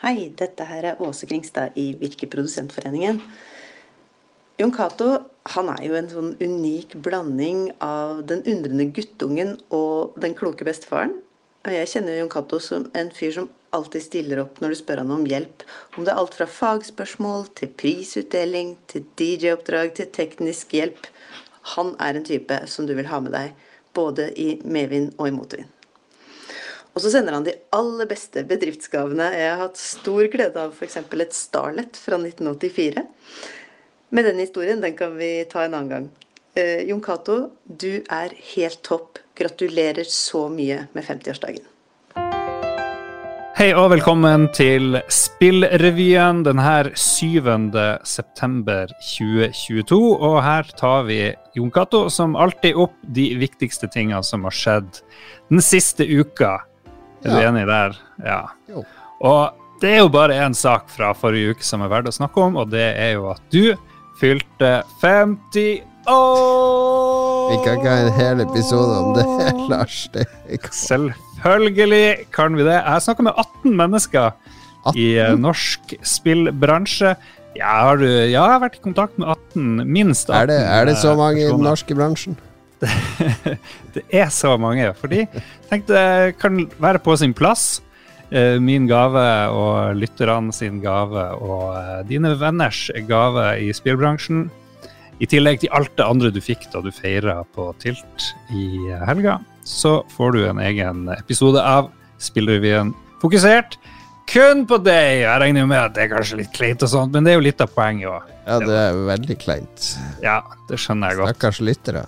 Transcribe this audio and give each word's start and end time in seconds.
Hei, 0.00 0.30
dette 0.32 0.64
her 0.64 0.86
er 0.88 1.00
Åse 1.04 1.26
Kringstad 1.28 1.74
i 1.76 1.90
Virke 2.00 2.24
Produsentforeningen. 2.32 3.18
Jon 4.56 4.70
Cato 4.72 5.08
er 5.44 5.82
jo 5.84 5.96
en 5.98 6.06
sånn 6.08 6.30
unik 6.40 6.94
blanding 7.04 7.66
av 7.84 8.22
den 8.30 8.40
undrende 8.48 8.86
guttungen 8.96 9.58
og 9.68 10.14
den 10.24 10.32
kloke 10.38 10.64
bestefaren. 10.64 11.12
Og 11.66 11.76
jeg 11.76 11.90
kjenner 11.92 12.16
Jon 12.16 12.30
Cato 12.32 12.62
som 12.64 12.86
en 12.96 13.10
fyr 13.12 13.34
som 13.36 13.50
alltid 13.76 14.06
stiller 14.06 14.40
opp 14.40 14.62
når 14.64 14.72
du 14.72 14.78
spør 14.80 15.02
han 15.02 15.12
om 15.18 15.26
hjelp. 15.28 15.66
Om 15.92 16.08
det 16.08 16.14
er 16.14 16.20
alt 16.22 16.38
fra 16.38 16.46
fagspørsmål 16.48 17.50
til 17.60 17.74
prisutdeling 17.82 18.78
til 18.88 19.04
DJ-oppdrag 19.20 19.92
til 20.00 20.08
teknisk 20.16 20.72
hjelp. 20.78 21.10
Han 21.76 21.92
er 22.00 22.16
en 22.16 22.24
type 22.24 22.62
som 22.72 22.88
du 22.88 22.96
vil 22.96 23.12
ha 23.12 23.20
med 23.20 23.36
deg 23.36 23.52
både 23.92 24.30
i 24.32 24.54
medvind 24.64 25.12
og 25.18 25.28
i 25.28 25.36
motvind. 25.36 25.68
Og 26.94 27.04
så 27.04 27.12
sender 27.12 27.36
han 27.36 27.46
de 27.46 27.54
aller 27.76 28.08
beste 28.10 28.42
bedriftsgavene. 28.50 29.28
Jeg 29.36 29.50
har 29.52 29.60
hatt 29.62 29.78
stor 29.78 30.26
glede 30.32 30.58
av 30.58 30.74
f.eks. 30.74 30.98
et 30.98 31.36
Starlet 31.36 31.98
fra 32.00 32.18
1984. 32.18 33.04
Men 34.10 34.26
den 34.26 34.42
historien 34.42 34.82
den 34.82 34.96
kan 34.98 35.14
vi 35.18 35.36
ta 35.50 35.64
en 35.64 35.76
annen 35.76 35.92
gang. 35.92 36.08
Eh, 36.58 36.82
Jon 36.88 37.02
Cato, 37.02 37.52
du 37.64 38.02
er 38.10 38.34
helt 38.54 38.82
topp. 38.82 39.20
Gratulerer 39.38 40.04
så 40.04 40.48
mye 40.52 40.88
med 40.92 41.06
50-årsdagen. 41.06 41.62
Hei 43.60 43.68
og 43.76 43.90
velkommen 43.92 44.46
til 44.56 44.98
Spillrevyen 45.12 46.40
denne 46.46 46.90
7. 46.96 47.44
september 48.08 48.90
2022. 49.04 50.00
Og 50.16 50.38
her 50.42 50.72
tar 50.80 51.04
vi 51.06 51.20
Jon 51.54 51.70
Cato 51.70 52.08
som 52.10 52.34
alltid 52.40 52.74
opp 52.80 52.96
de 53.04 53.28
viktigste 53.38 53.86
tingene 53.92 54.24
som 54.26 54.48
har 54.48 54.56
skjedd 54.56 55.02
den 55.52 55.62
siste 55.62 56.08
uka 56.08 56.56
er 57.24 57.34
du 57.34 57.48
enig 57.50 57.66
der? 57.68 57.96
Ja. 58.24 58.40
Jo. 58.70 58.84
Og 59.20 59.60
det 59.80 59.94
er 59.96 60.02
jo 60.02 60.10
bare 60.12 60.36
én 60.44 60.56
sak 60.56 60.90
fra 60.92 61.12
forrige 61.16 61.54
uke 61.54 61.64
som 61.64 61.84
er 61.84 61.92
verdt 61.92 62.10
å 62.10 62.14
snakke 62.14 62.42
om, 62.44 62.58
og 62.60 62.72
det 62.72 62.90
er 63.00 63.14
jo 63.16 63.30
at 63.32 63.42
du 63.52 63.74
fylte 64.20 64.80
50 65.00 65.80
år! 66.10 67.50
Vi 67.50 67.58
kan 67.64 67.78
ikke 67.80 67.90
ha 67.90 68.04
en 68.04 68.14
hel 68.18 68.42
episode 68.44 68.98
om 69.00 69.14
det, 69.16 69.26
Lars. 69.72 70.02
Det 70.14 70.26
Selvfølgelig 70.70 72.02
kan 72.34 72.56
vi 72.56 72.66
det. 72.66 72.76
Jeg 72.78 73.06
snakka 73.06 73.26
med 73.26 73.40
18 73.40 73.76
mennesker 73.80 74.30
18? 74.84 75.00
i 75.00 75.08
uh, 75.20 75.32
norsk 75.40 75.96
spillbransje. 76.06 77.14
Ja, 77.56 77.72
har 77.88 77.98
du, 77.98 78.06
ja, 78.06 78.28
jeg 78.30 78.38
har 78.38 78.60
vært 78.62 78.78
i 78.78 78.84
kontakt 78.84 79.18
med 79.18 79.28
18, 79.32 79.88
minst 79.88 80.30
18. 80.30 80.38
Er 80.38 80.52
det, 80.52 80.60
er 80.76 80.88
det 80.92 80.96
så 81.00 81.16
mange 81.18 81.42
i 81.42 81.48
den 81.48 81.64
norske 81.66 81.96
bransjen? 81.98 82.38
det 83.94 84.04
er 84.08 84.30
så 84.32 84.56
mange. 84.60 84.88
Fordi 85.00 85.26
tenk 85.70 85.86
det 85.90 86.36
kan 86.40 86.64
være 86.80 87.02
på 87.02 87.16
sin 87.20 87.34
plass. 87.36 87.80
Eh, 88.30 88.56
min 88.62 88.86
gave 88.86 89.26
og 89.50 89.98
lytterne 89.98 90.54
sin 90.54 90.78
gave 90.84 91.24
og 91.42 91.74
eh, 91.74 92.00
dine 92.08 92.32
venners 92.38 92.86
gave 93.08 93.46
i 93.58 93.72
spillbransjen. 93.74 94.48
I 95.20 95.28
tillegg 95.28 95.60
til 95.60 95.72
alt 95.76 95.92
det 95.98 96.06
andre 96.06 96.30
du 96.32 96.40
fikk 96.40 96.68
da 96.72 96.80
du 96.80 96.92
feira 96.94 97.42
på 97.54 97.68
Tilt 97.82 98.30
i 98.56 98.88
helga, 99.04 99.36
så 99.68 99.98
får 100.14 100.32
du 100.32 100.44
en 100.48 100.62
egen 100.64 101.10
episode 101.12 101.60
av 101.60 101.90
Spillrevyen 102.20 102.94
fokusert 103.20 103.76
kun 104.30 104.64
på 104.68 104.78
deg. 104.84 105.24
Jeg 105.24 105.42
regner 105.42 105.66
med 105.68 105.80
at 105.80 105.96
det 105.96 106.06
er 106.06 106.12
kanskje 106.12 106.40
litt 106.42 106.52
kleint, 106.54 106.84
og 106.86 106.92
sånt, 106.92 107.12
men 107.14 107.26
det 107.26 107.34
er 107.34 107.40
jo 107.40 107.44
litt 107.44 107.62
av 107.62 107.72
poenget 107.74 108.10
òg. 108.12 108.32
Ja, 108.46 108.58
det 108.62 108.78
er 108.78 109.00
veldig 109.10 109.36
kleint. 109.42 109.90
Ja, 110.22 110.38
det 110.70 110.78
skjønner 110.80 111.12
jeg 111.12 111.20
godt. 111.20 111.34
Stakkars 111.34 111.60
lyttere. 111.64 112.04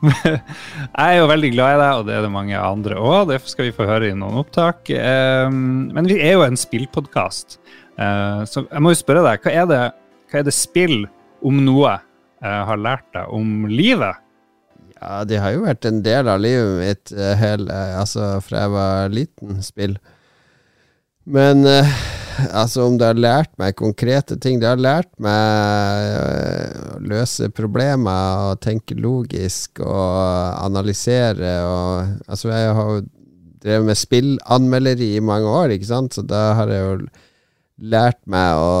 Jeg 0.00 0.40
er 1.04 1.16
jo 1.18 1.28
veldig 1.30 1.50
glad 1.54 1.74
i 1.74 1.80
deg, 1.80 1.92
og 2.00 2.04
det 2.08 2.14
er 2.16 2.24
det 2.24 2.32
mange 2.34 2.56
andre 2.58 2.98
òg. 2.98 3.30
Det 3.30 3.38
skal 3.50 3.68
vi 3.68 3.76
få 3.76 3.86
høre 3.88 4.10
i 4.10 4.16
noen 4.16 4.40
opptak. 4.42 4.90
Um, 4.90 5.90
men 5.94 6.08
vi 6.10 6.18
er 6.18 6.36
jo 6.36 6.46
en 6.46 6.58
spillpodkast, 6.60 7.58
uh, 8.00 8.42
så 8.48 8.64
jeg 8.66 8.82
må 8.82 8.94
jo 8.94 9.02
spørre 9.02 9.26
deg, 9.26 9.42
hva 9.44 9.50
er 9.62 9.66
det, 9.70 9.82
hva 10.30 10.40
er 10.40 10.46
det 10.48 10.56
spill 10.56 10.98
om 11.46 11.62
noe 11.66 11.92
uh, 11.98 12.62
har 12.70 12.78
lært 12.80 13.08
deg 13.16 13.24
om 13.36 13.68
livet? 13.70 14.14
Ja, 15.00 15.22
det 15.24 15.38
har 15.40 15.54
jo 15.54 15.64
vært 15.64 15.86
en 15.88 16.02
del 16.04 16.28
av 16.28 16.42
livet 16.42 16.74
mitt, 16.82 17.06
uh, 17.16 17.32
hele, 17.40 17.72
altså 18.00 18.36
fra 18.44 18.66
jeg 18.66 18.74
var 18.76 19.14
liten, 19.14 19.62
spill. 19.64 19.94
Men 21.30 21.62
altså 22.62 22.86
om 22.88 22.98
det 23.00 23.08
har 23.10 23.20
lært 23.20 23.52
meg 23.60 23.76
konkrete 23.78 24.36
ting 24.40 24.60
Det 24.60 24.68
har 24.68 24.80
lært 24.80 25.10
meg 25.22 26.10
å 26.16 26.98
løse 27.10 27.50
problemer 27.54 28.50
og 28.50 28.60
tenke 28.64 28.96
logisk 28.98 29.82
og 29.84 30.60
analysere 30.64 31.54
og 31.66 32.28
Altså, 32.30 32.50
jeg 32.52 32.76
har 32.76 32.92
jo 32.94 33.00
drevet 33.60 33.90
med 33.90 33.98
spillanmelderi 33.98 35.10
i 35.18 35.24
mange 35.24 35.48
år, 35.52 35.74
ikke 35.74 35.90
sant, 35.90 36.14
så 36.16 36.24
da 36.24 36.54
har 36.56 36.70
jeg 36.72 36.80
jo 36.80 36.94
lært 37.92 38.20
meg 38.28 38.60
å 38.60 38.72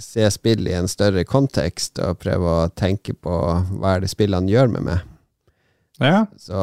se 0.00 0.26
spill 0.32 0.68
i 0.68 0.76
en 0.76 0.88
større 0.88 1.24
kontekst 1.28 2.00
og 2.04 2.20
prøve 2.22 2.54
å 2.64 2.68
tenke 2.72 3.14
på 3.16 3.38
hva 3.78 3.94
er 3.94 4.04
det 4.04 4.12
spillene 4.12 4.52
gjør 4.52 4.72
med 4.72 4.86
meg. 4.88 5.06
Ja. 6.00 6.26
Så 6.40 6.58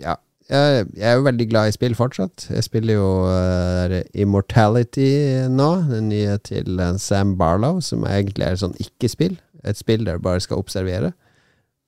ja, 0.00 0.16
jeg, 0.50 0.86
jeg, 0.92 1.08
er 1.08 1.16
jo 1.16 1.26
veldig 1.26 1.46
glad 1.48 1.70
i 1.70 1.74
spill 1.76 1.94
fortsatt. 1.96 2.46
Jeg 2.52 2.66
spiller 2.66 2.98
jo 2.98 3.08
uh, 3.28 4.00
Immortality 4.12 5.08
nå, 5.50 5.70
den 5.88 6.10
nye 6.12 6.36
til 6.44 6.80
uh, 6.80 6.94
Sam 7.00 7.36
Barlow, 7.40 7.80
som 7.84 8.04
egentlig 8.08 8.46
er 8.48 8.60
sånn 8.60 8.76
ikke-spill. 8.82 9.38
Et 9.64 9.80
spill 9.80 10.04
der 10.04 10.20
du 10.20 10.26
bare 10.26 10.42
skal 10.44 10.60
observere. 10.60 11.14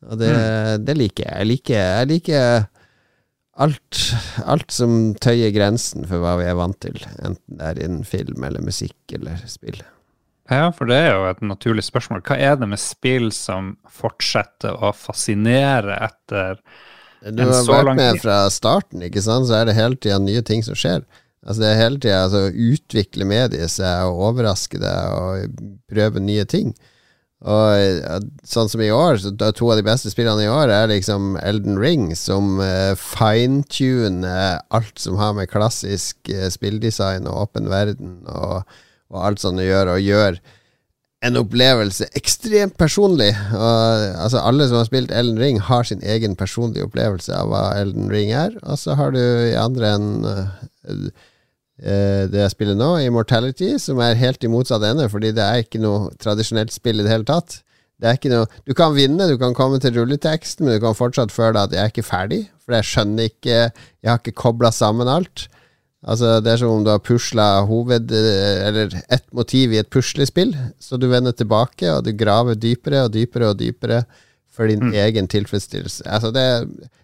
Og 0.07 0.21
det, 0.21 0.33
mm. 0.33 0.87
det 0.87 0.97
liker 0.97 1.27
jeg. 1.27 1.37
Jeg 1.37 1.51
liker, 1.51 1.83
jeg 1.83 2.09
liker 2.13 2.67
alt, 3.57 4.01
alt, 4.45 4.71
som 4.73 4.97
tøyer 5.21 5.53
grensen 5.55 6.05
for 6.09 6.23
hva 6.23 6.37
vi 6.41 6.49
er 6.49 6.57
vant 6.59 6.79
til, 6.85 6.99
enten 7.25 7.61
det 7.61 7.69
er 7.71 7.85
innen 7.87 8.05
film 8.09 8.45
eller 8.45 8.65
musikk 8.65 9.17
eller 9.17 9.41
spill. 9.49 9.81
Ja, 10.47 10.69
for 10.71 10.87
det 10.87 10.99
er 11.03 11.17
jo 11.17 11.25
et 11.27 11.41
naturlig 11.43 11.83
spørsmål. 11.89 12.23
Hva 12.27 12.37
er 12.39 12.59
det 12.61 12.69
med 12.71 12.79
spill 12.79 13.33
som 13.35 13.75
fortsetter 13.91 14.77
å 14.79 14.93
fascinere 14.95 15.97
etter 16.07 16.61
du 17.23 17.45
har 17.45 17.69
vært 17.69 17.99
med 17.99 18.19
fra 18.23 18.41
starten, 18.53 19.05
ikke 19.07 19.23
sant, 19.25 19.49
så 19.49 19.61
er 19.61 19.69
det 19.69 19.79
hele 19.79 19.99
tida 19.99 20.19
nye 20.23 20.43
ting 20.47 20.65
som 20.67 20.77
skjer. 20.79 21.05
Altså 21.47 21.63
Det 21.63 21.71
er 21.71 21.81
hele 21.81 22.03
tida 22.03 22.25
altså, 22.25 22.43
utvikle 22.51 23.29
mediet 23.29 23.71
seg 23.71 24.11
og 24.11 24.23
overraske 24.33 24.81
deg 24.83 25.17
og 25.17 25.65
prøve 25.91 26.23
nye 26.23 26.47
ting. 26.49 26.75
Og 27.47 28.23
sånn 28.49 28.71
som 28.73 28.81
i 28.83 28.89
år, 28.91 29.21
så 29.21 29.31
to 29.37 29.69
av 29.71 29.79
de 29.79 29.85
beste 29.87 30.11
spillene 30.11 30.47
i 30.47 30.51
år 30.51 30.73
er 30.73 30.89
liksom 30.91 31.37
Elden 31.39 31.77
Ring, 31.79 32.09
som 32.19 32.57
uh, 32.59 32.97
fine-tuner 32.99 34.63
alt 34.75 34.99
som 34.99 35.21
har 35.21 35.37
med 35.37 35.51
klassisk 35.53 36.33
uh, 36.33 36.49
spilldesign 36.51 37.29
og 37.29 37.45
åpen 37.45 37.69
verden 37.71 38.23
og, 38.33 38.65
og 39.13 39.21
alt 39.29 39.45
sånt 39.45 39.63
å 39.63 39.69
gjøre, 39.69 39.99
og 39.99 40.09
gjør 40.09 40.41
en 41.25 41.39
opplevelse 41.41 42.09
ekstremt 42.19 42.77
personlig. 42.79 43.33
Og, 43.57 44.03
altså 44.21 44.43
Alle 44.45 44.67
som 44.69 44.81
har 44.81 44.89
spilt 44.89 45.15
Elden 45.15 45.41
Ring, 45.41 45.61
har 45.61 45.87
sin 45.89 46.03
egen 46.05 46.37
personlige 46.37 46.85
opplevelse 46.87 47.33
av 47.35 47.51
hva 47.51 47.63
Elden 47.81 48.11
Ring 48.13 48.35
er. 48.37 48.57
Og 48.63 48.79
så 48.81 48.97
har 48.99 49.15
du 49.17 49.21
i 49.21 49.57
andre 49.59 49.95
enn 49.97 50.11
uh, 50.27 51.09
det 51.77 52.41
jeg 52.41 52.53
spiller 52.55 52.77
nå, 52.79 52.95
Immortality, 53.05 53.75
som 53.81 54.01
er 54.01 54.17
helt 54.17 54.45
i 54.45 54.49
motsatt 54.49 54.85
ende, 54.89 55.11
fordi 55.13 55.35
det 55.37 55.45
er 55.45 55.65
ikke 55.65 55.81
noe 55.83 56.09
tradisjonelt 56.23 56.73
spill 56.73 57.03
i 57.03 57.05
det 57.05 57.13
hele 57.13 57.29
tatt. 57.29 57.59
Det 58.01 58.09
er 58.09 58.17
ikke 58.19 58.33
noe 58.33 58.47
Du 58.69 58.73
kan 58.77 58.95
vinne, 58.97 59.29
du 59.29 59.37
kan 59.41 59.57
komme 59.57 59.81
til 59.81 59.95
rulleteksten, 59.97 60.67
men 60.67 60.77
du 60.77 60.85
kan 60.85 60.97
fortsatt 60.97 61.33
føle 61.33 61.61
at 61.61 61.73
jeg 61.73 61.83
er 61.83 61.93
ikke 61.93 62.07
ferdig, 62.07 62.43
for 62.65 62.77
jeg 62.77 62.89
skjønner 62.91 63.31
ikke 63.31 63.59
Jeg 63.59 64.09
har 64.11 64.21
ikke 64.21 64.37
kobla 64.37 64.73
sammen 64.73 65.09
alt. 65.09 65.49
Altså, 66.05 66.37
det 66.45 66.53
er 66.53 66.61
som 66.61 66.75
om 66.75 66.85
du 66.85 66.93
har 66.93 67.03
pusla 67.03 67.47
hoved... 67.67 68.13
Eller 68.13 68.93
ett 69.09 69.27
motiv 69.33 69.73
i 69.73 69.81
et 69.81 69.91
puslespill, 69.91 70.55
så 70.79 70.99
du 71.01 71.09
vender 71.11 71.33
tilbake, 71.33 71.89
og 71.93 72.05
du 72.05 72.13
graver 72.17 72.59
dypere 72.59 73.07
og 73.07 73.15
dypere 73.17 73.53
og 73.53 73.61
dypere 73.61 74.05
for 74.57 74.69
din 74.71 74.89
mm. 74.89 74.95
egen 75.07 75.29
tilfredsstillelse. 75.29 76.07
Altså, 76.09 76.33
det, 76.33 76.47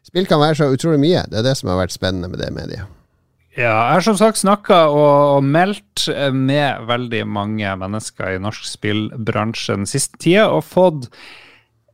spill 0.07 0.29
kan 0.29 0.41
være 0.41 0.61
så 0.61 0.73
utrolig 0.73 1.01
mye. 1.03 1.25
Det 1.31 1.41
er 1.41 1.49
det 1.49 1.57
som 1.59 1.73
har 1.73 1.81
vært 1.83 1.95
spennende 1.97 2.31
med 2.33 2.43
det 2.43 2.53
mediet. 2.55 2.89
Ja, 3.53 3.69
jeg 3.69 3.99
har 3.99 4.05
som 4.07 4.17
sagt 4.17 4.41
snakka 4.41 4.87
og, 4.89 5.45
meldt 5.45 6.06
med 6.33 6.87
veldig 6.88 7.27
mange 7.29 7.75
mennesker 7.83 8.38
i 8.38 8.41
norsk 8.41 8.65
spillbransje 8.65 9.77
den 9.77 9.88
siste 9.88 10.17
tida, 10.23 10.47
og 10.49 10.65
fått 10.65 11.11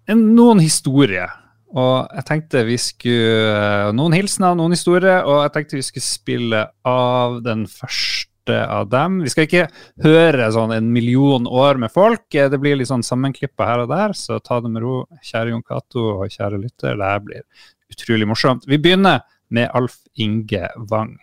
en, 0.07 0.37
noen 0.37 0.63
historier 0.63 1.33
og 1.77 2.09
jeg 2.17 2.25
tenkte 2.29 2.65
vi 2.65 2.79
skulle 2.81 3.53
eh, 3.53 3.91
Noen 3.97 4.17
hilsener, 4.17 4.57
noen 4.57 4.73
historier, 4.73 5.21
og 5.29 5.43
jeg 5.45 5.55
tenkte 5.57 5.79
vi 5.79 5.85
skulle 5.85 6.07
spille 6.07 6.63
av 6.89 7.39
den 7.45 7.67
første 7.69 8.57
av 8.65 8.89
dem. 8.89 9.19
Vi 9.27 9.33
skal 9.33 9.45
ikke 9.45 9.67
høre 10.05 10.49
sånn 10.55 10.73
en 10.73 10.89
million 10.95 11.45
år 11.45 11.81
med 11.83 11.93
folk. 11.93 12.25
Eh, 12.33 12.49
det 12.49 12.61
blir 12.63 12.79
litt 12.81 12.89
sånn 12.89 13.05
sammenklippa 13.05 13.69
her 13.69 13.85
og 13.85 13.93
der, 13.93 14.17
så 14.17 14.41
ta 14.41 14.63
det 14.65 14.73
med 14.73 14.85
ro, 14.87 15.03
kjære 15.21 15.53
Jon 15.53 15.67
Cato 15.67 16.09
og 16.15 16.33
kjære 16.33 16.63
lytter. 16.65 16.97
Det 16.97 17.13
her 17.13 17.25
blir 17.27 17.45
utrolig 17.93 18.29
morsomt. 18.33 18.69
Vi 18.69 18.81
begynner 18.81 19.27
med 19.53 19.69
Alf 19.77 20.01
Inge 20.17 20.73
Wang. 20.89 21.19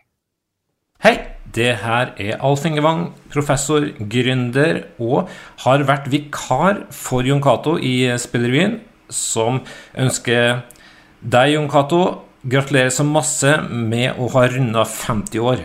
Hei, 1.01 1.17
det 1.53 1.73
her 1.81 2.13
er 2.21 2.37
Alf 2.45 2.63
Inge 2.69 2.85
Wang, 2.85 3.07
professor, 3.33 3.83
gründer, 4.13 4.85
og 5.01 5.31
har 5.65 5.85
vært 5.89 6.09
vikar 6.13 6.85
for 6.93 7.25
Jon 7.25 7.41
Cato 7.41 7.79
i 7.81 8.03
Spillerevyen 8.21 8.83
som 9.09 9.61
ønsker 9.93 10.63
deg, 11.21 11.55
Jon 11.55 11.69
Cato, 11.71 12.01
gratulerer 12.45 12.93
så 12.93 13.05
masse 13.07 13.55
med 13.69 14.19
å 14.21 14.29
ha 14.35 14.45
runda 14.51 14.85
50 14.85 15.41
år. 15.41 15.63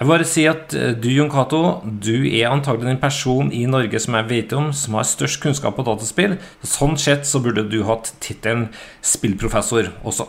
Jeg 0.00 0.06
vil 0.06 0.14
bare 0.14 0.24
si 0.24 0.46
at 0.48 0.72
eh, 0.72 0.94
du, 0.96 1.10
Jon 1.12 1.28
Cato, 1.28 1.58
du 1.84 2.24
er 2.24 2.48
antagelig 2.48 2.88
den 2.88 3.00
personen 3.02 3.50
i 3.52 3.66
Norge 3.68 4.00
som 4.00 4.14
jeg 4.16 4.28
vet 4.30 4.54
om 4.56 4.70
som 4.72 4.96
har 4.96 5.04
størst 5.04 5.42
kunnskap 5.42 5.76
på 5.76 5.84
dataspill. 5.84 6.38
Sånn 6.64 6.96
sett 6.96 7.28
så 7.28 7.42
burde 7.44 7.66
du 7.68 7.82
hatt 7.84 8.14
tittelen 8.24 8.70
spillprofessor 9.04 9.90
også. 10.00 10.24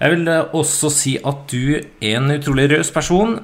Jeg 0.00 0.16
vil 0.16 0.32
eh, 0.32 0.56
også 0.56 0.90
si 0.90 1.14
at 1.22 1.46
du 1.52 1.76
er 1.78 2.16
en 2.16 2.34
utrolig 2.34 2.66
raus 2.74 2.90
person 2.94 3.38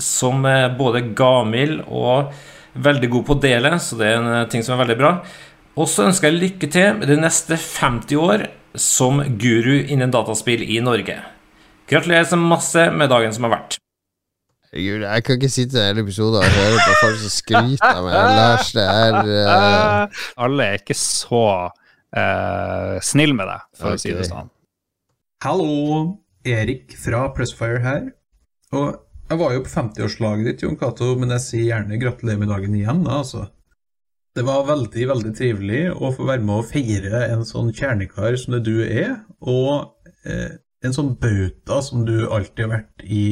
som 0.00 0.42
er 0.48 0.72
både 0.74 1.04
gavmild 1.14 1.84
og 1.86 2.34
veldig 2.82 3.12
god 3.12 3.26
på 3.28 3.36
å 3.36 3.42
dele, 3.46 3.74
så 3.84 3.98
det 4.00 4.10
er 4.10 4.18
en 4.18 4.50
ting 4.50 4.64
som 4.64 4.74
er 4.74 4.82
veldig 4.82 4.98
bra. 4.98 5.14
Og 5.72 5.88
så 5.88 6.04
ønsker 6.10 6.28
jeg 6.28 6.40
lykke 6.40 6.68
til 6.68 6.98
med 6.98 7.08
de 7.08 7.14
neste 7.16 7.56
50 7.56 8.18
år 8.20 8.42
som 8.76 9.22
guru 9.40 9.78
innen 9.80 10.12
dataspill 10.12 10.60
i 10.64 10.80
Norge. 10.84 11.14
Gratulerer 11.88 12.26
så 12.28 12.36
masse 12.36 12.90
med 12.92 13.08
dagen 13.12 13.32
som 13.32 13.46
har 13.48 13.54
vært. 13.54 13.78
Herregud, 14.68 15.04
jeg 15.04 15.24
kan 15.24 15.38
ikke 15.38 15.52
sitte 15.52 15.80
i 15.80 15.86
hele 15.86 16.04
episoden 16.04 16.44
og 16.44 16.56
høre 16.56 16.80
på 16.80 16.96
folk 17.00 17.16
som 17.22 17.32
skryter 17.32 17.88
av 17.88 18.04
meg. 18.04 18.16
Lars, 18.38 18.72
det 18.76 18.84
er 18.88 19.16
uh... 19.30 20.20
Alle 20.44 20.66
er 20.68 20.80
ikke 20.80 20.96
så 20.96 21.44
uh, 21.68 22.94
snill 23.04 23.34
med 23.36 23.48
deg, 23.48 23.64
for 23.76 23.92
okay. 23.92 24.00
å 24.00 24.04
si 24.04 24.14
det 24.16 24.28
sånn. 24.28 24.52
Hallo, 25.44 25.72
Erik 26.48 26.96
fra 27.00 27.26
Pressfire 27.36 27.80
her. 27.84 28.06
Og 28.76 28.92
jeg 29.32 29.40
var 29.40 29.56
jo 29.56 29.64
på 29.64 29.72
50-årslaget 29.72 30.48
ditt, 30.50 30.64
Jon 30.64 30.76
Cato, 30.80 31.14
men 31.16 31.32
jeg 31.36 31.46
sier 31.48 31.68
gjerne 31.70 32.00
gratulerer 32.00 32.44
med 32.44 32.52
dagen 32.52 32.76
igjen, 32.76 33.04
da, 33.08 33.22
altså. 33.24 33.48
Det 34.32 34.46
var 34.48 34.62
veldig, 34.64 35.02
veldig 35.10 35.30
trivelig 35.36 35.80
å 35.92 36.08
få 36.16 36.24
være 36.24 36.40
med 36.40 36.62
å 36.62 36.64
feire 36.64 37.26
en 37.26 37.42
sånn 37.44 37.68
kjernekar 37.76 38.38
som 38.40 38.54
det 38.56 38.62
du 38.64 38.78
er, 38.80 39.18
og 39.44 39.92
eh, 40.24 40.54
en 40.80 40.96
sånn 40.96 41.10
bauta 41.20 41.82
som 41.84 42.06
du 42.08 42.24
alltid 42.24 42.64
har 42.64 42.72
vært 42.78 43.04
i 43.04 43.26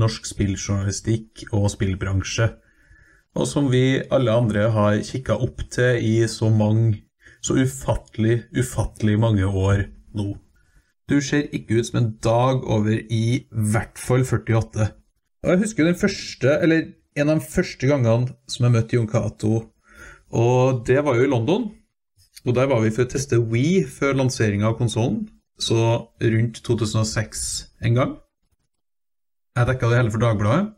norsk 0.00 0.26
spilljournalistikk 0.26 1.46
og 1.54 1.68
spillbransje, 1.70 2.50
og 3.38 3.46
som 3.46 3.70
vi 3.70 4.00
alle 4.10 4.34
andre 4.42 4.66
har 4.74 4.98
kikka 5.06 5.38
opp 5.38 5.62
til 5.70 6.02
i 6.02 6.16
så 6.26 6.50
mange, 6.50 7.04
så 7.46 7.54
ufattelig, 7.54 8.42
ufattelig 8.50 9.20
mange 9.22 9.46
år 9.46 9.86
nå. 10.18 10.32
Du 11.06 11.20
ser 11.22 11.46
ikke 11.54 11.78
ut 11.78 11.92
som 11.92 12.02
en 12.02 12.14
dag 12.26 12.66
over 12.66 12.98
i 13.06 13.46
hvert 13.50 14.02
fall 14.02 14.26
48. 14.26 14.90
Og 15.46 15.54
jeg 15.54 15.62
husker 15.62 15.86
den 15.86 15.98
første, 15.98 16.58
eller 16.58 16.90
en 17.14 17.30
av 17.30 17.38
de 17.38 17.52
første 17.54 17.86
gangene 17.86 18.34
som 18.50 18.66
jeg 18.66 18.74
møtte 18.74 18.98
Jon 18.98 19.10
Cato 19.10 19.68
og 20.30 20.82
det 20.86 21.00
var 21.04 21.18
jo 21.18 21.26
i 21.26 21.30
London. 21.30 21.70
Og 22.46 22.54
der 22.56 22.68
var 22.70 22.80
vi 22.80 22.92
for 22.94 23.04
å 23.04 23.10
teste 23.10 23.40
We 23.40 23.84
før 23.84 24.16
lanseringa 24.16 24.70
av 24.70 24.78
konsollen, 24.78 25.26
så 25.60 26.08
rundt 26.22 26.62
2006 26.64 27.42
en 27.84 27.98
gang. 27.98 28.14
Jeg 29.58 29.68
dekka 29.68 29.90
det 29.90 29.98
hele 29.98 30.12
for 30.14 30.22
Dagbladet, 30.22 30.70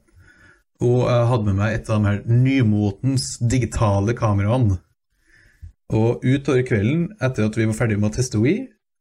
og 0.83 1.05
jeg 1.07 1.29
hadde 1.31 1.47
med 1.47 1.59
meg 1.61 1.77
et 1.77 1.91
av 1.93 2.01
de 2.01 2.11
her 2.11 2.23
nymotens 2.27 3.37
digitale 3.39 4.17
kameraene. 4.19 4.81
Og 5.93 6.25
utover 6.25 6.65
kvelden, 6.67 7.11
etter 7.23 7.47
at 7.47 7.59
vi 7.59 7.69
var 7.69 7.77
ferdige 7.77 8.01
med 8.01 8.11
å 8.11 8.17
teste 8.17 8.41
We, 8.43 8.57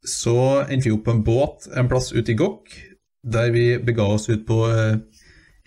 så 0.05 0.65
endte 0.67 0.89
vi 0.89 0.93
opp 0.93 1.05
på 1.07 1.15
en 1.15 1.23
båt 1.25 1.69
en 1.77 1.89
plass 1.89 2.11
ute 2.13 2.33
i 2.33 2.37
Gokk, 2.37 2.73
der 3.23 3.51
vi 3.53 3.65
bega 3.81 4.05
oss 4.11 4.27
ut 4.29 4.43
på 4.47 4.65
eh, 4.67 4.99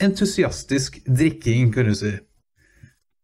entusiastisk 0.02 1.00
drikking, 1.06 1.72
kan 1.74 1.88
du 1.88 1.94
si. 1.96 2.12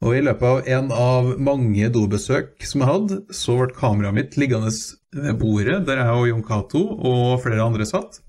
Og 0.00 0.16
i 0.16 0.22
løpet 0.24 0.46
av 0.48 0.68
en 0.72 0.92
av 0.96 1.26
mange 1.44 1.90
dobesøk 1.92 2.64
som 2.64 2.80
jeg 2.80 2.88
hadde, 2.88 3.18
så 3.36 3.58
ble 3.58 3.74
kameraet 3.76 4.16
mitt 4.16 4.38
liggende 4.40 4.72
ved 5.12 5.36
bordet 5.42 5.82
der 5.88 6.00
jeg 6.00 6.14
og 6.16 6.28
Jon 6.30 6.46
Cato 6.46 6.80
og 6.96 7.42
flere 7.44 7.66
andre 7.66 7.84
satt. 7.88 8.22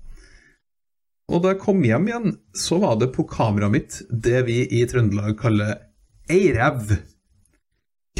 Og 1.32 1.40
da 1.40 1.54
jeg 1.54 1.62
kom 1.62 1.80
hjem 1.86 2.10
igjen, 2.10 2.36
så 2.52 2.76
var 2.82 2.98
det 3.00 3.14
på 3.14 3.24
kameraet 3.30 3.72
mitt 3.72 3.98
det 4.12 4.44
vi 4.50 4.58
i 4.68 4.82
Trøndelag 4.88 5.38
kaller 5.40 5.78
ei 6.28 6.52
ræv. 6.52 6.92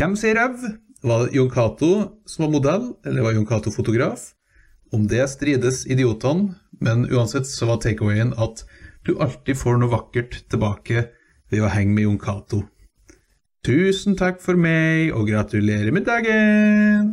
Hvem 0.01 0.17
sier 0.17 0.39
ræv? 0.41 0.65
Var 1.03 1.27
det 1.27 1.37
Jon 1.37 1.51
Cato 1.53 1.93
som 2.25 2.47
var 2.47 2.53
modell, 2.55 2.85
eller 3.05 3.27
var 3.27 3.37
Jon 3.37 3.49
Cato 3.49 3.73
fotograf? 3.75 4.31
Om 4.97 5.09
det 5.11 5.27
strides 5.29 5.85
idiotene, 5.91 6.55
men 6.81 7.05
uansett 7.11 7.49
så 7.49 7.69
var 7.69 7.83
takeawayen 7.85 8.33
at 8.41 8.65
du 9.05 9.19
alltid 9.21 9.59
får 9.61 9.81
noe 9.83 9.93
vakkert 9.93 10.45
tilbake 10.49 11.11
ved 11.53 11.67
å 11.67 11.73
henge 11.75 11.93
med 11.97 12.07
Jon 12.07 12.23
Cato. 12.23 12.63
Tusen 13.63 14.17
takk 14.19 14.41
for 14.43 14.59
meg, 14.59 15.13
og 15.15 15.29
gratulerer 15.31 15.95
med 15.95 16.03
dagen! 16.09 17.13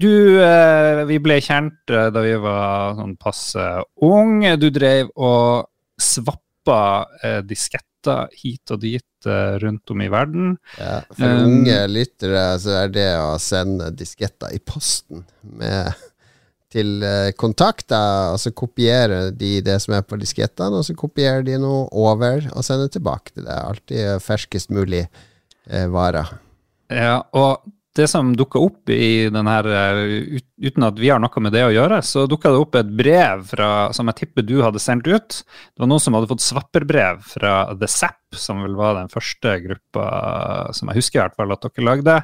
Du, 0.00 0.40
eh, 0.40 1.02
vi 1.10 1.18
ble 1.20 1.36
kjent 1.44 1.92
eh, 1.92 2.08
da 2.08 2.22
vi 2.24 2.32
var 2.40 2.96
sånn 2.96 3.12
passe 3.20 3.66
ung. 4.00 4.40
Du 4.56 4.70
drev 4.72 5.10
og 5.12 5.68
svappa 6.00 6.78
eh, 7.20 7.42
disketter 7.44 8.32
hit 8.32 8.72
og 8.72 8.80
dit 8.80 9.28
rundt 9.62 9.92
om 9.92 10.00
i 10.02 10.08
verden. 10.10 10.56
Ja, 10.80 11.02
for 11.12 11.28
um, 11.44 11.44
unge 11.50 11.76
lyttere 11.92 12.46
så 12.58 12.72
er 12.80 12.96
det 12.96 13.10
å 13.20 13.36
sende 13.38 13.92
disketter 13.94 14.56
i 14.56 14.58
posten 14.58 15.22
med 15.44 15.92
til 16.72 17.02
eh, 17.04 17.32
kontakter, 17.38 18.32
og 18.32 18.40
så 18.40 18.52
kopierer 18.56 19.30
de 19.36 19.58
det 19.64 19.78
som 19.84 19.96
er 19.96 20.06
på 20.06 20.18
diskettene, 20.20 20.80
og 20.80 20.86
så 20.88 20.96
kopierer 20.98 21.44
de 21.46 21.58
noe 21.60 21.84
over 21.92 22.48
og 22.54 22.66
sender 22.66 22.90
tilbake 22.92 23.34
til 23.34 23.46
deg. 23.46 23.58
Alltid 23.60 24.24
ferskest 24.24 24.72
mulig 24.74 25.04
eh, 25.04 25.86
varer. 25.92 26.32
Ja, 26.92 27.20
og 27.36 27.62
det 27.96 28.06
som 28.08 28.30
dukka 28.36 28.60
opp 28.62 28.88
i 28.92 29.28
den 29.32 29.48
her, 29.50 29.66
eh, 29.68 30.40
uten 30.64 30.86
at 30.86 30.96
vi 31.00 31.10
har 31.12 31.20
noe 31.20 31.44
med 31.44 31.52
det 31.52 31.66
å 31.66 31.74
gjøre, 31.74 32.00
så 32.06 32.24
dukka 32.30 32.52
det 32.54 32.62
opp 32.62 32.78
et 32.80 32.92
brev 32.96 33.44
fra, 33.50 33.68
som 33.92 34.08
jeg 34.08 34.22
tipper 34.22 34.46
du 34.48 34.56
hadde 34.64 34.80
sendt 34.80 35.08
ut. 35.10 35.42
Det 35.44 35.84
var 35.84 35.90
noen 35.90 36.00
som 36.00 36.16
hadde 36.16 36.30
fått 36.30 36.44
svapperbrev 36.44 37.20
fra 37.34 37.56
The 37.76 37.90
Zapp, 37.90 38.22
som 38.32 38.64
vel 38.64 38.78
var 38.78 38.96
den 38.96 39.12
første 39.12 39.58
gruppa 39.66 40.06
som 40.72 40.88
jeg 40.88 41.02
husker 41.02 41.20
i 41.20 41.24
hvert 41.26 41.36
fall 41.36 41.52
at 41.52 41.66
dere 41.68 41.84
lagde 41.84 42.20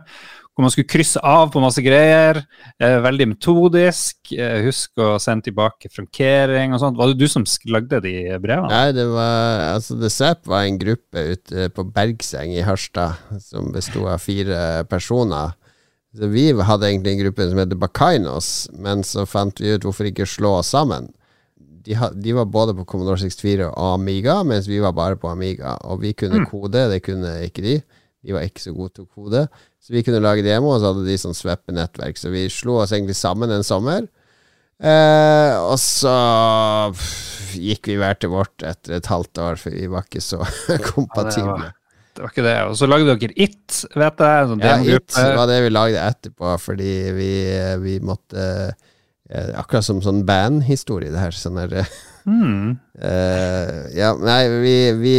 hvor 0.59 0.67
man 0.67 0.73
skulle 0.75 0.91
krysse 0.91 1.21
av 1.23 1.53
på 1.55 1.61
masse 1.63 1.83
greier. 1.87 2.41
Eh, 2.83 2.97
veldig 3.05 3.29
metodisk. 3.31 4.33
Eh, 4.35 4.65
husk 4.65 4.99
å 4.99 5.13
sende 5.23 5.47
tilbake 5.47 5.87
frankering 5.95 6.75
og 6.75 6.83
sånt. 6.83 6.99
Var 6.99 7.13
det 7.13 7.21
du 7.21 7.31
som 7.31 7.45
lagde 7.71 8.01
de 8.03 8.15
brevene? 8.43 8.67
Nei, 8.73 8.91
det 8.97 9.05
var 9.07 9.63
altså 9.77 9.95
The 10.01 10.11
Zap 10.11 10.43
var 10.51 10.67
en 10.67 10.81
gruppe 10.81 11.23
ute 11.31 11.69
på 11.77 11.85
Bergseng 11.95 12.57
i 12.57 12.65
Harstad 12.67 13.15
som 13.45 13.71
bestod 13.71 14.11
av 14.11 14.19
fire 14.19 14.83
personer. 14.91 15.55
Så 16.19 16.27
vi 16.33 16.49
hadde 16.51 16.89
egentlig 16.89 17.15
en 17.15 17.23
gruppe 17.23 17.47
som 17.47 17.63
heter 17.63 17.79
Bakainos, 17.79 18.51
men 18.75 19.07
så 19.07 19.29
fant 19.31 19.63
vi 19.63 19.77
ut 19.77 19.87
hvorfor 19.87 20.11
ikke 20.11 20.27
slå 20.27 20.57
oss 20.59 20.73
sammen. 20.75 21.13
De, 21.87 21.95
de, 21.95 22.35
var 22.35 22.51
både 22.51 22.75
på 22.75 22.89
Commodore 22.89 23.21
64 23.23 23.71
og 23.71 23.95
Amiga, 23.95 24.41
mens 24.43 24.67
vi 24.67 24.83
var 24.83 24.97
bare 24.97 25.21
på 25.21 25.31
Amiga. 25.31 25.77
Og 25.87 26.03
vi 26.03 26.17
kunne 26.19 26.43
mm. 26.43 26.51
kode, 26.51 26.89
det 26.91 27.05
kunne 27.07 27.37
ikke 27.47 27.63
de. 27.63 27.79
De 28.27 28.35
var 28.35 28.45
ikke 28.45 28.65
så 28.65 28.75
gode 28.75 28.97
til 28.97 29.07
å 29.07 29.13
kode. 29.15 29.45
Så 29.83 29.95
vi 29.95 30.03
kunne 30.05 30.21
lage 30.21 30.45
demo, 30.45 30.75
og 30.75 30.83
så 30.83 30.93
hadde 30.93 31.07
de 31.07 31.17
sånn 31.21 31.37
sveppe-nettverk. 31.37 32.19
Så 32.21 32.33
vi 32.33 32.49
slo 32.53 32.81
oss 32.83 32.93
egentlig 32.93 33.17
sammen 33.19 33.53
en 33.55 33.67
sommer. 33.67 34.09
Eh, 34.79 35.55
og 35.59 35.79
så 35.83 36.15
gikk 37.59 37.89
vi 37.91 37.97
hver 37.99 38.19
til 38.21 38.31
vårt 38.31 38.63
etter 38.67 38.99
et 38.99 39.11
halvt 39.11 39.41
år, 39.43 39.59
for 39.59 39.75
vi 39.75 39.89
var 39.91 40.07
ikke 40.07 40.23
så 40.23 40.43
kompatible. 40.93 41.73
det 42.15 42.25
var 42.25 42.35
ikke 42.35 42.47
det. 42.47 42.59
Og 42.69 42.77
så 42.79 42.91
lagde 42.91 43.15
dere 43.15 43.35
It, 43.35 43.81
vet 43.95 44.23
jeg. 44.27 44.51
Sånn 44.53 44.67
ja, 44.67 44.77
It 44.99 45.19
var 45.41 45.49
det 45.51 45.63
vi 45.65 45.73
lagde 45.73 46.05
etterpå, 46.05 46.53
fordi 46.63 46.93
vi, 47.17 47.33
vi 47.83 47.97
måtte 48.05 48.45
eh, 48.69 49.51
Akkurat 49.59 49.87
som 49.87 50.03
sånn 50.05 50.23
bandhistorie, 50.29 51.11
det 51.15 51.23
her. 51.23 51.35
Sånn 51.37 51.59
her 51.61 51.81
Mm. 52.29 52.77
Uh, 52.99 53.87
ja, 53.97 54.11
nei, 54.21 54.41
vi, 54.61 54.75
vi, 55.01 55.15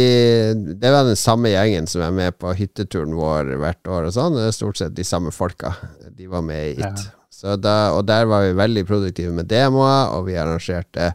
Det 0.78 0.92
var 0.92 1.08
den 1.08 1.18
samme 1.18 1.50
gjengen 1.50 1.88
som 1.90 2.04
er 2.06 2.12
med 2.14 2.36
på 2.38 2.52
hytteturen 2.54 3.16
vår 3.18 3.56
hvert 3.60 3.90
år 3.90 4.10
og 4.10 4.14
sånn. 4.14 4.36
Det 4.38 4.46
er 4.46 4.54
stort 4.54 4.78
sett 4.78 4.94
de 4.94 5.06
samme 5.06 5.34
folka. 5.34 5.74
De 6.14 6.30
var 6.30 6.44
med 6.46 6.74
i 6.74 6.78
It. 6.78 6.86
Ja. 6.86 7.56
Da, 7.56 7.74
og 7.96 8.04
der 8.04 8.26
var 8.28 8.44
vi 8.44 8.56
veldig 8.58 8.82
produktive 8.84 9.32
med 9.32 9.48
demoer, 9.48 10.10
og 10.12 10.26
vi 10.26 10.36
arrangerte 10.36 11.14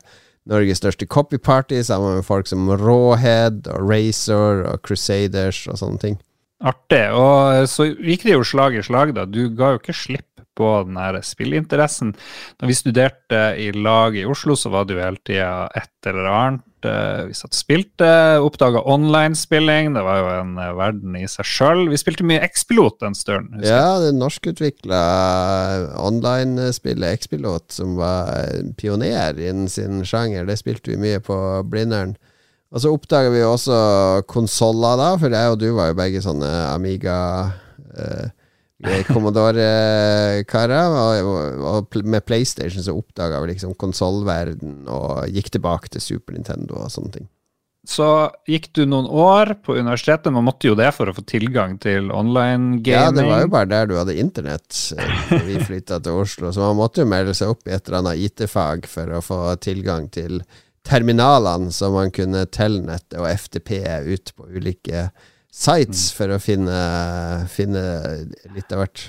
Norges 0.49 0.79
største 0.81 1.05
copyparty 1.09 1.83
sammen 1.85 2.17
med 2.17 2.25
folk 2.25 2.49
som 2.49 2.69
Rawhead 2.69 3.69
og 3.69 3.89
Racer 3.89 4.63
og 4.65 4.81
Crusaders 4.85 5.63
og 5.69 5.77
sånne 5.81 6.01
ting. 6.01 6.17
Artig. 6.65 7.03
Og 7.13 7.69
så 7.69 7.91
gikk 7.93 8.25
det 8.25 8.35
jo 8.35 8.45
slag 8.47 8.77
i 8.77 8.83
slag, 8.85 9.13
da. 9.17 9.27
Du 9.29 9.47
ga 9.57 9.75
jo 9.75 9.81
ikke 9.81 9.97
slipp 9.97 10.34
på 10.57 10.69
den 10.87 10.99
her 10.99 11.17
spillinteressen. 11.25 12.13
Når 12.61 12.71
vi 12.71 12.77
studerte 12.77 13.41
i 13.61 13.71
lag 13.75 14.17
i 14.17 14.25
Oslo, 14.27 14.57
så 14.59 14.71
var 14.73 14.87
det 14.87 14.97
jo 14.97 15.03
hele 15.03 15.21
tida 15.27 15.67
et 15.75 16.09
eller 16.09 16.31
annet. 16.31 16.65
Eh, 16.85 17.21
vi 17.29 17.35
satt 17.37 17.53
og 17.53 17.57
spilte, 17.57 18.09
oppdaga 18.45 18.83
online-spilling. 18.91 19.93
Det 19.95 20.03
var 20.05 20.19
jo 20.19 20.27
en 20.33 20.53
eh, 20.61 20.73
verden 20.77 21.17
i 21.19 21.25
seg 21.31 21.47
sjøl. 21.49 21.85
Vi 21.91 21.99
spilte 21.99 22.27
mye 22.27 22.43
X-Pilot 22.45 23.07
en 23.07 23.17
stund. 23.17 23.57
Ja, 23.65 23.97
det 24.03 24.13
norskutvikla 24.17 25.01
online-spillet 26.01 27.19
X-Pilot, 27.21 27.67
som 27.75 27.97
var 27.99 28.31
pioner 28.79 29.39
innen 29.39 29.71
sin 29.71 30.03
sjanger, 30.07 30.47
det 30.47 30.59
spilte 30.61 30.93
vi 30.93 31.01
mye 31.01 31.23
på 31.23 31.37
Blindern. 31.71 32.15
Og 32.75 32.81
så 32.83 32.91
oppdaga 32.91 33.29
vi 33.31 33.43
også 33.45 33.75
konsoller, 34.27 34.97
da, 34.99 35.11
for 35.21 35.31
jeg 35.31 35.53
og 35.53 35.61
du 35.61 35.69
var 35.77 35.91
jo 35.91 35.99
begge 35.99 36.21
sånne 36.23 36.49
Amiga. 36.73 37.19
Eh, 37.95 38.33
Commodore-karer. 38.83 40.95
Og, 40.95 41.63
og, 41.63 41.95
med 42.03 42.25
PlayStation 42.27 42.83
så 42.83 42.97
oppdaga 42.97 43.39
vi 43.43 43.53
liksom 43.53 43.77
konsollverden 43.79 44.89
og 44.91 45.29
gikk 45.31 45.53
tilbake 45.55 45.87
til 45.93 46.01
Super 46.03 46.35
Nintendo 46.35 46.73
og 46.83 46.91
sånne 46.93 47.11
ting. 47.19 47.27
så 47.85 48.33
gikk 48.49 48.71
du 48.73 48.81
noen 48.89 49.05
år 49.05 49.61
på 49.61 49.75
universitetet. 49.77 50.33
Man 50.33 50.47
måtte 50.47 50.71
jo 50.71 50.75
det 50.75 50.89
for 50.97 51.05
å 51.07 51.13
få 51.13 51.21
tilgang 51.29 51.77
til 51.77 52.09
online 52.11 52.81
gaming. 52.81 52.97
Ja, 52.97 53.11
det 53.13 53.27
var 53.29 53.45
jo 53.45 53.51
bare 53.53 53.69
der 53.69 53.85
du 53.91 53.95
hadde 53.99 54.17
internett 54.17 54.73
da 55.29 55.43
vi 55.45 55.61
flytta 55.61 56.01
til 56.01 56.17
Oslo. 56.25 56.51
Så 56.51 56.65
man 56.65 56.81
måtte 56.81 57.05
jo 57.05 57.11
melde 57.13 57.37
seg 57.37 57.53
opp 57.53 57.63
i 57.69 57.75
et 57.77 57.87
eller 57.87 58.01
annet 58.01 58.27
IT-fag 58.27 58.89
for 58.89 59.05
å 59.13 59.21
få 59.23 59.39
tilgang 59.61 60.09
til 60.09 60.41
terminalene, 60.85 61.71
så 61.73 61.89
man 61.93 62.13
kunne 62.13 62.45
telnette 62.53 63.17
og 63.17 63.29
FTP 63.31 63.79
ut 64.05 64.31
på 64.37 64.49
ulike 64.53 65.07
sites 65.55 66.09
mm. 66.09 66.15
for 66.17 66.35
å 66.35 66.41
finne, 66.43 66.79
finne 67.51 67.85
litt 68.55 68.73
av 68.75 68.83
hvert. 68.83 69.05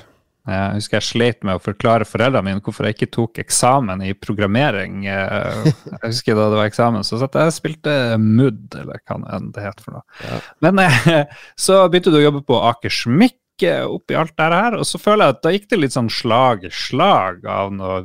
Jeg 0.46 0.76
husker 0.76 1.00
jeg 1.00 1.06
slet 1.08 1.40
med 1.46 1.58
å 1.58 1.62
forklare 1.62 2.06
foreldrene 2.06 2.46
mine 2.46 2.62
hvorfor 2.62 2.86
jeg 2.86 2.94
ikke 2.94 3.08
tok 3.16 3.40
eksamen 3.42 4.04
i 4.06 4.12
programmering. 4.14 5.00
Eh, 5.10 5.64
jeg 5.90 6.02
husker 6.04 6.38
da 6.38 6.44
det 6.52 6.60
var 6.60 6.70
eksamen, 6.70 7.06
så 7.06 7.18
satt 7.18 7.34
jeg 7.40 7.56
spilte 7.56 7.94
MUD, 8.22 8.76
eller 8.78 9.02
hva 9.02 9.40
det 9.42 9.64
het 9.64 9.82
for 9.82 9.98
noe. 9.98 10.06
Ja. 10.22 10.38
Men 10.62 10.84
eh, 10.84 11.24
så 11.66 11.80
begynte 11.90 12.14
du 12.14 12.20
å 12.20 12.28
jobbe 12.28 12.44
på 12.46 12.60
Akersmik 12.68 13.66
eh, 13.66 13.82
oppi 13.90 14.18
alt 14.18 14.36
det 14.38 14.50
her, 14.54 14.78
og 14.78 14.86
så 14.86 15.02
føler 15.02 15.26
jeg 15.26 15.36
at 15.36 15.42
da 15.42 15.54
gikk 15.56 15.66
det 15.72 15.80
litt 15.82 15.96
sånn 15.96 16.12
slag 16.14 16.68
i 16.68 16.70
slag 16.70 17.42
av 17.50 17.74
noe 17.74 17.98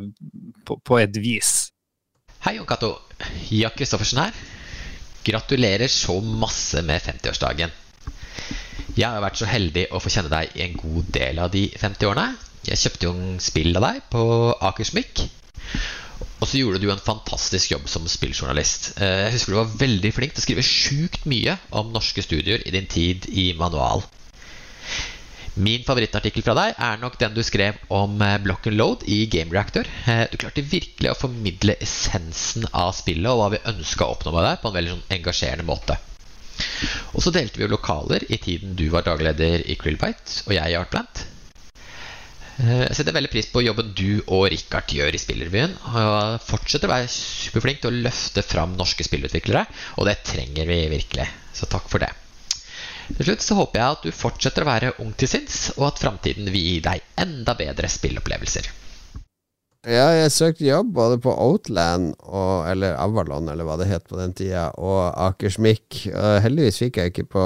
på, 0.65 0.79
på 0.81 0.97
et 0.97 1.21
vis. 1.21 1.53
Hei, 2.41 2.55
Jon 2.57 2.65
Cato. 2.65 2.95
Jack 3.53 3.77
Kristoffersen 3.77 4.23
her. 4.23 4.41
Gratulerer 5.21 5.93
så 5.93 6.17
masse 6.25 6.81
med 6.81 7.05
50-årsdagen. 7.05 7.77
Jeg 8.97 9.07
har 9.07 9.23
vært 9.23 9.39
så 9.39 9.47
heldig 9.47 9.87
å 9.95 10.01
få 10.03 10.11
kjenne 10.11 10.31
deg 10.31 10.55
i 10.57 10.65
en 10.65 10.79
god 10.79 11.11
del 11.15 11.39
av 11.39 11.51
de 11.53 11.67
50 11.79 12.09
årene. 12.09 12.33
Jeg 12.67 12.81
kjøpte 12.81 13.07
jo 13.07 13.13
en 13.15 13.37
spill 13.41 13.77
av 13.79 13.85
deg 13.87 14.01
på 14.11 14.23
Akersmik. 14.69 15.23
Og 16.41 16.49
så 16.49 16.57
gjorde 16.57 16.81
du 16.81 16.89
en 16.89 17.01
fantastisk 17.01 17.71
jobb 17.75 17.85
som 17.89 18.07
spilljournalist. 18.09 18.95
Eh, 18.97 19.27
jeg 19.27 19.35
husker 19.35 19.53
du 19.53 19.59
var 19.59 19.75
veldig 19.81 20.11
flink 20.15 20.33
til 20.35 20.41
å 20.41 20.45
skrive 20.45 20.65
sjukt 20.65 21.27
mye 21.29 21.55
om 21.77 21.93
norske 21.93 22.23
studier 22.25 22.65
i 22.65 22.73
din 22.73 22.89
tid 22.89 23.29
i 23.29 23.51
Manual. 23.57 24.03
Min 25.61 25.83
favorittartikkel 25.83 26.45
fra 26.45 26.55
deg 26.55 26.77
er 26.79 26.99
nok 27.01 27.17
den 27.19 27.33
du 27.35 27.41
skrev 27.43 27.77
om 27.93 28.21
eh, 28.23 28.37
block 28.41 28.69
and 28.71 28.79
load 28.79 29.03
i 29.05 29.25
Game 29.31 29.53
Reactor. 29.53 29.89
Eh, 30.09 30.23
du 30.31 30.39
klarte 30.41 30.65
virkelig 30.65 31.11
å 31.11 31.17
formidle 31.17 31.77
essensen 31.83 32.69
av 32.71 32.93
spillet 32.97 33.29
og 33.29 33.41
hva 33.41 33.51
vi 33.55 33.65
ønska 33.73 34.07
å 34.07 34.15
oppnå 34.15 34.33
med 34.33 34.47
det, 34.47 34.55
på 34.61 34.71
en 34.71 34.79
veldig 34.79 34.95
sånn 34.95 35.17
engasjerende 35.19 35.67
måte. 35.67 35.99
Og 37.15 37.23
så 37.23 37.33
delte 37.33 37.59
vi 37.59 37.65
jo 37.65 37.73
lokaler 37.73 38.25
i 38.29 38.39
tiden 38.41 38.77
du 38.79 38.87
var 38.93 39.05
dagleder 39.07 39.63
i 39.69 39.77
Krillbite 39.79 40.45
og 40.47 40.55
jeg 40.55 40.73
i 40.73 40.79
Artplant. 40.79 41.25
Eh, 42.61 42.83
jeg 42.87 42.97
setter 42.97 43.15
veldig 43.15 43.31
pris 43.33 43.49
på 43.51 43.63
jobben 43.65 43.93
du 43.97 44.21
og 44.27 44.47
Richard 44.53 44.91
gjør 44.91 45.15
i 45.15 45.21
spillerbyen. 45.21 45.77
Og 45.91 46.41
fortsetter 46.45 46.89
å 46.89 46.95
være 46.95 47.11
superflink 47.13 47.81
til 47.83 47.91
å 47.91 48.03
løfte 48.07 48.43
fram 48.45 48.75
norske 48.79 49.05
spillutviklere, 49.07 49.65
og 49.97 50.09
det 50.09 50.19
trenger 50.27 50.69
vi 50.69 50.81
virkelig. 50.91 51.29
Så 51.57 51.69
takk 51.71 51.87
for 51.91 52.03
det. 52.03 52.11
Til 53.11 53.27
slutt 53.27 53.43
så 53.43 53.57
håper 53.57 53.81
jeg 53.81 53.95
at 53.95 54.05
du 54.05 54.15
fortsetter 54.15 54.63
å 54.63 54.69
være 54.69 54.93
ung 55.03 55.11
til 55.19 55.27
sinns, 55.31 55.57
og 55.77 55.89
at 55.89 55.99
framtiden 55.99 56.47
vil 56.53 56.67
gi 56.67 56.77
deg 56.85 57.03
enda 57.19 57.57
bedre 57.59 57.89
spillopplevelser. 57.91 58.69
Ja, 59.81 60.11
jeg 60.13 60.29
søkte 60.29 60.67
jobb 60.67 60.91
både 60.93 61.15
på 61.23 61.31
Outland, 61.33 62.11
og, 62.21 62.67
eller 62.69 62.93
Avalon, 63.01 63.47
eller 63.49 63.65
hva 63.65 63.79
det 63.81 63.87
het 63.89 64.03
på 64.05 64.19
den 64.19 64.35
tida, 64.37 64.67
og 64.77 65.07
Akersmik. 65.17 66.03
Heldigvis 66.13 66.77
fikk 66.83 66.99
jeg 67.01 67.13
ikke 67.13 67.25
på 67.33 67.45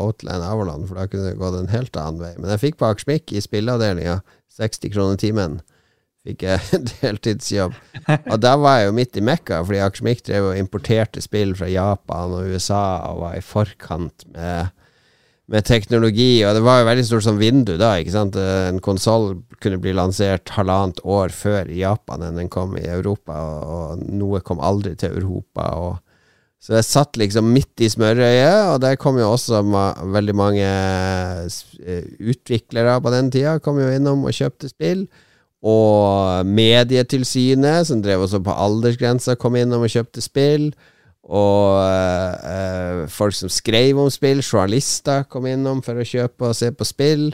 Outland 0.00 0.46
Avalon, 0.46 0.86
for 0.88 0.96
da 0.96 1.04
kunne 1.04 1.28
det 1.28 1.40
gått 1.40 1.58
en 1.58 1.68
helt 1.74 1.98
annen 2.00 2.22
vei. 2.24 2.32
Men 2.38 2.54
jeg 2.54 2.62
fikk 2.62 2.78
på 2.80 2.88
Akersmik 2.88 3.34
i 3.36 3.44
spilleavdelinga. 3.44 4.22
60 4.56 4.94
kroner 4.94 5.20
timen 5.20 5.58
fikk 6.26 6.46
jeg 6.46 6.80
deltidsjobb. 6.94 7.76
Og 8.16 8.40
da 8.40 8.54
var 8.56 8.80
jeg 8.80 8.88
jo 8.88 8.96
midt 8.96 9.20
i 9.20 9.26
Mekka, 9.28 9.60
fordi 9.68 9.84
Akersmik 9.84 10.24
drev 10.24 10.48
og 10.54 10.62
importerte 10.62 11.20
spill 11.24 11.52
fra 11.60 11.68
Japan 11.68 12.38
og 12.38 12.56
USA 12.56 12.86
og 13.10 13.20
var 13.26 13.36
i 13.36 13.44
forkant 13.44 14.24
med 14.32 14.72
med 15.52 15.66
teknologi, 15.66 16.40
og 16.42 16.56
det 16.56 16.62
var 16.66 16.80
jo 16.80 16.88
veldig 16.88 17.04
stort 17.06 17.26
som 17.26 17.36
vindu 17.38 17.76
da. 17.78 17.92
ikke 18.00 18.14
sant? 18.14 18.34
En 18.36 18.80
konsoll 18.82 19.36
kunne 19.62 19.78
bli 19.82 19.92
lansert 19.94 20.50
halvannet 20.56 20.98
år 21.06 21.34
før 21.34 21.70
i 21.70 21.84
Japan 21.84 22.24
enn 22.26 22.40
den 22.40 22.50
kom 22.50 22.74
i 22.80 22.86
Europa, 22.90 23.36
og 23.62 24.02
noe 24.10 24.42
kom 24.42 24.58
aldri 24.58 24.96
til 24.98 25.14
Europa. 25.20 25.70
og 25.76 26.02
så 26.66 26.78
jeg 26.80 26.86
satt 26.88 27.18
liksom 27.20 27.52
midt 27.54 27.84
i 27.84 27.88
smørøyet, 27.92 28.72
og 28.72 28.80
der 28.82 28.96
kom 28.98 29.20
jo 29.20 29.28
også 29.30 29.60
ma 29.62 29.84
veldig 30.16 30.34
mange 30.34 30.66
eh, 30.66 32.08
utviklere 32.18 32.96
på 33.04 33.12
den 33.14 33.30
tida 33.30 33.60
kom 33.62 33.78
jo 33.78 33.92
innom 33.92 34.24
og 34.26 34.34
kjøpte 34.34 34.72
spill. 34.72 35.04
Og 35.66 36.48
Medietilsynet, 36.48 37.86
som 37.86 38.02
drev 38.02 38.24
også 38.24 38.40
på 38.42 38.54
aldersgrensa, 38.66 39.36
kom 39.38 39.54
innom 39.60 39.86
og 39.86 39.92
kjøpte 39.94 40.24
spill. 40.24 40.72
Og 41.26 41.78
eh, 41.82 42.65
folk 43.12 43.36
som 43.36 43.50
skrev 43.52 43.98
om 44.00 44.08
spill, 44.12 44.42
journalister 44.44 45.26
kom 45.30 45.48
innom 45.50 45.82
for 45.84 45.98
å 45.98 46.06
kjøpe 46.06 46.50
og 46.50 46.56
se 46.58 46.72
på 46.74 46.86
spill. 46.88 47.28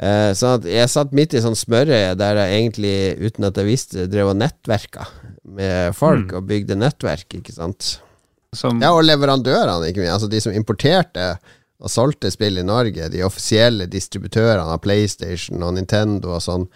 Eh, 0.00 0.30
sånn 0.36 0.60
at 0.60 0.68
jeg 0.70 0.90
satt 0.92 1.16
midt 1.16 1.34
i 1.36 1.42
sånn 1.44 1.58
smørøye 1.58 2.14
der 2.16 2.38
jeg 2.40 2.60
egentlig, 2.60 2.94
uten 3.20 3.48
at 3.50 3.58
jeg 3.60 3.68
visste, 3.68 4.06
drev 4.08 4.32
og 4.32 4.38
nettverka 4.40 5.08
med 5.50 5.96
folk 5.98 6.30
mm. 6.30 6.36
og 6.38 6.46
bygde 6.48 6.78
nettverk, 6.78 7.40
ikke 7.40 7.56
sant. 7.56 7.96
Som 8.56 8.80
ja, 8.82 8.94
og 8.96 9.04
leverandørene, 9.04 9.90
ikke 9.90 10.02
minst. 10.02 10.16
Altså 10.16 10.30
de 10.30 10.40
som 10.42 10.54
importerte 10.56 11.34
og 11.80 11.92
solgte 11.92 12.30
spill 12.32 12.60
i 12.60 12.66
Norge, 12.66 13.08
de 13.12 13.22
offisielle 13.24 13.86
distributørene 13.90 14.72
av 14.74 14.80
PlayStation 14.84 15.62
og 15.64 15.76
Nintendo 15.76 16.34
og 16.36 16.42
sånn. 16.44 16.66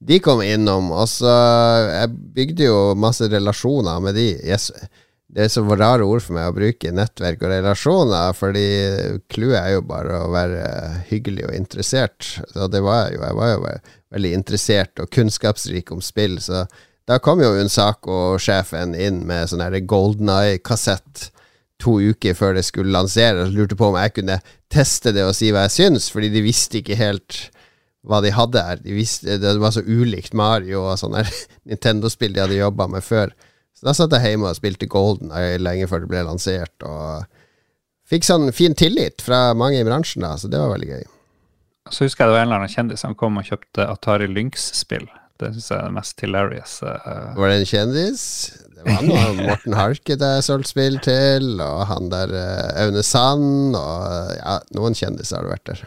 De 0.00 0.16
kom 0.24 0.40
innom, 0.40 0.88
og 0.96 1.04
så 1.12 1.28
Jeg 1.28 2.12
bygde 2.36 2.68
jo 2.70 2.76
masse 2.96 3.28
relasjoner 3.28 4.00
med 4.00 4.16
de. 4.16 4.30
Jeg, 4.48 4.88
det 5.30 5.44
er 5.44 5.50
så 5.52 5.62
rare 5.62 6.02
ord 6.02 6.24
for 6.24 6.34
meg 6.34 6.50
å 6.50 6.54
bruke 6.56 6.90
nettverk 6.94 7.44
og 7.44 7.52
relasjoner, 7.52 8.32
fordi 8.34 8.66
clouet 9.30 9.60
er 9.60 9.74
jo 9.76 9.84
bare 9.86 10.22
å 10.24 10.30
være 10.32 10.62
hyggelig 11.10 11.46
og 11.46 11.54
interessert. 11.54 12.32
Og 12.56 12.70
det 12.72 12.82
var 12.82 13.04
jeg 13.04 13.18
jo. 13.18 13.24
Jeg 13.28 13.38
var 13.38 13.52
jo 13.52 13.74
veldig 14.16 14.32
interessert 14.40 15.02
og 15.02 15.12
kunnskapsrik 15.14 15.92
om 15.94 16.02
spill, 16.02 16.40
så 16.42 16.64
da 17.06 17.20
kom 17.22 17.42
jo 17.42 17.52
Unsako-sjefen 17.58 18.96
inn 18.98 19.22
med 19.26 19.50
sånn 19.50 19.62
Golden 19.90 20.32
Eye-kassett 20.34 21.30
to 21.80 21.96
uker 22.02 22.36
før 22.36 22.58
det 22.58 22.66
skulle 22.66 22.92
lanseres, 22.92 23.54
lurte 23.54 23.78
på 23.78 23.88
om 23.88 23.98
jeg 23.98 24.14
kunne 24.18 24.40
teste 24.70 25.14
det 25.16 25.24
og 25.24 25.34
si 25.36 25.48
hva 25.54 25.64
jeg 25.66 25.76
syns, 25.78 26.10
fordi 26.12 26.28
de 26.34 26.42
visste 26.44 26.80
ikke 26.80 26.98
helt 26.98 27.38
hva 28.06 28.20
de 28.24 28.32
hadde 28.34 28.64
her. 28.64 28.82
De 28.82 28.96
visste, 28.96 29.38
det 29.40 29.54
var 29.60 29.74
så 29.74 29.84
ulikt 29.84 30.34
Mario 30.36 30.84
og 30.88 30.98
sånne 31.00 31.24
Nintendo-spill 31.70 32.34
de 32.36 32.44
hadde 32.44 32.60
jobba 32.60 32.88
med 32.90 33.06
før. 33.06 33.32
Så 33.80 33.88
da 33.88 33.94
satt 33.96 34.12
jeg 34.12 34.34
hjemme 34.34 34.50
og 34.50 34.58
spilte 34.58 34.88
Golden 34.92 35.30
lenge 35.64 35.86
før 35.88 36.02
det 36.02 36.10
ble 36.10 36.20
lansert, 36.26 36.84
og 36.84 37.24
fikk 38.10 38.26
sånn 38.28 38.50
fin 38.52 38.76
tillit 38.76 39.24
fra 39.24 39.54
mange 39.56 39.80
i 39.80 39.86
bransjen, 39.86 40.26
da, 40.26 40.34
så 40.36 40.50
det 40.52 40.60
var 40.60 40.74
veldig 40.74 40.90
gøy. 40.90 41.06
Så 41.88 42.04
husker 42.04 42.26
jeg 42.26 42.28
det 42.28 42.36
var 42.36 42.42
en 42.42 42.50
eller 42.50 42.60
annen 42.60 42.74
kjendis 42.74 43.00
som 43.06 43.16
kom 43.16 43.40
og 43.40 43.48
kjøpte 43.48 43.86
Atari 43.88 44.28
Lynx-spill. 44.28 45.08
Det 45.40 45.54
syns 45.54 45.70
jeg 45.70 45.78
er 45.78 45.86
det 45.88 45.96
mest 45.96 46.20
hilarious. 46.20 46.74
Uh... 46.84 47.32
Var 47.40 47.48
det 47.48 47.56
en 47.56 47.70
kjendis? 47.70 48.24
Det 48.76 48.84
var 48.84 49.06
noe 49.08 49.30
Morten 49.48 49.76
Harket 49.78 50.26
jeg 50.28 50.44
solgte 50.44 50.74
spill 50.74 51.00
til, 51.00 51.54
og 51.64 51.86
han 51.88 52.12
der 52.12 52.34
uh, 52.36 52.82
Aune 52.84 53.04
Sand, 53.06 53.78
og 53.80 54.34
ja, 54.36 54.58
noen 54.76 54.98
kjendiser 54.98 55.40
har 55.40 55.48
det 55.48 55.54
vært 55.54 55.70
der. 55.72 55.86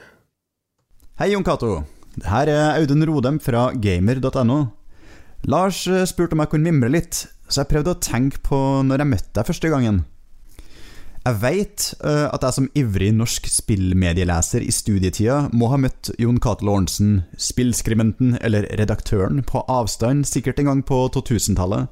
Hei, 1.21 1.29
Jon 1.35 1.45
Cato. 1.45 1.75
Her 2.25 2.49
er 2.49 2.79
Audun 2.79 3.05
Rodem 3.05 3.37
fra 3.41 3.67
gamer.no. 3.77 4.63
Lars 5.49 5.85
eh, 5.91 6.05
spurte 6.09 6.37
om 6.37 6.41
jeg 6.41 6.53
kunne 6.53 6.71
mimre 6.71 6.89
litt, 6.93 7.25
så 7.53 7.61
jeg 7.61 7.71
prøvde 7.71 7.93
å 7.93 8.01
tenke 8.01 8.41
på 8.45 8.57
når 8.87 9.03
jeg 9.03 9.11
møtte 9.13 9.37
deg 9.37 9.47
første 9.49 9.71
gangen. 9.71 10.01
Jeg 11.23 11.39
veit 11.39 11.85
uh, 12.03 12.27
at 12.35 12.43
jeg 12.43 12.55
som 12.57 12.65
ivrig 12.75 13.13
norsk 13.15 13.45
spillmedieleser 13.47 14.65
i 14.65 14.73
studietida 14.75 15.37
må 15.55 15.69
ha 15.71 15.77
møtt 15.79 16.09
Jon 16.19 16.41
Cato 16.43 16.67
Lorentzen, 16.67 17.21
spillskribenten 17.39 18.35
eller 18.43 18.67
redaktøren, 18.75 19.39
på 19.47 19.61
avstand 19.71 20.27
sikkert 20.27 20.59
en 20.59 20.67
gang 20.67 20.81
på 20.83 21.05
2000-tallet. 21.15 21.87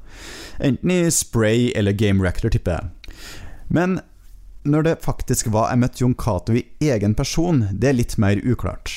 Enten 0.59 0.91
i 0.91 1.05
Spray 1.15 1.69
eller 1.79 1.95
Game 1.95 2.19
Rector, 2.25 2.51
tipper 2.51 2.81
jeg. 2.81 3.21
Men 3.71 4.01
når 4.67 4.89
det 4.89 4.97
faktisk 5.05 5.47
var 5.55 5.71
jeg 5.71 5.79
møtte 5.85 6.03
Jon 6.03 6.17
Cato 6.19 6.57
i 6.59 6.65
egen 6.91 7.15
person, 7.15 7.69
det 7.71 7.93
er 7.93 7.99
litt 8.01 8.17
mer 8.19 8.41
uklart. 8.43 8.91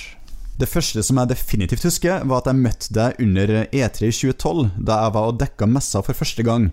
Det 0.55 0.69
første 0.71 1.03
som 1.03 1.19
jeg 1.19 1.33
definitivt 1.33 1.83
husker, 1.83 2.23
var 2.31 2.43
at 2.43 2.49
jeg 2.51 2.63
møtte 2.63 2.95
deg 2.95 3.17
under 3.25 3.53
E3 3.75 4.07
i 4.07 4.15
2012, 4.15 4.69
da 4.87 5.01
jeg 5.03 5.15
var 5.17 5.31
og 5.33 5.39
dekka 5.41 5.67
messa 5.67 6.03
for 6.07 6.15
første 6.15 6.47
gang. 6.47 6.69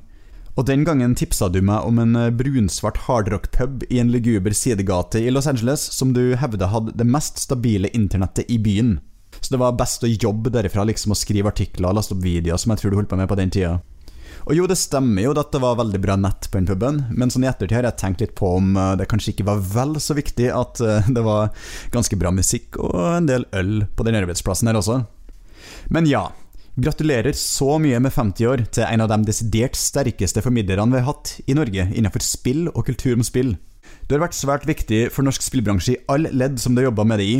Og 0.53 0.67
Den 0.67 0.83
gangen 0.85 1.15
tipsa 1.17 1.47
du 1.49 1.61
meg 1.65 1.87
om 1.87 1.97
en 2.03 2.17
brunsvart 2.37 2.99
hardrock-pub 3.07 3.87
i 3.89 4.01
en 4.03 4.11
luguber 4.13 4.53
sidegate 4.53 5.23
i 5.23 5.31
Los 5.31 5.47
Angeles 5.47 5.81
som 5.95 6.11
du 6.13 6.35
hevda 6.37 6.69
hadde 6.69 6.93
det 6.99 7.07
mest 7.07 7.39
stabile 7.41 7.89
internettet 7.95 8.51
i 8.51 8.59
byen. 8.61 8.99
Så 9.39 9.55
det 9.55 9.61
var 9.63 9.79
best 9.79 10.03
å 10.03 10.11
jobbe 10.11 10.51
derifra 10.53 10.85
liksom 10.85 11.15
å 11.15 11.17
skrive 11.17 11.49
artikler 11.49 11.89
og 11.89 11.97
laste 11.97 12.13
opp 12.13 12.21
videoer, 12.21 12.59
som 12.61 12.75
jeg 12.75 12.83
tror 12.83 12.91
du 12.91 12.99
holdt 12.99 13.09
på 13.09 13.17
med 13.17 13.31
på 13.31 13.39
den 13.39 13.53
tida. 13.55 13.79
Og 14.47 14.57
jo, 14.57 14.65
det 14.69 14.79
stemmer 14.79 15.27
jo 15.27 15.33
at 15.37 15.53
det 15.53 15.61
var 15.61 15.77
veldig 15.79 16.01
bra 16.01 16.17
nett 16.19 16.47
på 16.49 16.57
den 16.57 16.69
puben, 16.69 17.03
men 17.13 17.31
sånn 17.33 17.45
i 17.45 17.49
ettertid 17.51 17.77
har 17.77 17.87
jeg 17.89 17.99
tenkt 18.01 18.23
litt 18.23 18.35
på 18.37 18.55
om 18.57 18.73
eh, 18.73 18.93
det 18.99 19.07
kanskje 19.11 19.35
ikke 19.35 19.47
var 19.51 19.61
vel 19.73 19.95
så 20.01 20.17
viktig 20.17 20.49
at 20.55 20.81
eh, 20.81 21.09
det 21.15 21.23
var 21.25 21.51
ganske 21.93 22.17
bra 22.19 22.33
musikk 22.33 22.79
og 22.81 22.95
en 23.19 23.29
del 23.29 23.45
øl 23.57 23.83
på 23.95 24.07
den 24.07 24.17
arbeidsplassen 24.17 24.71
her 24.71 24.79
også. 24.81 25.01
Men 25.93 26.09
ja, 26.09 26.27
gratulerer 26.75 27.35
så 27.37 27.77
mye 27.81 27.99
med 28.01 28.13
50 28.15 28.49
år 28.49 28.65
til 28.73 28.87
en 28.87 29.03
av 29.05 29.11
de 29.11 29.21
desidert 29.29 29.77
sterkeste 29.77 30.43
formidlerne 30.43 30.95
vi 30.95 31.03
har 31.03 31.11
hatt 31.11 31.35
i 31.45 31.57
Norge 31.57 31.89
innenfor 31.91 32.23
spill 32.25 32.69
og 32.71 32.85
kultur 32.89 33.13
om 33.17 33.25
spill. 33.27 33.55
Du 34.07 34.15
har 34.15 34.25
vært 34.25 34.37
svært 34.37 34.67
viktig 34.67 35.05
for 35.13 35.27
norsk 35.27 35.43
spillbransje 35.45 35.95
i 35.95 36.01
alle 36.11 36.31
ledd 36.33 36.57
som 36.59 36.73
du 36.73 36.81
har 36.81 36.89
jobba 36.89 37.05
med 37.07 37.21
det 37.21 37.27
i. 37.27 37.37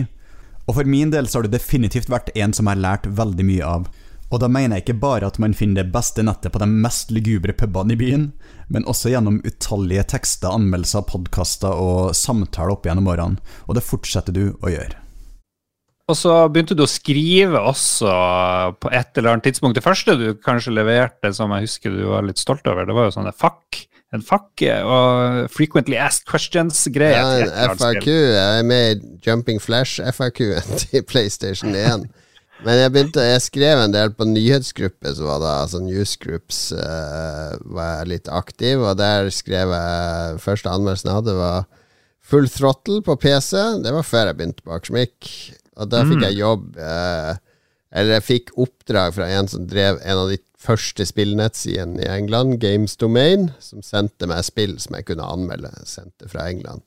Og 0.68 0.78
for 0.78 0.88
min 0.88 1.12
del 1.12 1.28
så 1.28 1.40
har 1.40 1.48
du 1.48 1.54
definitivt 1.56 2.12
vært 2.12 2.32
en 2.38 2.54
som 2.56 2.68
jeg 2.68 2.78
har 2.78 2.86
lært 2.86 3.10
veldig 3.18 3.48
mye 3.48 3.68
av. 3.68 3.90
Og 4.32 4.40
da 4.40 4.48
mener 4.48 4.80
jeg 4.80 4.86
ikke 4.86 5.02
bare 5.02 5.28
at 5.28 5.38
man 5.44 5.56
finner 5.58 5.84
det 5.84 5.92
beste 5.92 6.24
nettet 6.24 6.54
på 6.54 6.62
de 6.62 6.68
mest 6.72 7.12
lugubre 7.12 7.54
pubene 7.58 7.98
i 7.98 8.00
byen, 8.00 8.30
men 8.72 8.88
også 8.88 9.12
gjennom 9.12 9.42
utallige 9.44 10.06
tekster, 10.14 10.54
anmeldelser, 10.56 11.04
podkaster 11.10 11.76
og 11.76 12.16
samtaler 12.16 12.78
opp 12.78 12.88
gjennom 12.88 13.12
årene. 13.12 13.42
Og 13.68 13.76
det 13.76 13.84
fortsetter 13.84 14.36
du 14.36 14.46
å 14.64 14.72
gjøre. 14.72 15.02
Og 16.12 16.18
så 16.18 16.34
begynte 16.52 16.76
du 16.76 16.84
å 16.84 16.90
skrive 16.90 17.60
også 17.60 18.12
på 18.84 18.90
et 18.92 19.20
eller 19.20 19.34
annet 19.34 19.50
tidspunkt. 19.50 19.78
Det 19.78 19.86
første 19.86 20.18
du 20.20 20.28
kanskje 20.44 20.74
leverte 20.76 21.32
som 21.36 21.52
jeg 21.56 21.68
husker 21.68 21.94
du 21.94 22.04
var 22.10 22.26
litt 22.28 22.42
stolt 22.42 22.68
over, 22.68 22.88
det 22.88 22.96
var 22.96 23.08
jo 23.08 23.16
sånne 23.20 23.36
fuck 23.36 23.84
en 24.12 24.24
fuck 24.28 24.60
og 24.84 25.46
frequently 25.52 25.96
asked 25.96 26.26
questions-greie. 26.28 27.16
Ja, 27.16 27.46
en 27.46 27.78
FAQ. 27.80 28.08
Jeg 28.10 28.58
er 28.60 28.66
med 28.68 28.98
i 28.98 29.14
Jumping 29.24 29.62
Flash-FAQ-en 29.64 30.76
til 30.84 31.06
PlayStation 31.08 31.76
1. 31.76 32.10
Men 32.62 32.78
jeg 32.78 32.92
begynte, 32.94 33.24
jeg 33.26 33.42
skrev 33.42 33.80
en 33.82 33.94
del 33.94 34.12
på 34.14 34.26
nyhetsgrupper, 34.30 35.16
så 35.18 35.26
var 35.26 35.40
det 35.42 35.52
altså 35.64 35.80
newsgroups 35.82 36.60
uh, 36.78 37.56
var 37.74 38.06
litt 38.10 38.30
aktiv, 38.30 38.84
og 38.86 39.00
der 39.00 39.32
skrev 39.34 39.74
jeg 39.74 40.42
Første 40.44 40.70
anmeldelsen 40.70 41.10
jeg 41.10 41.18
hadde, 41.18 41.38
var 41.40 41.66
Full 42.32 42.46
Throttle 42.54 43.02
på 43.04 43.18
PC. 43.18 43.56
Det 43.82 43.94
var 43.96 44.06
før 44.06 44.30
jeg 44.30 44.38
begynte 44.38 44.66
på 44.66 44.76
Akersmik. 44.76 45.32
Og 45.82 45.90
da 45.90 46.04
fikk 46.06 46.20
mm. 46.20 46.28
jeg 46.28 46.38
jobb 46.38 46.78
uh, 46.78 47.34
Eller 47.96 48.18
jeg 48.20 48.28
fikk 48.28 48.54
oppdrag 48.60 49.16
fra 49.16 49.30
en 49.34 49.50
som 49.50 49.66
drev 49.68 49.98
en 50.04 50.24
av 50.28 50.30
de 50.30 50.38
første 50.62 51.08
spillnettsidene 51.10 52.04
i 52.04 52.10
England, 52.14 52.60
Games 52.62 52.94
Domain, 53.02 53.50
som 53.58 53.82
sendte 53.82 54.30
meg 54.30 54.46
spill 54.46 54.78
som 54.80 55.00
jeg 55.00 55.10
kunne 55.10 55.26
anmelde. 55.26 55.74
Sendte 55.90 56.30
fra 56.30 56.46
England. 56.52 56.86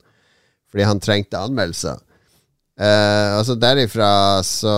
Fordi 0.71 0.87
han 0.87 1.03
trengte 1.03 1.41
anmeldelser. 1.43 1.99
Uh, 2.75 3.39
så 3.47 3.53
derifra 3.55 4.43
så 4.43 4.71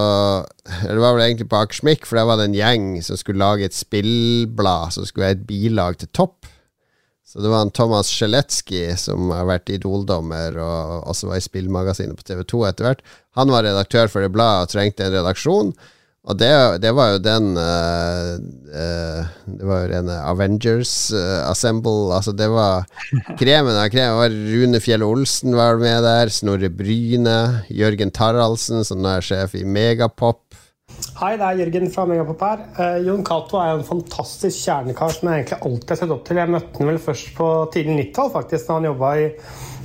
Det 0.86 1.00
var 1.02 1.16
vel 1.16 1.24
egentlig 1.24 1.48
på 1.50 1.58
Akersmik, 1.58 2.06
for 2.06 2.20
der 2.20 2.28
var 2.30 2.38
det 2.38 2.46
en 2.52 2.58
gjeng 2.58 2.86
som 3.02 3.18
skulle 3.18 3.42
lage 3.42 3.66
et 3.66 3.74
spillblad 3.74 4.94
som 4.94 5.08
skulle 5.08 5.26
være 5.26 5.38
et 5.40 5.48
bilag 5.50 5.98
til 5.98 6.12
Topp. 6.14 6.46
Så 7.28 7.42
det 7.44 7.50
var 7.52 7.66
en 7.66 7.74
Thomas 7.76 8.08
Sjeletskij 8.14 8.94
som 9.02 9.34
har 9.36 9.50
vært 9.50 9.74
idoldommer 9.74 10.56
og 10.64 11.10
også 11.12 11.28
var 11.28 11.42
i 11.42 11.44
spillmagasinet 11.44 12.16
på 12.16 12.28
TV2 12.30 12.62
etter 12.70 12.88
hvert. 12.88 13.02
Han 13.36 13.52
var 13.52 13.66
redaktør 13.68 14.08
for 14.14 14.24
det 14.24 14.32
bladet 14.32 14.70
og 14.70 14.72
trengte 14.72 15.04
en 15.04 15.18
redaksjon. 15.18 15.74
Og 16.28 16.36
det, 16.36 16.52
det, 16.84 16.92
var 16.96 17.14
jo 17.14 17.20
den 17.24 17.54
uh, 17.56 18.36
uh, 18.76 19.28
Det 19.48 19.68
var 19.68 19.84
jo 19.84 19.92
rene 19.94 20.18
Avengers 20.28 20.92
uh, 21.16 21.48
Assemble. 21.48 22.12
Altså, 22.16 22.34
det 22.36 22.50
var 22.52 22.84
kremen 23.42 23.78
av 23.78 23.88
kremen. 23.94 24.20
Var 24.20 24.36
Rune 24.52 24.82
Fjell 24.84 25.06
Olsen 25.08 25.56
var 25.56 25.80
med 25.80 26.04
der. 26.04 26.32
Snorre 26.34 26.70
Bryne. 26.74 27.38
Jørgen 27.72 28.12
Taraldsen, 28.12 28.84
som 28.88 29.00
nå 29.04 29.16
er 29.16 29.24
sjef 29.24 29.56
i 29.56 29.64
Megapop. 29.64 30.44
Hei, 31.18 31.34
det 31.40 31.46
er 31.46 31.62
Jørgen 31.62 31.92
fra 31.94 32.04
Megapop 32.10 32.44
her. 32.44 32.62
Jon 33.06 33.24
Cato 33.26 33.60
er 33.62 33.72
jo 33.72 33.80
en 33.80 33.88
fantastisk 33.88 34.66
kjernekar 34.66 35.14
som 35.14 35.30
jeg 35.30 35.44
egentlig 35.44 35.60
alltid 35.62 35.94
har 35.94 36.02
sett 36.02 36.14
opp 36.16 36.28
til. 36.28 36.42
Jeg 36.42 36.54
møtte 36.58 36.82
ham 36.82 36.92
vel 36.92 37.02
først 37.08 37.34
på 37.38 37.50
tidlig 37.74 37.98
90-tall, 38.02 38.32
faktisk, 38.36 38.68
da 38.68 38.80
han 38.80 38.88
jobba 38.90 39.16
i 39.22 39.28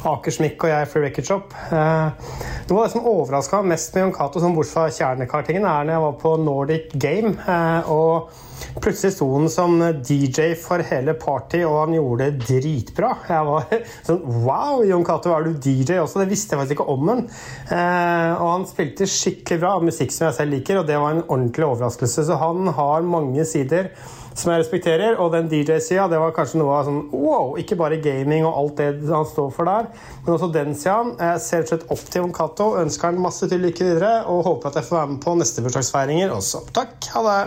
Akersmikk 0.08 0.64
og 0.66 0.72
jeg 0.72 0.88
Free 0.90 1.06
Record 1.06 1.28
Shop. 1.28 1.52
Eh, 1.70 2.30
noe 2.68 2.78
av 2.78 2.86
det 2.86 2.92
som 2.94 3.04
overraska 3.06 3.60
meg 3.62 3.76
mest 3.76 3.94
med 3.94 4.06
Jon 4.06 4.14
Cato, 4.16 4.40
bortsett 4.56 4.74
fra 4.74 4.86
kjernekartingen, 4.96 5.66
er 5.66 5.86
når 5.86 5.94
jeg 5.94 6.04
var 6.06 6.16
på 6.22 6.32
Nordic 6.42 6.96
Game. 6.98 7.36
Eh, 7.38 7.90
og 7.92 8.80
plutselig 8.82 9.14
sto 9.14 9.28
han 9.34 9.50
som 9.52 9.76
DJ 10.02 10.52
for 10.58 10.82
hele 10.86 11.14
party, 11.18 11.62
og 11.68 11.78
han 11.84 11.96
gjorde 11.96 12.30
det 12.30 12.48
dritbra. 12.48 13.12
Jeg 13.28 13.48
var 13.50 13.68
sånn 14.08 14.24
Wow, 14.46 14.82
Jon 14.88 15.06
Cato, 15.06 15.34
er 15.36 15.46
du 15.46 15.54
DJ 15.54 16.00
også? 16.02 16.22
Det 16.22 16.30
visste 16.32 16.56
jeg 16.56 16.62
faktisk 16.62 16.80
ikke 16.80 16.96
om 16.96 17.12
han. 17.12 17.22
Eh, 17.68 18.32
og 18.38 18.48
han 18.56 18.66
spilte 18.70 19.10
skikkelig 19.10 19.62
bra 19.62 19.76
musikk 19.84 20.14
som 20.14 20.28
jeg 20.28 20.40
selv 20.40 20.56
liker, 20.56 20.82
og 20.82 20.90
det 20.90 20.98
var 20.98 21.14
en 21.14 21.24
ordentlig 21.28 21.68
overraskelse. 21.68 22.26
Så 22.26 22.40
han 22.42 22.74
har 22.74 23.06
mange 23.06 23.46
sider 23.48 23.92
som 24.34 24.52
jeg 24.52 24.62
respekterer. 24.62 25.16
Og 25.20 25.32
den 25.34 25.48
DJ-sida, 25.50 26.08
det 26.10 26.20
var 26.20 26.34
kanskje 26.36 26.60
noe 26.60 26.76
av 26.78 26.88
sånn 26.88 27.00
wow, 27.12 27.54
ikke 27.60 27.78
bare 27.80 28.00
gaming 28.02 28.46
og 28.48 28.58
alt 28.58 28.82
det 28.82 28.90
han 29.10 29.28
står 29.28 29.50
for 29.54 29.68
der, 29.68 29.88
men 30.24 30.34
også 30.36 30.52
den 30.54 30.76
sida. 30.78 31.32
Ser 31.42 31.66
rett 31.68 31.88
opp 31.92 32.04
til 32.08 32.22
Jon 32.22 32.36
Cato, 32.36 32.72
ønsker 32.82 33.10
han 33.10 33.22
masse 33.22 33.48
til 33.50 33.64
lykke 33.64 33.88
videre, 33.88 34.14
og 34.30 34.46
håper 34.48 34.70
at 34.70 34.80
jeg 34.80 34.88
får 34.90 35.00
være 35.00 35.12
med 35.14 35.24
på 35.24 35.36
neste 35.40 35.64
bursdagsfeiringer 35.64 36.34
også. 36.36 36.64
Takk, 36.76 36.96
ha 37.16 37.26
det! 37.28 37.42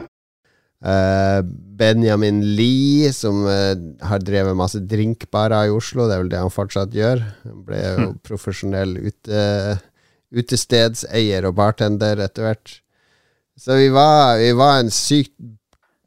Uh, 0.85 1.41
Benjamin 1.79 2.43
Lie, 2.55 3.09
som 3.15 3.45
uh, 3.47 3.73
har 4.05 4.21
drevet 4.21 4.57
masse 4.57 4.81
drinkbarer 4.85 5.69
i 5.69 5.73
Oslo, 5.73 6.05
det 6.05 6.17
er 6.17 6.21
vel 6.21 6.31
det 6.33 6.41
han 6.43 6.53
fortsatt 6.53 6.93
gjør. 6.93 7.23
Han 7.47 7.61
ble 7.65 7.81
jo 7.81 7.95
mm. 8.03 8.15
profesjonell 8.27 8.97
ute, 9.07 9.45
utestedseier 10.35 11.47
og 11.47 11.55
bartender 11.57 12.21
etter 12.27 12.45
hvert. 12.45 12.75
Så 13.57 13.79
vi 13.79 13.87
var, 13.89 14.35
vi 14.37 14.51
var 14.57 14.81
en 14.81 14.91
sykt 14.93 15.33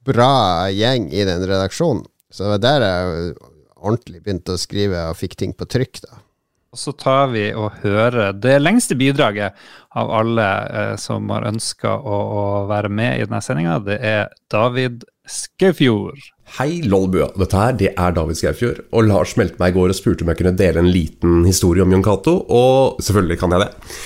bra 0.09 0.33
gjeng 0.73 1.11
i 1.13 1.27
den 1.29 1.45
redaksjonen. 1.45 2.07
Så 2.33 2.45
det 2.45 2.55
var 2.57 2.65
der 2.65 2.87
jeg 2.87 3.37
ordentlig 3.79 4.23
begynte 4.25 4.57
å 4.57 4.61
skrive 4.61 5.09
og 5.11 5.19
fikk 5.19 5.39
ting 5.39 5.55
på 5.57 5.69
trykk. 5.71 6.03
da. 6.05 6.23
Og 6.69 6.81
så 6.81 6.93
tar 6.93 7.31
vi 7.33 7.47
og 7.57 7.79
hører 7.81 8.35
det 8.37 8.59
lengste 8.61 8.97
bidraget 8.99 9.57
av 9.97 10.11
alle 10.13 10.49
eh, 10.69 10.97
som 11.01 11.31
har 11.33 11.47
ønska 11.49 11.95
å, 11.97 12.19
å, 12.41 12.43
være 12.69 12.91
med 12.93 13.17
i 13.17 13.25
denne 13.25 13.41
sendinga. 13.45 13.79
Det 13.87 13.97
er 14.05 14.29
David 14.53 15.07
Skaufjord. 15.29 16.21
Hei, 16.59 16.83
Lolbua. 16.85 17.31
Dette 17.41 17.63
her 17.63 17.79
det 17.81 17.95
er 17.95 18.13
David 18.17 18.41
Skaufjord. 18.41 18.83
Og 18.93 19.09
Lars 19.09 19.33
meldte 19.41 19.61
meg 19.63 19.73
i 19.73 19.79
går 19.79 19.95
og 19.95 19.97
spurte 19.97 20.27
om 20.27 20.33
jeg 20.33 20.43
kunne 20.43 20.57
dele 20.61 20.85
en 20.85 20.93
liten 20.93 21.41
historie 21.49 21.85
om 21.85 21.97
Jon 21.97 22.05
Cato, 22.05 22.37
og 22.37 23.01
selvfølgelig 23.05 23.41
kan 23.41 23.57
jeg 23.57 23.65
det. 23.65 23.97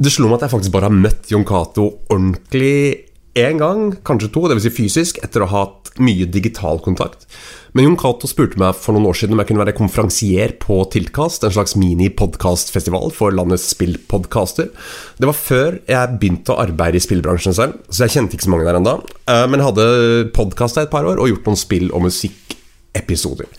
Det 0.00 0.14
slo 0.14 0.30
meg 0.30 0.38
at 0.38 0.48
jeg 0.48 0.54
faktisk 0.56 0.72
bare 0.72 0.88
har 0.88 0.96
møtt 0.96 1.28
Jon 1.28 1.44
Cato 1.44 1.86
ordentlig 2.08 3.09
én 3.42 3.60
gang, 3.60 3.94
kanskje 4.06 4.30
to, 4.34 4.46
dvs. 4.50 4.66
Si 4.66 4.74
fysisk, 4.74 5.20
etter 5.24 5.44
å 5.44 5.50
ha 5.50 5.64
hatt 5.64 5.90
mye 6.00 6.28
digital 6.30 6.80
kontakt. 6.84 7.26
Men 7.72 7.86
Jon 7.86 7.98
Cato 8.00 8.26
spurte 8.26 8.58
meg 8.58 8.74
for 8.78 8.96
noen 8.96 9.06
år 9.10 9.18
siden 9.20 9.36
om 9.36 9.42
jeg 9.42 9.50
kunne 9.50 9.62
være 9.62 9.76
konferansier 9.78 10.56
på 10.62 10.80
Tiltkast, 10.90 11.44
en 11.46 11.54
slags 11.54 11.76
mini-podkastfestival 11.78 13.12
for 13.14 13.34
landets 13.34 13.68
spillpodkaster. 13.74 14.72
Det 15.20 15.30
var 15.30 15.38
før 15.38 15.78
jeg 15.86 16.18
begynte 16.18 16.54
å 16.54 16.58
arbeide 16.64 16.98
i 16.98 17.04
spillbransjen 17.04 17.54
selv, 17.56 17.78
så 17.88 18.06
jeg 18.06 18.16
kjente 18.16 18.38
ikke 18.38 18.48
så 18.48 18.54
mange 18.54 18.66
der 18.66 18.80
ennå. 18.80 18.96
Eh, 19.30 19.46
men 19.46 19.60
jeg 19.60 19.70
hadde 19.70 19.88
podkasta 20.34 20.86
et 20.86 20.92
par 20.94 21.06
år 21.06 21.22
og 21.22 21.30
gjort 21.30 21.50
noen 21.50 21.62
spill- 21.62 21.92
og 21.94 22.08
musikkepisoder. 22.08 23.50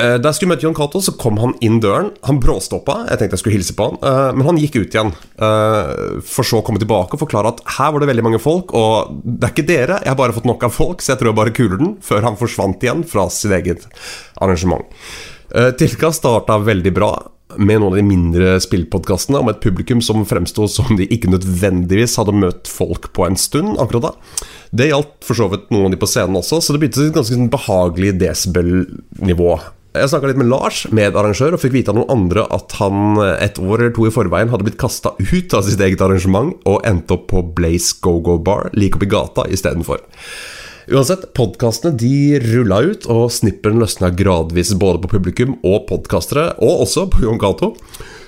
Eh, 0.00 0.16
da 0.18 0.30
jeg 0.30 0.38
skulle 0.38 0.54
møte 0.54 0.64
John 0.64 0.76
Cato, 0.76 1.02
så 1.04 1.14
kom 1.20 1.38
han 1.42 1.54
inn 1.64 1.78
døren. 1.82 2.10
Han 2.26 2.40
bråstoppa. 2.42 3.02
Jeg 3.10 3.20
tenkte 3.20 3.36
jeg 3.36 3.42
skulle 3.42 3.58
hilse 3.58 3.76
på 3.76 3.90
han, 3.90 3.98
eh, 4.00 4.30
men 4.36 4.46
han 4.48 4.60
gikk 4.60 4.78
ut 4.80 4.96
igjen. 4.96 5.12
Eh, 5.36 6.22
for 6.24 6.48
så 6.48 6.60
å 6.60 6.64
komme 6.66 6.80
tilbake 6.82 7.18
og 7.18 7.22
forklare 7.22 7.52
at 7.52 7.60
her 7.76 7.92
var 7.92 8.00
det 8.00 8.08
veldig 8.08 8.24
mange 8.24 8.40
folk, 8.42 8.72
og 8.72 9.20
det 9.22 9.48
er 9.48 9.52
ikke 9.52 9.68
dere, 9.68 10.00
jeg 10.00 10.12
har 10.12 10.18
bare 10.18 10.32
fått 10.32 10.48
nok 10.48 10.64
av 10.64 10.72
folk, 10.72 11.02
så 11.02 11.12
jeg 11.12 11.20
tror 11.20 11.32
jeg 11.32 11.40
bare 11.42 11.56
kuler 11.56 11.78
den, 11.78 11.96
før 12.00 12.22
han 12.22 12.40
forsvant 12.40 12.82
igjen 12.82 13.04
fra 13.04 13.28
sitt 13.30 13.52
eget 13.52 13.86
arrangement. 14.40 14.88
Tilka 15.52 16.08
starta 16.16 16.56
veldig 16.64 16.94
bra 16.96 17.12
med 17.58 17.82
noen 17.82 17.92
av 17.92 17.98
de 17.98 18.04
mindre 18.06 18.54
spillpodkastene 18.64 19.42
om 19.42 19.50
et 19.52 19.60
publikum 19.60 20.00
som 20.00 20.24
fremsto 20.24 20.64
som 20.70 20.96
de 20.96 21.04
ikke 21.12 21.28
nødvendigvis 21.28 22.16
hadde 22.16 22.32
møtt 22.32 22.70
folk 22.70 23.10
på 23.12 23.26
en 23.26 23.36
stund 23.36 23.76
akkurat 23.76 24.08
da. 24.08 24.12
Det 24.72 24.88
gjaldt 24.88 25.12
for 25.26 25.36
så 25.36 25.50
vidt 25.52 25.68
noen 25.68 25.90
av 25.90 25.92
de 25.92 26.00
på 26.00 26.08
scenen 26.08 26.40
også, 26.40 26.62
så 26.64 26.72
det 26.72 26.80
begynte 26.80 27.04
et 27.04 27.18
ganske 27.18 27.36
sånn 27.36 27.52
behagelig 27.52 28.14
desibel-nivå. 28.22 29.52
Jeg 29.92 30.08
snakka 30.08 30.30
litt 30.30 30.38
med 30.40 30.48
Lars, 30.48 30.86
medarrangør, 30.88 31.52
og 31.52 31.60
fikk 31.60 31.74
vite 31.74 31.92
av 31.92 31.98
noen 31.98 32.12
andre 32.14 32.46
at 32.56 32.72
han 32.78 33.18
et 33.34 33.58
år 33.60 33.74
eller 33.76 33.92
to 33.92 34.06
i 34.08 34.12
forveien 34.14 34.48
hadde 34.48 34.64
blitt 34.64 34.78
kasta 34.80 35.12
ut 35.20 35.56
av 35.58 35.66
sitt 35.66 35.82
eget 35.84 36.00
arrangement 36.00 36.54
og 36.64 36.80
endte 36.88 37.18
opp 37.18 37.26
på 37.28 37.42
Blaze 37.58 37.98
Go-Go 38.00 38.38
Bar 38.40 38.70
like 38.72 38.96
oppi 38.96 39.10
gata 39.12 39.44
istedenfor. 39.52 40.00
Uansett, 40.88 41.28
podkastene 41.36 41.92
de 42.00 42.40
rulla 42.40 42.80
ut, 42.88 43.04
og 43.12 43.28
snipperen 43.36 43.84
løsna 43.84 44.08
gradvis 44.16 44.72
både 44.80 45.04
på 45.04 45.12
publikum 45.12 45.58
og 45.60 45.84
podkastere, 45.92 46.54
og 46.64 46.86
også 46.86 47.06
på 47.12 47.26
Jon 47.26 47.42
Cato, 47.42 47.74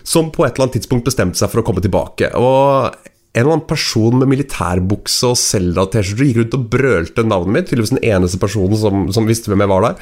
som 0.04 0.28
på 0.28 0.44
et 0.44 0.52
eller 0.52 0.66
annet 0.66 0.78
tidspunkt 0.82 1.08
bestemte 1.08 1.40
seg 1.40 1.48
for 1.48 1.64
å 1.64 1.66
komme 1.66 1.80
tilbake. 1.80 2.28
Og 2.36 2.92
en 3.34 3.40
eller 3.40 3.56
annen 3.56 3.66
person 3.66 4.14
med 4.20 4.30
militærbukse 4.30 5.32
og 5.32 5.38
Selda-T-skjorte 5.40 6.28
gikk 6.28 6.36
rundt 6.38 6.54
og 6.54 6.66
brølte 6.70 7.24
navnet 7.26 7.56
mitt. 7.56 7.66
Tydeligvis 7.66 7.94
den 7.96 8.04
eneste 8.06 8.38
personen 8.38 8.78
som, 8.78 9.08
som 9.16 9.26
visste 9.26 9.50
hvem 9.50 9.64
jeg 9.64 9.72
var 9.72 9.88
der. 9.88 9.98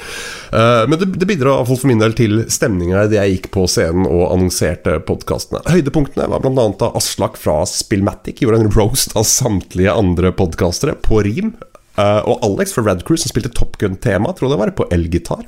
Uh, 0.53 0.85
men 0.90 1.01
det, 1.01 1.09
det 1.16 1.29
bidrar 1.31 1.64
for 1.64 1.88
min 1.88 2.03
del 2.03 2.12
til 2.18 2.42
stemninga 2.53 3.07
idet 3.07 3.16
jeg 3.16 3.38
gikk 3.38 3.51
på 3.57 3.64
scenen 3.73 4.05
og 4.05 4.27
annonserte 4.35 4.99
podkastene. 5.09 5.64
Høydepunktene 5.73 6.29
var 6.29 6.45
bl.a. 6.45 6.68
da 6.77 6.92
Aslak 7.01 7.40
fra 7.40 7.62
Spillmatic 7.68 8.45
gjorde 8.45 8.66
en 8.66 8.73
roast 8.77 9.16
av 9.16 9.25
samtlige 9.29 9.97
andre 9.97 10.35
podkastere 10.37 10.99
på 11.01 11.25
rim. 11.25 11.55
Uh, 11.98 12.22
og 12.24 12.44
Alex 12.46 12.72
fra 12.72 12.85
Red 12.87 13.02
Crew, 13.07 13.18
som 13.20 13.33
spilte 13.33 13.52
Top 13.52 13.76
Gun-tema, 13.81 14.33
tror 14.33 14.48
jeg 14.48 14.55
det 14.55 14.61
var, 14.62 14.72
på 14.78 14.87
elgitar. 14.94 15.44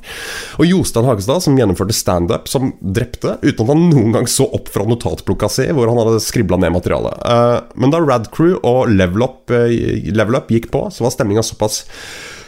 Og 0.59 0.69
Jostein 0.69 1.07
Hagestad, 1.09 1.41
som 1.45 1.57
gjennomførte 1.57 1.95
standup, 1.97 2.49
som 2.51 2.73
drepte, 2.79 3.37
uten 3.41 3.65
at 3.65 3.73
han 3.73 3.87
noen 3.89 4.13
gang 4.15 4.29
så 4.29 4.47
opp 4.53 4.69
fra 4.73 4.85
notatblokka 4.89 5.49
si, 5.51 5.67
hvor 5.73 5.89
han 5.89 5.99
hadde 6.03 6.21
skribla 6.23 6.59
ned 6.61 6.75
materialet. 6.77 7.25
Uh, 7.25 7.57
men 7.81 7.93
da 7.93 8.03
Rad 8.03 8.29
Crew 8.35 8.59
og 8.61 8.93
Level 8.93 9.25
Up, 9.25 9.41
uh, 9.49 9.67
Level 10.13 10.37
Up 10.37 10.53
gikk 10.53 10.69
på, 10.73 10.85
så 10.93 11.07
var 11.07 11.15
stemninga 11.15 11.45
såpass 11.45 11.83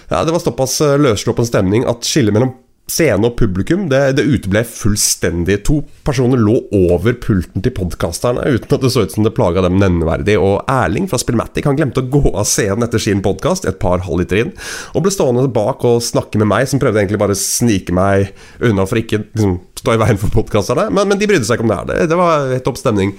ja, 0.07 0.21
Det 0.23 0.31
var 0.31 0.39
såpass 0.39 0.77
løssluppen 1.01 1.47
stemning 1.49 1.83
at 1.89 2.05
skillet 2.07 2.31
mellom 2.31 2.53
scene 2.87 3.27
og 3.27 3.35
publikum, 3.39 3.87
det, 3.91 3.99
det 4.17 4.23
uteble 4.23 4.63
fullstendig. 4.67 5.59
To 5.67 5.81
personer 6.07 6.39
lå 6.39 6.55
over 6.75 7.17
pulten 7.19 7.63
til 7.63 7.73
podkasterne 7.75 8.45
uten 8.47 8.77
at 8.77 8.83
det 8.83 8.91
så 8.93 9.03
ut 9.03 9.15
som 9.15 9.27
det 9.27 9.33
plaga 9.35 9.65
dem 9.65 9.75
nevneverdig. 9.81 10.37
Og 10.39 10.61
Erling 10.71 11.09
fra 11.11 11.19
Spillmatic 11.21 11.67
han 11.67 11.79
glemte 11.79 12.03
å 12.03 12.07
gå 12.07 12.23
av 12.31 12.47
scenen 12.47 12.87
etter 12.87 13.03
sin 13.03 13.23
podkast 13.25 13.67
et 13.67 13.79
par 13.81 14.05
halvliter 14.07 14.43
inn, 14.43 14.53
og 14.95 15.03
ble 15.03 15.13
stående 15.13 15.47
bak 15.51 15.83
og 15.87 15.99
snakke 16.05 16.39
med 16.39 16.51
meg, 16.53 16.69
som 16.71 16.81
prøvde 16.81 17.03
egentlig 17.03 17.21
bare 17.21 17.35
å 17.35 17.41
snike 17.41 17.95
meg 17.95 18.31
unna 18.63 18.87
for 18.87 19.01
ikke 19.01 19.25
liksom, 19.25 19.59
stå 19.81 19.97
i 19.97 20.01
veien 20.05 20.21
for 20.21 20.31
podkasterne. 20.33 20.87
Men, 20.93 21.11
men, 21.11 21.19
de 21.19 21.27
brydde 21.29 21.47
seg 21.47 21.59
ikke 21.59 21.67
om 21.67 21.73
det 21.73 21.81
her. 21.81 21.91
Det, 21.91 22.09
det 22.13 22.19
var 22.19 22.49
helt 22.53 22.67
topp 22.67 22.79
stemning. 22.79 23.13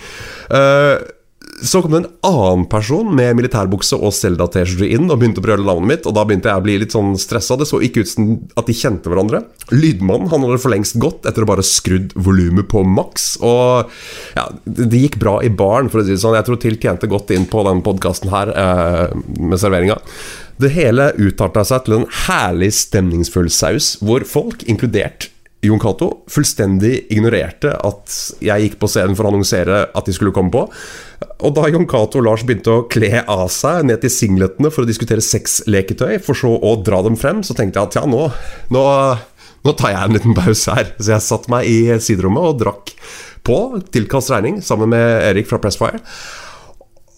Uh, 0.49 0.97
så 1.63 1.81
kom 1.83 1.93
det 1.93 1.99
en 2.03 2.11
annen 2.29 2.65
person 2.71 3.09
med 3.15 3.37
militærbukse 3.39 3.97
og 3.99 4.13
Selda-T-skjorte 4.15 4.89
inn 4.95 5.09
og 5.09 5.19
begynte 5.21 5.43
å 5.43 5.47
brøle 5.47 5.67
navnet 5.67 5.91
mitt, 5.91 6.09
og 6.09 6.17
da 6.17 6.25
begynte 6.27 6.51
jeg 6.51 6.61
å 6.61 6.65
bli 6.65 6.77
litt 6.83 6.95
sånn 6.95 7.15
stressa. 7.21 7.57
Det 7.59 7.69
så 7.69 7.81
ikke 7.85 8.05
ut 8.05 8.11
som 8.11 8.33
at 8.59 8.69
de 8.69 8.77
kjente 8.77 9.11
hverandre. 9.11 9.43
Lydmannen 9.75 10.31
han 10.33 10.45
hadde 10.47 10.61
for 10.63 10.75
lengst 10.75 10.99
gått 11.03 11.29
etter 11.29 11.45
å 11.45 11.51
bare 11.51 11.67
skrudd 11.67 12.15
volumet 12.15 12.69
på 12.71 12.83
maks. 12.87 13.31
Og 13.45 13.89
ja, 14.39 14.49
det 14.65 15.03
gikk 15.05 15.19
bra 15.23 15.39
i 15.45 15.53
baren, 15.53 15.91
for 15.93 16.03
å 16.03 16.07
si 16.07 16.15
det 16.15 16.23
sånn. 16.23 16.37
Jeg 16.39 16.49
tror 16.49 16.61
Til 16.63 16.79
tjente 16.83 17.11
godt 17.11 17.33
inn 17.35 17.47
på 17.51 17.63
den 17.67 17.85
podkasten 17.87 18.33
her 18.33 18.51
eh, 18.53 19.17
med 19.39 19.61
serveringa. 19.61 19.99
Det 20.59 20.73
hele 20.75 21.13
utarta 21.21 21.63
seg 21.67 21.87
til 21.87 22.01
en 22.01 22.07
herlig 22.27 22.73
stemningsfull 22.75 23.51
saus, 23.53 23.97
hvor 24.03 24.27
folk, 24.27 24.65
inkludert 24.67 25.31
Jon 25.65 25.81
Cato 25.83 26.09
fullstendig 26.31 27.09
ignorerte 27.15 27.73
at 27.75 28.15
jeg 28.45 28.65
gikk 28.65 28.77
på 28.79 28.91
scenen 28.91 29.17
for 29.19 29.27
å 29.27 29.33
annonsere 29.33 29.89
at 29.91 30.07
de 30.07 30.15
skulle 30.15 30.35
komme 30.35 30.55
på. 30.55 30.69
Og 31.19 31.55
da 31.55 31.67
Jon 31.71 31.87
Cato 31.91 32.21
og 32.21 32.27
Lars 32.27 32.45
begynte 32.47 32.71
å 32.71 32.85
kle 32.91 33.23
av 33.23 33.49
seg 33.51 33.87
ned 33.89 34.03
til 34.03 34.13
singletene 34.13 34.71
for 34.75 34.85
å 34.85 34.89
diskutere 34.89 35.25
sexleketøy, 35.25 36.19
for 36.23 36.39
så 36.39 36.51
å 36.55 36.77
dra 36.83 37.01
dem 37.07 37.19
frem, 37.19 37.43
så 37.47 37.57
tenkte 37.59 37.81
jeg 37.81 37.91
at 37.91 37.99
ja, 37.99 38.05
nå, 38.11 38.29
nå, 38.75 38.85
nå 39.67 39.75
tar 39.79 39.95
jeg 39.95 40.03
en 40.03 40.19
liten 40.19 40.37
pause 40.39 40.75
her. 40.79 40.93
Så 40.99 41.15
jeg 41.17 41.27
satte 41.27 41.51
meg 41.55 41.67
i 41.71 41.99
siderommet 42.03 42.53
og 42.53 42.61
drakk 42.63 42.95
på 43.47 43.59
tilkast 43.95 44.31
regning 44.35 44.61
sammen 44.63 44.93
med 44.95 45.25
Erik 45.31 45.51
fra 45.51 45.61
Pressfire. 45.63 46.03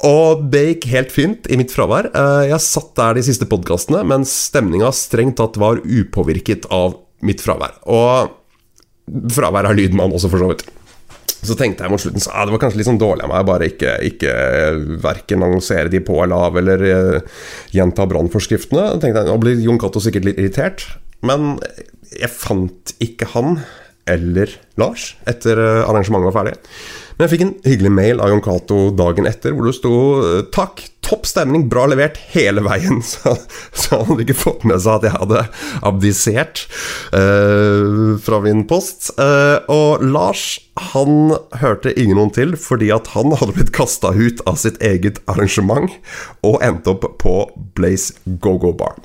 Og 0.07 0.47
det 0.53 0.63
gikk 0.65 0.89
helt 0.95 1.13
fint 1.13 1.49
i 1.53 1.59
mitt 1.61 1.73
fravær. 1.75 2.09
Eh, 2.09 2.49
jeg 2.55 2.65
satt 2.65 2.95
der 2.97 3.19
de 3.19 3.25
siste 3.27 3.49
podkastene, 3.49 4.01
men 4.09 4.25
stemninga 4.29 4.95
strengt 4.97 5.37
tatt 5.41 5.61
var 5.61 5.83
upåvirket 5.85 6.71
av 6.73 6.97
mitt 7.27 7.45
fravær. 7.45 7.77
Og 7.85 8.33
fravær 9.35 9.69
av 9.69 9.77
lydmann 9.77 10.15
også, 10.17 10.31
for 10.33 10.41
så 10.41 10.53
vidt. 10.55 10.65
Så 11.41 11.57
tenkte 11.57 11.87
jeg 11.87 11.93
mot 11.93 12.03
slutten 12.03 12.23
så, 12.23 12.33
ah, 12.35 12.45
det 12.47 12.55
var 12.55 12.63
kanskje 12.65 12.81
litt 12.81 12.89
sånn 12.91 13.01
dårlig 13.01 13.25
av 13.25 13.33
meg 13.33 13.47
bare 13.49 13.69
ikke, 13.71 13.95
ikke 14.11 14.33
verken 15.03 15.45
annonsere 15.47 15.93
de 15.93 16.03
på 16.05 16.19
eller 16.25 16.49
av, 16.49 16.59
eller 16.61 16.85
uh, 16.85 17.45
gjenta 17.75 18.07
brannforskriftene. 18.11 18.87
tenkte 19.01 19.23
jeg, 19.23 19.31
Nå 19.31 19.39
blir 19.41 19.63
Jon 19.65 19.81
Cato 19.81 20.03
sikkert 20.05 20.29
litt 20.29 20.41
irritert, 20.43 20.85
men 21.27 21.55
jeg 22.13 22.33
fant 22.35 22.95
ikke 23.01 23.31
han 23.37 23.63
eller 24.11 24.53
Lars 24.81 25.15
etter 25.31 25.61
uh, 25.61 25.89
arrangementet 25.89 26.29
var 26.29 26.39
ferdig. 26.43 26.59
Men 27.21 27.27
jeg 27.27 27.33
fikk 27.35 27.43
en 27.45 27.57
hyggelig 27.69 27.91
mail 27.93 28.21
av 28.25 28.31
Jon 28.33 28.41
Cato 28.41 28.77
dagen 28.97 29.27
etter 29.29 29.53
hvor 29.53 29.67
det 29.69 29.75
sto 29.77 29.91
eh, 30.25 30.39
'Takk, 30.57 30.87
topp 31.05 31.29
stemning, 31.29 31.67
bra 31.69 31.83
levert 31.91 32.17
hele 32.33 32.63
veien'. 32.65 33.03
Så, 33.11 33.35
så 33.77 33.99
han 33.99 34.09
hadde 34.09 34.25
ikke 34.25 34.39
fått 34.41 34.65
med 34.65 34.81
seg 34.81 34.95
at 34.95 35.05
jeg 35.05 35.19
hadde 35.19 35.43
abdisert 35.91 36.63
uh, 37.13 38.17
fra 38.25 38.41
min 38.41 38.65
post. 38.71 39.11
Uh, 39.21 39.61
og 39.69 40.01
Lars 40.01 40.47
han 40.95 41.35
hørte 41.61 41.93
ingen 41.93 42.17
noen 42.17 42.33
til 42.33 42.57
fordi 42.57 42.89
at 42.95 43.13
han 43.13 43.37
hadde 43.37 43.59
blitt 43.59 43.75
kasta 43.77 44.15
ut 44.17 44.41
av 44.49 44.57
sitt 44.63 44.81
eget 44.81 45.21
arrangement 45.29 45.93
og 46.41 46.57
endte 46.65 46.95
opp 46.95 47.05
på 47.21 47.35
Blaze 47.77 48.17
Go-Go 48.41 48.73
Bar. 48.81 48.97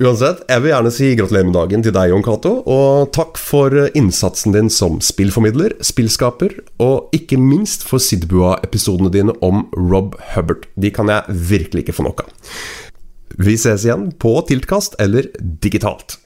Uansett, 0.00 0.38
jeg 0.48 0.62
vil 0.64 0.70
gjerne 0.72 0.90
si 0.96 1.08
gratulerer 1.12 1.44
med 1.44 1.56
dagen 1.58 1.82
til 1.84 1.92
deg, 1.92 2.08
Jon 2.08 2.22
Cato, 2.24 2.54
og 2.72 3.10
takk 3.12 3.36
for 3.36 3.74
innsatsen 3.92 4.54
din 4.54 4.70
som 4.72 4.96
spillformidler, 5.04 5.74
spillskaper, 5.84 6.54
og 6.80 7.12
ikke 7.12 7.36
minst 7.36 7.84
for 7.84 8.00
Sidbua-episodene 8.00 9.12
dine 9.12 9.34
om 9.44 9.66
Rob 9.76 10.16
Hubbard. 10.32 10.64
De 10.80 10.88
kan 10.96 11.12
jeg 11.12 11.36
virkelig 11.52 11.84
ikke 11.84 11.96
få 11.98 12.06
nok 12.08 12.24
av. 12.24 12.32
Vi 13.44 13.58
ses 13.60 13.84
igjen 13.84 14.08
på 14.16 14.32
Tiltkast 14.48 14.96
eller 15.04 15.28
digitalt. 15.36 16.16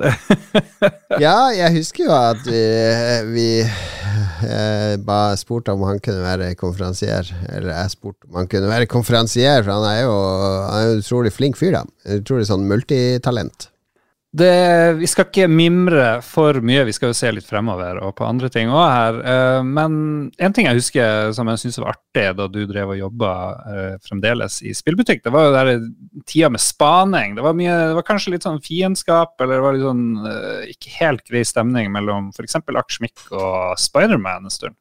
ja, 1.24 1.36
jeg 1.54 1.70
husker 1.76 2.08
jo 2.08 2.16
at 2.16 2.42
vi, 2.50 2.64
vi 3.36 3.48
eh, 4.46 4.94
bare 5.04 5.38
spurte 5.40 5.74
om 5.74 5.82
han 5.88 6.00
kunne 6.02 6.22
være 6.24 6.54
konferansier. 6.58 7.28
Eller 7.48 7.72
jeg 7.74 7.94
spurte 7.96 8.28
om 8.28 8.40
han 8.42 8.50
kunne 8.50 8.70
være 8.70 8.90
konferansier, 8.90 9.62
for 9.64 9.74
han 9.76 9.88
er 9.90 10.00
jo 10.04 10.14
han 10.14 10.78
er 10.78 10.94
en 10.94 11.02
utrolig 11.04 11.34
flink 11.34 11.60
fyr. 11.60 11.76
da 11.78 11.84
Utrolig 12.18 12.48
sånn 12.50 12.68
multitalent. 12.70 13.70
Det, 14.30 14.92
vi 15.00 15.08
skal 15.10 15.26
ikke 15.26 15.48
mimre 15.50 16.20
for 16.22 16.60
mye, 16.62 16.84
vi 16.86 16.92
skal 16.94 17.10
jo 17.10 17.16
se 17.18 17.32
litt 17.34 17.48
fremover 17.48 17.98
og 17.98 18.12
på 18.20 18.28
andre 18.28 18.46
ting 18.52 18.70
òg 18.70 18.84
her. 18.86 19.16
Uh, 19.24 19.62
men 19.66 19.96
en 20.38 20.54
ting 20.54 20.68
jeg 20.68 20.78
husker 20.78 21.32
som 21.34 21.50
jeg 21.50 21.62
syntes 21.64 21.80
var 21.82 21.96
artig 21.96 22.28
da 22.38 22.46
du 22.46 22.60
drev 22.70 22.92
og 22.94 23.00
jobba 23.00 23.32
uh, 23.66 23.96
fremdeles 24.06 24.60
i 24.62 24.74
spillbutikk, 24.76 25.24
det 25.24 25.34
var 25.34 25.48
jo 25.48 25.56
der 25.56 25.72
tida 26.30 26.52
med 26.54 26.62
spaning. 26.62 27.34
Det 27.34 27.46
var, 27.46 27.58
mye, 27.58 27.74
det 27.90 27.98
var 27.98 28.06
kanskje 28.06 28.36
litt 28.36 28.46
sånn 28.46 28.62
fiendskap, 28.62 29.34
eller 29.40 29.58
det 29.58 29.64
var 29.66 29.78
litt 29.78 29.88
sånn 29.88 30.06
uh, 30.22 30.62
ikke 30.76 30.94
helt 31.00 31.26
grei 31.26 31.42
stemning 31.46 31.90
mellom 31.90 32.30
f.eks. 32.30 32.60
Aksjmikk 32.70 33.32
og 33.34 33.74
Spiderman 33.82 34.46
en 34.46 34.54
stund. 34.54 34.78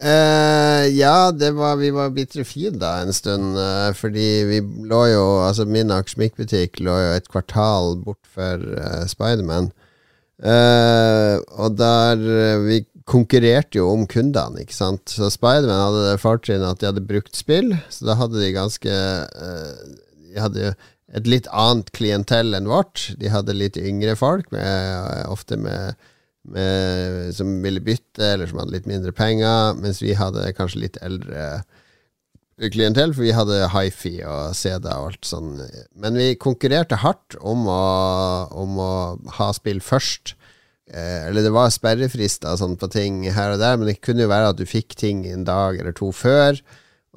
Uh, 0.00 0.88
ja, 0.96 1.28
var, 1.52 1.76
vi 1.76 1.90
var 1.92 2.12
bitre 2.16 2.44
fiender 2.48 3.04
en 3.04 3.12
stund. 3.12 3.58
Uh, 3.58 3.92
fordi 3.96 4.28
vi 4.48 4.60
lå 4.88 5.00
jo 5.12 5.24
Altså, 5.44 5.66
min 5.68 5.92
aksjemikkbutikk 5.92 6.80
lå 6.80 6.94
jo 6.96 7.10
et 7.18 7.28
kvartal 7.28 7.98
bort 8.00 8.22
for 8.24 8.64
uh, 8.80 9.04
Spiderman. 9.10 9.70
og 10.40 11.74
der 11.76 12.22
Vi 12.64 12.78
konkurrerte 13.04 13.76
jo 13.76 13.90
om 13.92 14.06
kundene, 14.08 14.62
ikke 14.62 14.76
sant. 14.76 15.12
Så 15.12 15.28
Spiderman 15.28 15.82
hadde 15.82 16.06
det 16.06 16.22
fortrinnet 16.22 16.70
at 16.70 16.80
de 16.80 16.88
hadde 16.88 17.04
brukt 17.04 17.36
spill, 17.36 17.74
så 17.92 18.08
da 18.08 18.16
hadde 18.16 18.40
de 18.40 18.54
ganske 18.56 18.94
De 20.30 20.40
hadde 20.40 20.64
jo 20.64 20.72
et 21.18 21.26
litt 21.26 21.48
annet 21.50 21.90
klientell 21.92 22.54
enn 22.56 22.70
vårt. 22.70 23.10
De 23.20 23.28
hadde 23.28 23.52
litt 23.52 23.76
yngre 23.76 24.14
folk, 24.16 24.48
med, 24.54 25.26
ofte 25.28 25.58
med 25.60 25.98
med, 26.48 27.34
som 27.36 27.58
ville 27.62 27.82
bytte, 27.84 28.32
eller 28.34 28.48
som 28.48 28.62
hadde 28.62 28.74
litt 28.74 28.88
mindre 28.88 29.12
penger, 29.16 29.76
mens 29.80 30.00
vi 30.02 30.16
hadde 30.16 30.50
kanskje 30.56 30.84
litt 30.86 30.98
eldre 31.04 31.62
klientell, 32.68 33.14
for 33.14 33.24
vi 33.24 33.32
hadde 33.32 33.70
hifi 33.72 34.18
og 34.28 34.52
CD 34.56 34.88
og 34.90 35.12
alt 35.12 35.28
sånn. 35.28 35.54
Men 35.96 36.18
vi 36.20 36.34
konkurrerte 36.40 37.00
hardt 37.00 37.38
om 37.40 37.64
å, 37.70 37.80
om 38.52 38.76
å 38.80 38.92
ha 39.38 39.48
spill 39.56 39.80
først. 39.84 40.34
Eh, 40.90 41.28
eller 41.28 41.46
det 41.46 41.54
var 41.54 41.72
sperrefrister 41.72 42.58
sånn 42.60 42.76
på 42.80 42.90
ting 42.92 43.22
her 43.30 43.54
og 43.54 43.62
der, 43.62 43.78
men 43.78 43.88
det 43.88 44.00
kunne 44.04 44.26
jo 44.26 44.32
være 44.32 44.52
at 44.52 44.60
du 44.60 44.66
fikk 44.68 44.96
ting 44.98 45.24
en 45.30 45.46
dag 45.48 45.78
eller 45.80 45.96
to 45.96 46.10
før. 46.12 46.60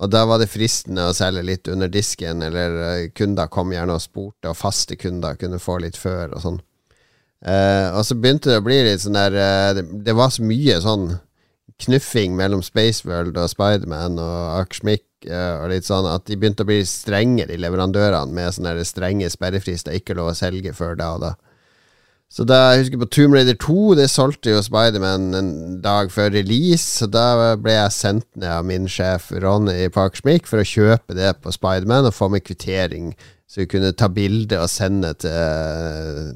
Og 0.02 0.10
da 0.10 0.24
var 0.26 0.40
det 0.42 0.50
fristende 0.50 1.10
å 1.10 1.16
selge 1.16 1.44
litt 1.46 1.70
under 1.70 1.92
disken, 1.92 2.42
eller 2.46 2.78
eh, 2.88 3.10
kunder 3.14 3.52
kom 3.52 3.74
gjerne 3.74 3.98
og 3.98 4.06
spurte, 4.06 4.50
og 4.50 4.58
faste 4.58 4.98
kunder 4.98 5.38
kunne 5.40 5.62
få 5.62 5.80
litt 5.84 6.00
før 6.00 6.38
og 6.38 6.46
sånn. 6.46 6.62
Uh, 7.44 7.92
og 7.98 8.06
så 8.08 8.16
begynte 8.16 8.54
det 8.54 8.62
å 8.62 8.64
bli 8.64 8.78
litt 8.86 9.02
sånn 9.04 9.18
der 9.18 9.34
uh, 9.36 9.70
det, 9.76 9.84
det, 10.06 10.14
var 10.16 10.30
så 10.32 10.46
mye 10.48 10.78
sånn 10.80 11.10
knuffing 11.84 12.38
mellom 12.40 12.62
Spaceworld 12.64 13.36
og 13.36 13.50
Spiderman 13.52 14.16
og 14.22 14.62
Aksjmik 14.62 15.28
uh, 15.28 15.60
og 15.60 15.74
litt 15.74 15.90
sånn 15.90 16.08
at 16.08 16.24
de 16.30 16.38
begynte 16.40 16.64
å 16.64 16.70
bli 16.70 16.80
strenge, 16.88 17.50
de 17.50 17.58
leverandørene, 17.60 18.32
med 18.32 18.56
sånne 18.56 18.78
strenge 18.88 19.28
sperrefrister. 19.34 19.98
Ikke 19.98 20.16
lov 20.16 20.32
å 20.32 20.38
selge 20.40 20.72
før 20.78 20.96
da 21.00 21.10
og 21.18 21.26
da. 21.26 21.34
Så 22.34 22.48
da, 22.50 22.72
jeg 22.72 22.86
husker 22.86 23.02
på 23.04 23.10
Tomb 23.14 23.36
Raider 23.36 23.58
2, 23.62 23.76
det 24.00 24.08
solgte 24.10 24.56
jo 24.56 24.64
Spiderman 24.66 25.36
en 25.38 25.52
dag 25.84 26.10
før 26.10 26.32
release. 26.34 26.88
Så 27.04 27.06
da 27.12 27.54
ble 27.62 27.76
jeg 27.76 27.94
sendt 27.94 28.26
ned 28.34 28.50
av 28.50 28.64
min 28.66 28.88
sjef 28.90 29.28
Ronny 29.44 29.92
på 29.94 30.08
Akersmik 30.08 30.50
for 30.50 30.64
å 30.64 30.66
kjøpe 30.66 31.14
det 31.20 31.36
på 31.44 31.54
Spiderman 31.54 32.08
og 32.10 32.16
få 32.18 32.32
med 32.34 32.48
kvittering 32.48 33.12
så 33.54 33.62
vi 33.62 33.68
kunne 33.70 33.92
ta 33.94 34.08
bilde 34.10 34.58
og 34.58 34.70
sende 34.72 35.12
til 35.22 35.30
uh, 35.30 36.32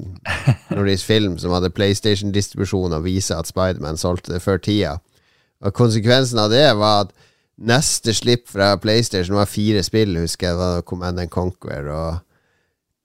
Nordisk 0.70 1.08
Film, 1.08 1.34
som 1.42 1.50
hadde 1.50 1.72
PlayStation-distribusjon, 1.74 2.94
og 2.94 3.08
vise 3.08 3.34
at 3.34 3.50
Spiderman 3.50 3.98
solgte 3.98 4.36
det 4.36 4.42
før 4.44 4.60
tida. 4.62 4.92
Og 5.58 5.74
konsekvensen 5.74 6.38
av 6.38 6.52
det 6.52 6.62
var 6.78 7.08
at 7.08 7.10
neste 7.58 8.14
slipp 8.14 8.46
fra 8.52 8.76
PlayStation 8.78 9.34
var 9.34 9.50
fire 9.50 9.82
spill, 9.82 10.14
husker 10.22 10.52
jeg. 10.52 10.60
Da 10.60 10.86
Command 10.86 11.18
and 11.18 11.34
Conquer 11.34 11.90
og 11.90 12.22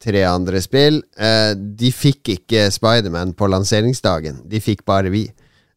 tre 0.03 0.21
andre 0.29 0.61
spill. 0.61 1.01
Uh, 1.17 1.57
de 1.57 1.89
fikk 1.89 2.35
ikke 2.35 2.67
Spiderman 2.69 3.33
på 3.33 3.49
lanseringsdagen. 3.49 4.43
De 4.45 4.61
fikk 4.61 4.85
bare 4.85 5.09
vi. 5.09 5.25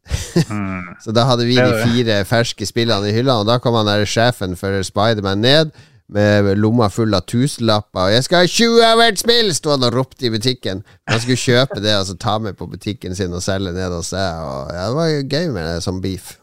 mm. 0.53 1.01
Så 1.09 1.17
da 1.17 1.25
hadde 1.25 1.49
vi 1.49 1.57
de 1.57 1.85
fire 1.89 2.21
ferske 2.29 2.69
spillene 2.69 3.09
i 3.09 3.17
hylla, 3.17 3.41
og 3.41 3.49
da 3.49 3.57
kom 3.65 3.81
han 3.81 3.89
der 3.89 4.05
sjefen 4.05 4.61
for 4.61 4.85
Spiderman 4.85 5.41
ned 5.41 5.73
med 6.13 6.59
lomma 6.59 6.89
full 6.93 7.15
av 7.15 7.27
tusenlapper. 7.27 8.13
'Jeg 8.13 8.25
skal 8.27 8.45
ha 8.45 8.47
20 8.47 8.85
av 8.87 8.99
hvert 9.01 9.21
spill!' 9.21 9.55
sto 9.55 9.75
han 9.75 9.87
og 9.87 9.95
ropte 9.95 10.27
i 10.27 10.31
butikken. 10.31 10.85
Han 11.11 11.21
skulle 11.21 11.41
kjøpe 11.41 11.81
det 11.83 11.97
og 11.99 12.07
så 12.07 12.17
ta 12.19 12.39
med 12.39 12.57
på 12.57 12.69
butikken 12.71 13.15
sin 13.19 13.35
og 13.35 13.43
selge 13.43 13.75
ned 13.75 13.91
hos 13.91 14.13
deg. 14.15 14.43
Og, 14.43 14.75
ja, 14.75 14.87
det 14.87 14.97
var 14.97 15.15
gøy 15.37 15.53
med 15.53 15.67
det 15.67 15.83
som 15.83 16.01
beef. 16.01 16.37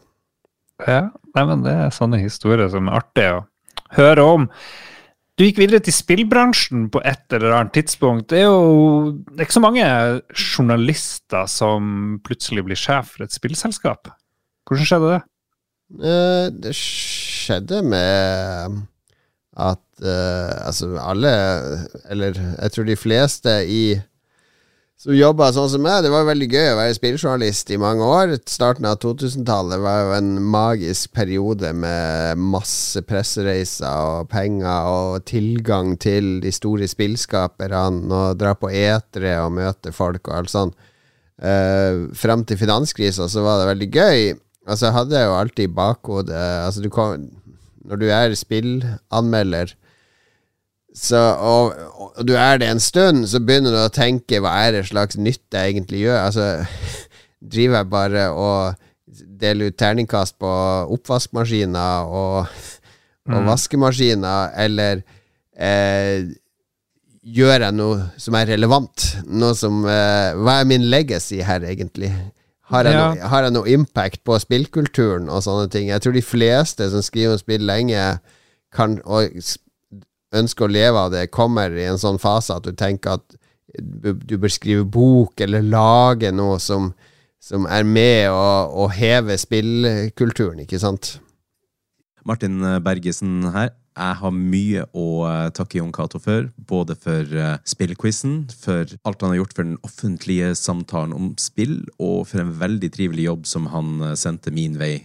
Ja, 0.84 1.10
nei, 1.36 1.46
men 1.48 1.64
det 1.64 1.72
er 1.72 1.96
sånne 1.96 2.20
historier 2.20 2.68
som 2.72 2.90
er 2.90 3.00
artig 3.00 3.30
å 3.32 3.46
høre 3.96 4.26
om. 4.28 4.50
Du 5.34 5.48
gikk 5.48 5.64
videre 5.64 5.82
til 5.82 5.96
spillbransjen 5.96 6.90
på 6.94 7.02
et 7.10 7.34
eller 7.34 7.56
annet 7.58 7.74
tidspunkt. 7.74 8.28
Det 8.30 8.44
er 8.44 8.52
jo 8.52 9.14
det 9.32 9.40
er 9.40 9.48
ikke 9.48 9.58
så 9.58 9.64
mange 9.64 9.86
journalister 10.30 11.48
som 11.50 12.20
plutselig 12.26 12.66
blir 12.68 12.78
sjef 12.78 13.16
for 13.16 13.26
et 13.26 13.34
spillselskap. 13.34 14.12
Hvordan 14.70 14.90
skjedde 14.90 15.14
det? 15.16 15.22
Uh, 15.94 16.48
det 16.54 16.74
skjedde 16.78 17.82
med 17.86 18.84
at 19.54 19.84
uh, 20.02 20.66
altså 20.68 20.96
alle 20.98 21.34
Eller 22.10 22.34
jeg 22.34 22.72
tror 22.74 22.88
de 22.90 22.96
fleste 22.98 23.60
i 23.70 23.84
som 25.04 25.12
jobba 25.18 25.50
sånn 25.52 25.68
som 25.68 25.82
meg. 25.84 26.06
Det 26.06 26.12
var 26.14 26.24
veldig 26.30 26.46
gøy 26.48 26.68
å 26.72 26.78
være 26.78 26.96
spilljournalist 26.96 27.74
i 27.76 27.80
mange 27.82 28.06
år. 28.08 28.38
Starten 28.48 28.88
av 28.88 29.02
2000-tallet 29.04 29.82
var 29.84 29.98
jo 30.00 30.14
en 30.16 30.30
magisk 30.54 31.12
periode 31.18 31.74
med 31.76 32.40
masse 32.40 33.02
pressereiser 33.04 33.90
og 33.90 34.30
penger 34.32 34.88
og 34.88 35.26
tilgang 35.28 35.98
til 36.00 36.38
de 36.46 36.54
store 36.56 36.88
spillskaperne 36.88 38.16
og 38.16 38.40
dra 38.40 38.54
på 38.56 38.72
etere 38.72 39.36
og 39.44 39.58
møte 39.58 39.92
folk 39.92 40.30
og 40.30 40.38
alt 40.38 40.54
sånn. 40.54 40.72
Uh, 41.36 42.08
Fram 42.16 42.48
til 42.48 42.62
finanskrisa 42.62 43.28
så 43.28 43.44
var 43.44 43.60
det 43.60 43.72
veldig 43.74 43.92
gøy. 43.92 44.34
Altså, 44.64 44.88
jeg 44.88 44.96
hadde 45.02 45.26
jo 45.26 45.36
alltid 45.36 45.68
i 45.68 45.76
bakhodet 45.76 46.44
altså, 46.64 46.80
du 46.80 46.88
kan, 46.94 47.28
Når 47.84 48.00
du 48.00 48.06
er 48.12 48.36
spillanmelder 48.40 49.74
så, 50.94 51.18
og, 51.42 51.74
og, 51.98 52.28
du 52.28 52.36
er 52.38 52.60
det 52.62 52.70
en 52.70 52.80
stund, 52.80 53.26
så 53.28 53.42
begynner 53.42 53.74
du 53.74 53.80
å 53.82 53.94
tenke 53.94 54.38
hva 54.44 54.54
er 54.68 54.76
det 54.76 54.84
slags 54.92 55.18
nytt 55.18 55.42
jeg 55.50 55.74
egentlig 55.74 56.04
gjør? 56.04 56.20
Altså, 56.28 56.46
driver 57.54 57.80
jeg 57.80 57.90
bare 57.90 58.28
og 58.30 59.18
deler 59.42 59.72
ut 59.72 59.78
terningkast 59.78 60.38
på 60.42 60.52
oppvaskmaskiner 60.94 62.14
og, 62.14 62.54
og 63.26 63.40
mm. 63.40 63.50
vaskemaskiner, 63.50 64.54
eller 64.64 65.02
eh, 65.58 66.30
gjør 67.24 67.68
jeg 67.68 67.78
noe 67.80 68.08
som 68.22 68.38
er 68.38 68.54
relevant? 68.54 69.10
Noe 69.34 69.58
som 69.58 69.82
eh, 69.90 70.38
Hva 70.38 70.60
er 70.62 70.70
min 70.70 70.86
legacy 70.94 71.42
her, 71.42 71.66
egentlig? 71.74 72.14
Har 72.72 72.88
jeg, 72.88 72.96
ja. 72.96 73.08
noe, 73.12 73.30
har 73.30 73.44
jeg, 73.44 73.54
noe, 73.58 73.70
impact 73.76 74.22
på 74.24 74.38
spillkulturen 74.40 75.28
og 75.28 75.44
sånne 75.44 75.68
ting? 75.72 75.90
Jeg 75.92 76.04
tror 76.04 76.16
de 76.16 76.24
fleste 76.24 76.88
som 76.94 77.04
skriver 77.04 77.36
om 77.36 77.42
spill 77.42 77.66
lenge, 77.68 78.06
kan, 78.74 78.98
og 79.04 79.36
ønsker 80.34 80.66
å 80.66 80.72
leve 80.72 81.02
av 81.02 81.12
det, 81.14 81.28
kommer 81.36 81.76
i 81.76 81.86
en 81.90 82.00
sånn 82.02 82.22
fase 82.22 82.56
at 82.56 82.66
du 82.66 82.72
tenker 82.78 83.20
at 83.20 83.36
du 83.74 84.36
bør 84.38 84.54
skrive 84.54 84.86
bok 84.86 85.42
eller 85.42 85.66
lage 85.66 86.32
noe 86.34 86.60
som, 86.62 86.92
som 87.42 87.68
er 87.68 87.86
med 87.86 88.32
å, 88.32 88.48
å 88.86 88.88
heve 88.94 89.38
spillkulturen, 89.42 90.64
ikke 90.64 90.82
sant? 90.82 91.18
Martin 92.24 92.62
Bergesen 92.86 93.42
her. 93.52 93.74
Jeg 93.94 94.18
har 94.20 94.34
mye 94.34 94.84
å 94.98 95.08
eh, 95.30 95.50
takke 95.54 95.78
Jon 95.78 95.94
Cato 95.94 96.20
for, 96.22 96.48
både 96.58 96.96
for 96.98 97.30
uh, 97.38 97.60
spillquizen, 97.70 98.48
for 98.50 98.90
alt 99.06 99.22
han 99.22 99.34
har 99.34 99.42
gjort 99.44 99.54
for 99.54 99.68
den 99.68 99.78
offentlige 99.86 100.54
samtalen 100.58 101.14
om 101.14 101.32
spill, 101.42 101.78
og 102.02 102.26
for 102.32 102.42
en 102.42 102.56
veldig 102.58 102.90
trivelig 102.96 103.28
jobb 103.28 103.46
som 103.50 103.70
han 103.74 103.94
uh, 104.02 104.16
sendte 104.18 104.54
min 104.56 104.80
vei. 104.82 104.96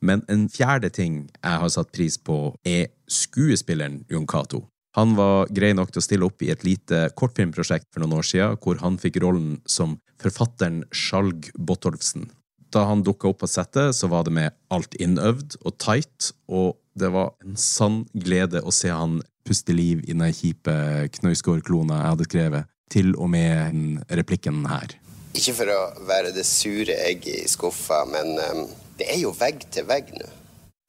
Men 0.00 0.22
en 0.32 0.46
fjerde 0.48 0.90
ting 0.94 1.20
jeg 1.42 1.60
har 1.62 1.74
satt 1.74 1.92
pris 1.92 2.16
på, 2.16 2.54
er 2.64 2.88
skuespilleren 3.10 4.02
Jon 4.08 4.28
Cato. 4.30 4.64
Han 4.96 5.12
var 5.18 5.50
grei 5.54 5.74
nok 5.76 5.92
til 5.92 6.00
å 6.00 6.06
stille 6.06 6.26
opp 6.26 6.42
i 6.42 6.50
et 6.54 6.64
lite 6.66 7.04
kortfilmprosjekt 7.18 7.90
for 7.92 8.02
noen 8.02 8.16
år 8.18 8.26
siden, 8.26 8.58
hvor 8.62 8.80
han 8.80 8.96
fikk 8.98 9.20
rollen 9.22 9.58
som 9.68 9.98
forfatteren 10.22 10.82
Skjalg 10.90 11.50
Botolfsen. 11.54 12.30
Da 12.74 12.84
han 12.88 13.04
dukka 13.04 13.30
opp 13.30 13.42
på 13.42 13.48
settet, 13.48 13.96
så 13.96 14.10
var 14.12 14.26
det 14.26 14.34
med 14.36 14.56
alt 14.74 14.96
innøvd 15.00 15.60
og 15.62 15.76
tight, 15.80 16.32
og 16.50 16.76
det 16.98 17.10
var 17.14 17.34
en 17.44 17.56
sann 17.58 18.02
glede 18.12 18.62
å 18.62 18.74
se 18.74 18.90
han 18.92 19.20
puste 19.48 19.72
liv 19.72 20.02
i 20.04 20.14
den 20.14 20.32
kjipe 20.34 20.74
Knausgård-klona 21.18 22.02
jeg 22.02 22.12
hadde 22.12 22.28
skrevet, 22.28 22.72
til 22.92 23.14
og 23.16 23.30
med 23.32 24.02
replikken 24.18 24.64
her. 24.68 24.96
Ikke 25.36 25.54
for 25.56 25.70
å 25.72 25.80
være 26.08 26.32
det 26.36 26.44
sure 26.48 26.96
egget 27.06 27.44
i 27.44 27.50
skuffa, 27.50 28.02
men 28.08 28.34
um, 28.40 28.64
det 28.98 29.08
er 29.12 29.22
jo 29.22 29.32
vegg 29.36 29.64
til 29.72 29.86
vegg 29.88 30.10
nå. 30.16 30.26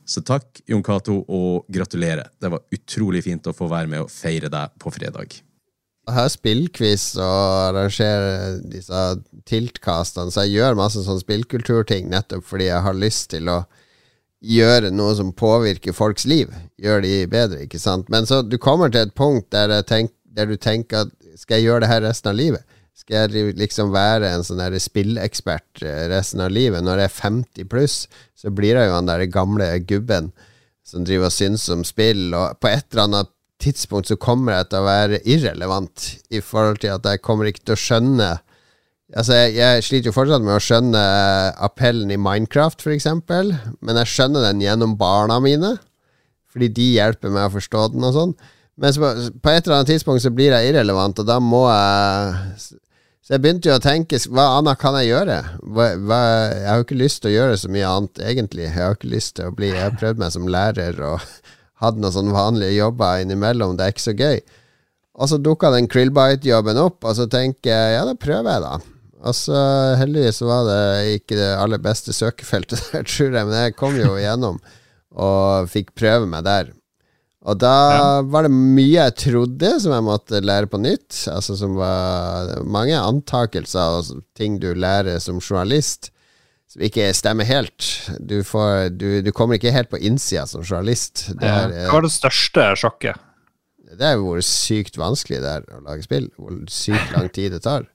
Så 0.10 0.24
takk, 0.26 0.64
Jon 0.66 0.82
Cato, 0.82 1.20
og 1.28 1.68
gratulerer. 1.70 2.32
Det 2.42 2.50
var 2.50 2.66
utrolig 2.74 3.22
fint 3.28 3.46
å 3.46 3.54
få 3.54 3.68
være 3.70 3.92
med 3.92 4.08
og 4.08 4.10
feire 4.10 4.50
deg 4.50 4.74
på 4.82 4.92
fredag. 4.96 5.36
Jeg 6.10 6.16
har 6.16 6.32
spillquiz 6.34 7.04
og 7.22 7.42
arrangerer 7.68 8.56
disse 8.66 9.04
tiltkastene, 9.46 10.34
så 10.34 10.48
jeg 10.48 10.58
gjør 10.58 10.80
masse 10.80 11.04
sånn 11.06 11.22
spillkulturting 11.22 12.10
nettopp 12.10 12.48
fordi 12.50 12.72
jeg 12.72 12.82
har 12.88 12.98
lyst 12.98 13.28
til 13.36 13.52
å 13.54 13.60
gjøre 14.40 14.92
noe 14.96 15.16
som 15.18 15.34
påvirker 15.36 15.96
folks 15.96 16.26
liv. 16.30 16.52
Gjør 16.80 17.04
de 17.04 17.14
bedre, 17.32 17.64
ikke 17.66 17.82
sant. 17.82 18.10
Men 18.12 18.28
så 18.30 18.42
du 18.46 18.58
kommer 18.62 18.92
til 18.92 19.08
et 19.08 19.16
punkt 19.18 19.50
der, 19.56 19.74
tenk, 19.88 20.14
der 20.24 20.50
du 20.50 20.56
tenker 20.56 21.06
at 21.06 21.16
skal 21.40 21.60
jeg 21.60 21.70
gjøre 21.70 21.86
det 21.86 21.92
her 21.92 22.06
resten 22.08 22.32
av 22.32 22.40
livet? 22.40 22.78
Skal 23.00 23.30
jeg 23.32 23.56
liksom 23.56 23.94
være 23.94 24.28
en 24.34 24.44
sånn 24.44 24.62
spillekspert 24.84 25.84
eh, 25.88 26.06
resten 26.12 26.44
av 26.44 26.52
livet? 26.52 26.84
Når 26.84 27.00
jeg 27.00 27.10
er 27.10 27.18
50 27.22 27.70
pluss, 27.72 27.98
så 28.36 28.52
blir 28.52 28.76
jeg 28.76 28.90
jo 28.90 28.96
han 28.98 29.08
der 29.08 29.24
gamle 29.32 29.70
gubben 29.88 30.34
som 30.88 31.06
driver 31.08 31.30
og 31.30 31.36
syns 31.36 31.68
om 31.72 31.86
spill, 31.86 32.32
og 32.34 32.58
på 32.60 32.72
et 32.72 32.88
eller 32.92 33.06
annet 33.06 33.32
tidspunkt 33.62 34.10
så 34.10 34.18
kommer 34.20 34.56
jeg 34.56 34.70
til 34.70 34.80
å 34.80 34.88
være 34.88 35.20
irrelevant 35.28 36.06
i 36.34 36.42
forhold 36.42 36.80
til 36.82 36.96
at 36.96 37.06
jeg 37.06 37.22
kommer 37.24 37.50
ikke 37.50 37.66
til 37.68 37.76
å 37.76 37.82
skjønne 37.84 38.30
Altså, 39.18 39.34
jeg, 39.34 39.56
jeg 39.58 39.86
sliter 39.88 40.12
jo 40.12 40.16
fortsatt 40.16 40.44
med 40.46 40.54
å 40.54 40.62
skjønne 40.62 41.00
appellen 41.66 42.12
i 42.14 42.20
Minecraft, 42.22 42.86
eksempel, 42.94 43.56
men 43.82 43.98
jeg 44.04 44.12
skjønner 44.12 44.46
den 44.46 44.62
gjennom 44.62 44.94
barna 45.00 45.40
mine, 45.42 45.78
fordi 46.54 46.70
de 46.78 46.92
hjelper 47.00 47.34
meg 47.34 47.48
å 47.48 47.56
forstå 47.56 47.88
den 47.96 48.06
og 48.06 48.14
sånn. 48.14 48.36
Men 48.80 48.94
på, 48.96 49.10
på 49.42 49.52
et 49.52 49.66
eller 49.66 49.80
annet 49.80 49.90
tidspunkt 49.96 50.24
så 50.24 50.32
blir 50.34 50.54
jeg 50.54 50.70
irrelevant, 50.70 51.20
og 51.20 51.28
da 51.28 51.40
må 51.42 51.66
jeg 51.72 52.78
så 53.30 53.36
jeg 53.36 53.44
begynte 53.44 53.70
jo 53.70 53.76
å 53.78 53.82
tenke 53.84 54.18
hva 54.34 54.44
annet 54.58 54.80
kan 54.82 54.96
jeg 54.98 55.12
gjøre? 55.12 55.36
Hva, 55.62 55.84
hva, 56.02 56.22
jeg 56.50 56.64
har 56.66 56.80
jo 56.80 56.86
ikke 56.88 56.96
lyst 56.98 57.20
til 57.22 57.30
å 57.30 57.34
gjøre 57.36 57.60
så 57.62 57.70
mye 57.70 57.90
annet, 57.94 58.22
egentlig. 58.26 58.64
Jeg 58.66 58.74
har 58.74 58.96
ikke 58.96 59.12
lyst 59.12 59.36
til 59.38 59.52
å 59.52 59.54
bli 59.54 59.68
Jeg 59.70 59.84
har 59.84 60.00
prøvd 60.02 60.24
meg 60.24 60.32
som 60.34 60.48
lærer 60.50 60.98
og 61.06 61.28
hadde 61.84 62.02
noen 62.02 62.16
sånne 62.16 62.34
vanlige 62.34 62.80
jobber 62.80 63.22
innimellom. 63.22 63.76
Det 63.78 63.86
er 63.86 63.94
ikke 63.94 64.06
så 64.08 64.16
gøy. 64.18 64.42
Og 65.14 65.30
så 65.30 65.38
dukka 65.46 65.70
den 65.76 65.92
Krillbite-jobben 65.92 66.82
opp, 66.82 67.06
og 67.06 67.14
så 67.20 67.28
tenker 67.30 67.70
jeg 67.70 67.94
ja, 68.00 68.02
da 68.08 68.18
prøver 68.18 68.50
jeg, 68.50 68.66
da. 68.66 68.99
Og 69.20 69.36
så 69.36 69.60
heldigvis 70.00 70.40
var 70.48 70.68
det 70.70 70.84
ikke 71.20 71.38
det 71.38 71.54
aller 71.60 71.82
beste 71.84 72.16
søkefeltet 72.16 72.82
der, 72.94 73.08
tror 73.08 73.34
jeg, 73.34 73.48
men 73.48 73.56
jeg 73.66 73.78
kom 73.80 73.98
jo 74.00 74.14
igjennom 74.18 74.60
og 75.20 75.72
fikk 75.72 75.96
prøve 75.98 76.30
meg 76.30 76.46
der. 76.46 76.70
Og 77.50 77.56
da 77.60 77.74
ja. 77.96 78.08
var 78.28 78.46
det 78.46 78.52
mye 78.54 78.98
jeg 78.98 79.16
trodde 79.24 79.72
som 79.80 79.94
jeg 79.96 80.06
måtte 80.06 80.42
lære 80.44 80.70
på 80.70 80.80
nytt. 80.82 81.24
Altså 81.32 81.56
som 81.58 81.78
var 81.80 82.60
mange 82.68 82.98
antakelser 83.00 84.00
og 84.00 84.24
ting 84.38 84.60
du 84.62 84.74
lærer 84.76 85.22
som 85.24 85.40
journalist 85.40 86.12
som 86.70 86.84
ikke 86.86 87.08
stemmer 87.18 87.48
helt. 87.50 87.88
Du, 88.20 88.44
får, 88.46 88.92
du, 88.94 89.08
du 89.26 89.32
kommer 89.34 89.58
ikke 89.58 89.74
helt 89.74 89.90
på 89.90 89.98
innsida 89.98 90.46
som 90.46 90.62
journalist. 90.62 91.32
Er, 91.40 91.74
Hva 91.88 91.96
var 91.96 92.06
det 92.06 92.14
største 92.14 92.68
sjokket? 92.78 93.26
Det 93.98 94.12
jo 94.20 94.28
hvor 94.28 94.44
sykt 94.46 95.00
vanskelig 95.02 95.40
det 95.42 95.54
er 95.56 95.64
å 95.74 95.80
lage 95.88 96.06
spill. 96.06 96.30
Hvor 96.38 96.60
sykt 96.70 97.16
lang 97.16 97.32
tid 97.34 97.56
det 97.56 97.64
tar 97.66 97.88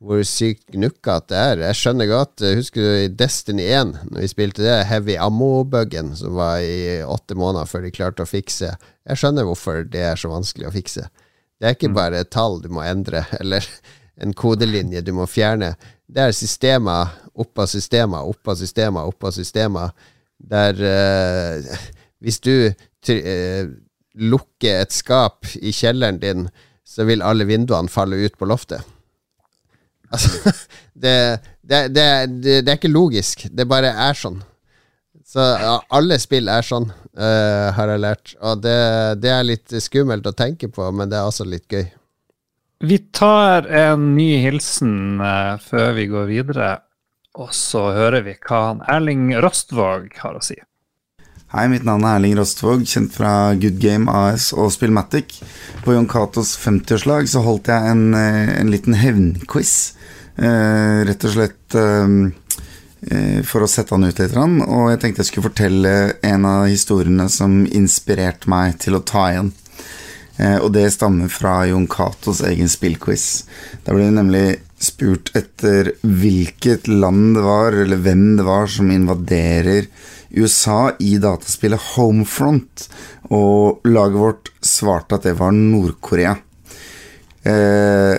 hvor 0.00 0.22
sykt 0.24 0.64
gnukkete 0.72 1.28
det 1.28 1.40
er. 1.40 1.62
Jeg 1.68 1.76
skjønner 1.76 2.08
godt 2.08 2.44
eh, 2.44 2.56
Husker 2.56 2.84
du 2.84 2.90
i 3.02 3.10
Destiny 3.12 3.66
1, 3.68 3.96
når 4.08 4.24
vi 4.24 4.30
spilte 4.32 4.64
det, 4.64 4.78
Heavy 4.88 5.18
Ammo-buggen, 5.20 6.14
som 6.16 6.38
var 6.38 6.64
i 6.64 7.02
åtte 7.04 7.36
måneder 7.36 7.68
før 7.68 7.84
de 7.84 7.92
klarte 7.94 8.24
å 8.24 8.28
fikse. 8.28 8.72
Jeg 9.04 9.20
skjønner 9.20 9.48
hvorfor 9.48 9.84
det 9.84 10.06
er 10.12 10.20
så 10.20 10.32
vanskelig 10.32 10.70
å 10.70 10.74
fikse. 10.74 11.08
Det 11.60 11.68
er 11.68 11.76
ikke 11.76 11.92
mm. 11.92 11.98
bare 11.98 12.22
et 12.24 12.32
tall 12.32 12.62
du 12.64 12.70
må 12.72 12.84
endre, 12.86 13.26
eller 13.40 13.66
en 14.20 14.32
kodelinje 14.36 15.04
du 15.04 15.12
må 15.16 15.28
fjerne. 15.28 15.74
Det 16.10 16.24
er 16.24 16.36
systemer 16.36 17.12
oppå 17.40 17.66
systemer, 17.70 18.28
oppå 18.28 18.56
systemer, 18.58 19.08
oppå 19.08 19.32
systemer, 19.32 19.92
der 20.40 20.80
uh, 20.80 21.80
Hvis 22.20 22.40
du 22.40 22.68
uh, 22.68 23.64
lukker 24.20 24.80
et 24.80 24.92
skap 24.92 25.48
i 25.60 25.72
kjelleren 25.72 26.20
din, 26.20 26.48
så 26.84 27.04
vil 27.08 27.22
alle 27.24 27.46
vinduene 27.48 27.88
falle 27.88 28.18
ut 28.20 28.36
på 28.36 28.48
loftet. 28.48 28.84
Altså, 30.10 30.52
det, 31.02 31.16
det, 31.62 31.80
det, 31.94 32.06
det, 32.42 32.66
er 32.66 32.78
ikke 32.78 32.92
logisk. 32.92 33.46
Det 33.50 33.68
bare 33.70 33.92
er 34.08 34.18
sånn. 34.18 34.40
Så 35.30 35.38
ja, 35.38 35.76
alle 35.94 36.18
spill 36.18 36.50
er 36.50 36.66
sånn, 36.66 36.88
uh, 36.90 37.70
har 37.76 37.92
jeg 37.92 38.02
lært. 38.02 38.34
Og 38.42 38.64
det, 38.64 39.30
er 39.30 39.46
litt 39.46 39.76
skummelt 39.82 40.26
å 40.26 40.34
tenke 40.34 40.70
på, 40.72 40.88
men 40.90 41.12
det 41.12 41.20
er 41.20 41.30
også 41.30 41.46
litt 41.46 41.70
gøy. 41.70 41.86
Vi 42.80 42.96
tar 43.14 43.68
en 43.68 44.14
ny 44.16 44.40
hilsen 44.42 45.20
uh, 45.22 45.54
før 45.62 45.92
vi 46.00 46.08
går 46.10 46.26
videre, 46.32 46.70
og 47.38 47.52
så 47.54 47.90
hører 47.94 48.24
vi 48.26 48.34
hva 48.48 48.80
Erling 48.90 49.30
Rostvåg 49.44 50.10
har 50.24 50.40
å 50.40 50.42
si. 50.42 50.58
Hei, 51.50 51.64
mitt 51.66 51.82
navn 51.82 52.04
er 52.06 52.20
Erling 52.20 52.36
Rostvåg, 52.38 52.84
kjent 52.86 53.10
fra 53.10 53.52
Good 53.58 53.80
Game 53.82 54.06
AS 54.06 54.52
og 54.54 54.70
Spillmatic. 54.70 55.40
På 55.82 55.96
Jon 55.96 56.06
Catos 56.06 56.52
50-årslag 56.62 57.26
så 57.26 57.42
holdt 57.42 57.72
jeg 57.72 57.90
en, 57.90 58.14
eh, 58.14 58.52
en 58.60 58.70
liten 58.70 58.94
hevnquiz 58.94 59.96
Eh, 60.40 61.00
rett 61.04 61.24
og 61.26 61.34
slett 61.34 61.74
eh, 61.76 62.12
eh, 63.10 63.40
for 63.44 63.64
å 63.64 63.68
sette 63.68 63.92
han 63.92 64.06
ut 64.06 64.20
litt. 64.22 64.36
Og 64.36 64.86
jeg 64.88 65.00
tenkte 65.02 65.20
jeg 65.20 65.28
skulle 65.28 65.48
fortelle 65.50 65.94
en 66.24 66.46
av 66.48 66.68
historiene 66.70 67.26
som 67.32 67.64
inspirerte 67.66 68.48
meg 68.48 68.78
til 68.80 68.96
å 68.96 69.04
ta 69.04 69.26
igjen. 69.32 69.52
Eh, 70.40 70.56
og 70.62 70.70
det 70.72 70.86
stammer 70.94 71.28
fra 71.28 71.58
Jon 71.68 71.88
Catos 71.90 72.40
egen 72.46 72.70
spillquiz. 72.72 73.26
Der 73.84 73.96
ble 73.96 74.06
det 74.08 74.16
nemlig 74.16 74.46
spurt 74.80 75.28
etter 75.36 75.92
hvilket 76.00 76.88
land 76.88 77.34
det 77.36 77.44
var, 77.44 77.76
eller 77.76 78.00
hvem 78.00 78.24
det 78.38 78.46
var, 78.46 78.70
som 78.70 78.88
invaderer 78.94 79.90
USA 80.36 80.92
i 81.02 81.16
dataspillet 81.22 81.92
Homefront. 81.94 82.86
Og 83.30 83.86
laget 83.88 84.20
vårt 84.20 84.52
svarte 84.64 85.18
at 85.18 85.28
det 85.28 85.36
var 85.38 85.54
Nord-Korea. 85.56 86.36
Eh, 87.46 88.16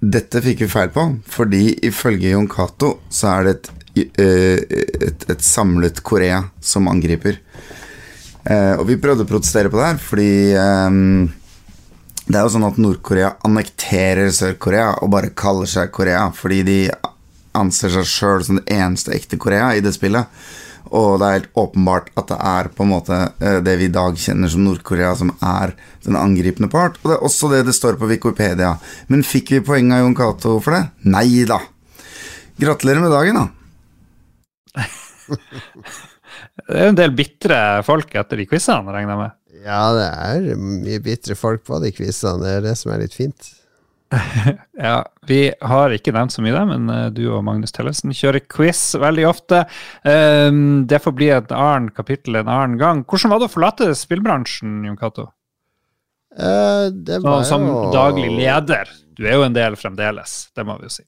dette 0.00 0.40
fikk 0.40 0.64
vi 0.64 0.70
feil 0.72 0.92
på, 0.94 1.06
fordi 1.28 1.74
ifølge 1.88 2.32
Jon 2.32 2.48
Cato 2.48 2.94
så 3.12 3.34
er 3.34 3.44
det 3.44 3.52
et, 3.52 3.68
eh, 4.16 4.62
et, 5.10 5.26
et 5.28 5.44
samlet 5.44 6.00
Korea 6.02 6.42
som 6.60 6.88
angriper. 6.88 7.40
Eh, 8.44 8.74
og 8.78 8.86
vi 8.88 8.96
prøvde 9.00 9.26
å 9.26 9.28
protestere 9.28 9.68
på 9.68 9.76
det 9.76 9.90
her, 9.90 10.00
fordi 10.00 10.30
eh, 10.56 10.98
det 12.30 12.38
er 12.38 12.46
jo 12.46 12.52
sånn 12.54 12.68
at 12.68 12.80
Nord-Korea 12.80 13.34
annekterer 13.46 14.30
Sør-Korea 14.32 14.94
og 15.02 15.12
bare 15.12 15.32
kaller 15.36 15.68
seg 15.68 15.92
Korea, 15.92 16.28
fordi 16.32 16.62
de 16.64 16.78
anser 17.60 17.92
seg 17.94 18.08
sjøl 18.08 18.44
som 18.46 18.58
det 18.60 18.74
eneste 18.74 19.14
ekte 19.16 19.38
Korea 19.40 19.72
i 19.76 19.84
det 19.84 19.92
spillet. 19.96 20.26
Og 20.90 21.20
det 21.20 21.26
er 21.26 21.36
helt 21.36 21.58
åpenbart 21.60 22.08
at 22.18 22.30
det 22.32 22.38
er 22.50 22.70
på 22.74 22.82
en 22.82 22.90
måte 22.90 23.18
eh, 23.38 23.60
det 23.62 23.76
vi 23.78 23.86
i 23.86 23.94
dag 23.94 24.16
kjenner 24.18 24.50
som 24.50 24.64
Nord-Korea, 24.66 25.12
som 25.18 25.30
er 25.38 25.74
den 26.06 26.18
angripende 26.18 26.70
part. 26.72 26.98
Og 27.02 27.10
det 27.10 27.16
er 27.18 27.26
også 27.28 27.50
det 27.52 27.62
det 27.68 27.76
står 27.76 28.00
på 28.00 28.08
Wikipedia. 28.10 28.74
Men 29.12 29.26
fikk 29.26 29.54
vi 29.54 29.62
poeng 29.66 29.92
av 29.94 30.02
Jon 30.02 30.16
Cato 30.18 30.56
for 30.64 30.74
det? 30.74 30.82
Nei 31.12 31.44
da. 31.48 31.60
Gratulerer 32.60 33.04
med 33.04 33.14
dagen, 33.14 33.38
da. 33.40 33.46
Det 36.60 36.76
er 36.76 36.86
jo 36.86 36.92
en 36.92 36.98
del 36.98 37.12
bitre 37.16 37.56
folk 37.86 38.12
etter 38.20 38.38
de 38.38 38.44
quizene, 38.48 38.92
regner 38.92 39.14
jeg 39.14 39.20
med? 39.20 39.36
Ja, 39.64 39.80
det 39.96 40.06
er 40.06 40.60
mye 40.60 41.00
bitre 41.04 41.36
folk 41.36 41.64
på 41.66 41.80
de 41.82 41.90
quizene. 41.94 42.40
Det 42.44 42.52
er 42.58 42.62
det 42.64 42.74
som 42.78 42.92
er 42.94 43.02
litt 43.02 43.16
fint. 43.16 43.48
ja, 44.88 44.96
vi 45.26 45.40
har 45.62 45.94
ikke 45.94 46.14
nevnt 46.14 46.34
så 46.34 46.42
mye 46.42 46.54
det, 46.56 46.62
men 46.72 46.90
uh, 46.90 47.08
du 47.14 47.22
og 47.30 47.44
Magnus 47.46 47.74
Tellefsen 47.76 48.14
kjører 48.16 48.42
quiz 48.50 48.82
veldig 48.98 49.26
ofte. 49.30 49.64
Um, 50.02 50.82
det 50.90 51.02
får 51.04 51.14
bli 51.18 51.30
et 51.34 51.54
annet 51.54 51.94
kapittel 51.96 52.40
en 52.40 52.50
annen 52.50 52.80
gang. 52.80 53.04
Hvordan 53.06 53.34
var 53.34 53.42
det 53.42 53.50
å 53.50 53.54
forlate 53.54 53.92
spillbransjen, 53.98 54.80
Jon 54.88 54.98
Cato? 55.00 55.28
Uh, 56.34 56.90
det 56.94 57.22
var 57.22 57.46
Som 57.46 57.68
daglig 57.94 58.30
leder. 58.34 58.90
Du 59.14 59.26
er 59.26 59.38
jo 59.38 59.46
en 59.46 59.56
del 59.56 59.78
fremdeles, 59.78 60.42
det 60.56 60.66
må 60.66 60.78
vi 60.80 60.90
jo 60.90 60.98
si. 61.00 61.06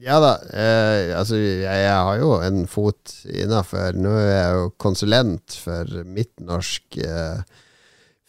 Ja 0.00 0.16
da. 0.22 0.36
Eh, 0.48 1.10
altså, 1.18 1.36
jeg, 1.36 1.60
jeg, 1.60 1.92
har 1.92 2.16
jo 2.16 2.38
en 2.40 2.62
fot 2.70 3.12
innafor. 3.28 3.98
Nå 4.00 4.14
er 4.16 4.30
jeg 4.30 4.54
jo 4.56 4.70
konsulent 4.80 5.56
for 5.60 6.06
Midtnorsk 6.08 6.96
eh, 7.04 7.42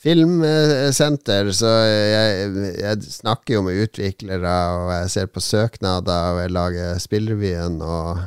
Filmsenter, 0.03 1.49
så 1.55 1.69
jeg, 1.87 2.47
jeg, 2.75 3.03
snakker 3.07 3.55
jo 3.55 3.61
med 3.63 3.77
utviklere, 3.85 4.55
og 4.75 4.89
jeg 4.91 5.11
ser 5.13 5.29
på 5.31 5.43
søknader, 5.43 6.33
og 6.33 6.41
jeg 6.43 6.51
lager 6.51 6.97
spillrevyen, 6.99 7.81
og 7.81 8.23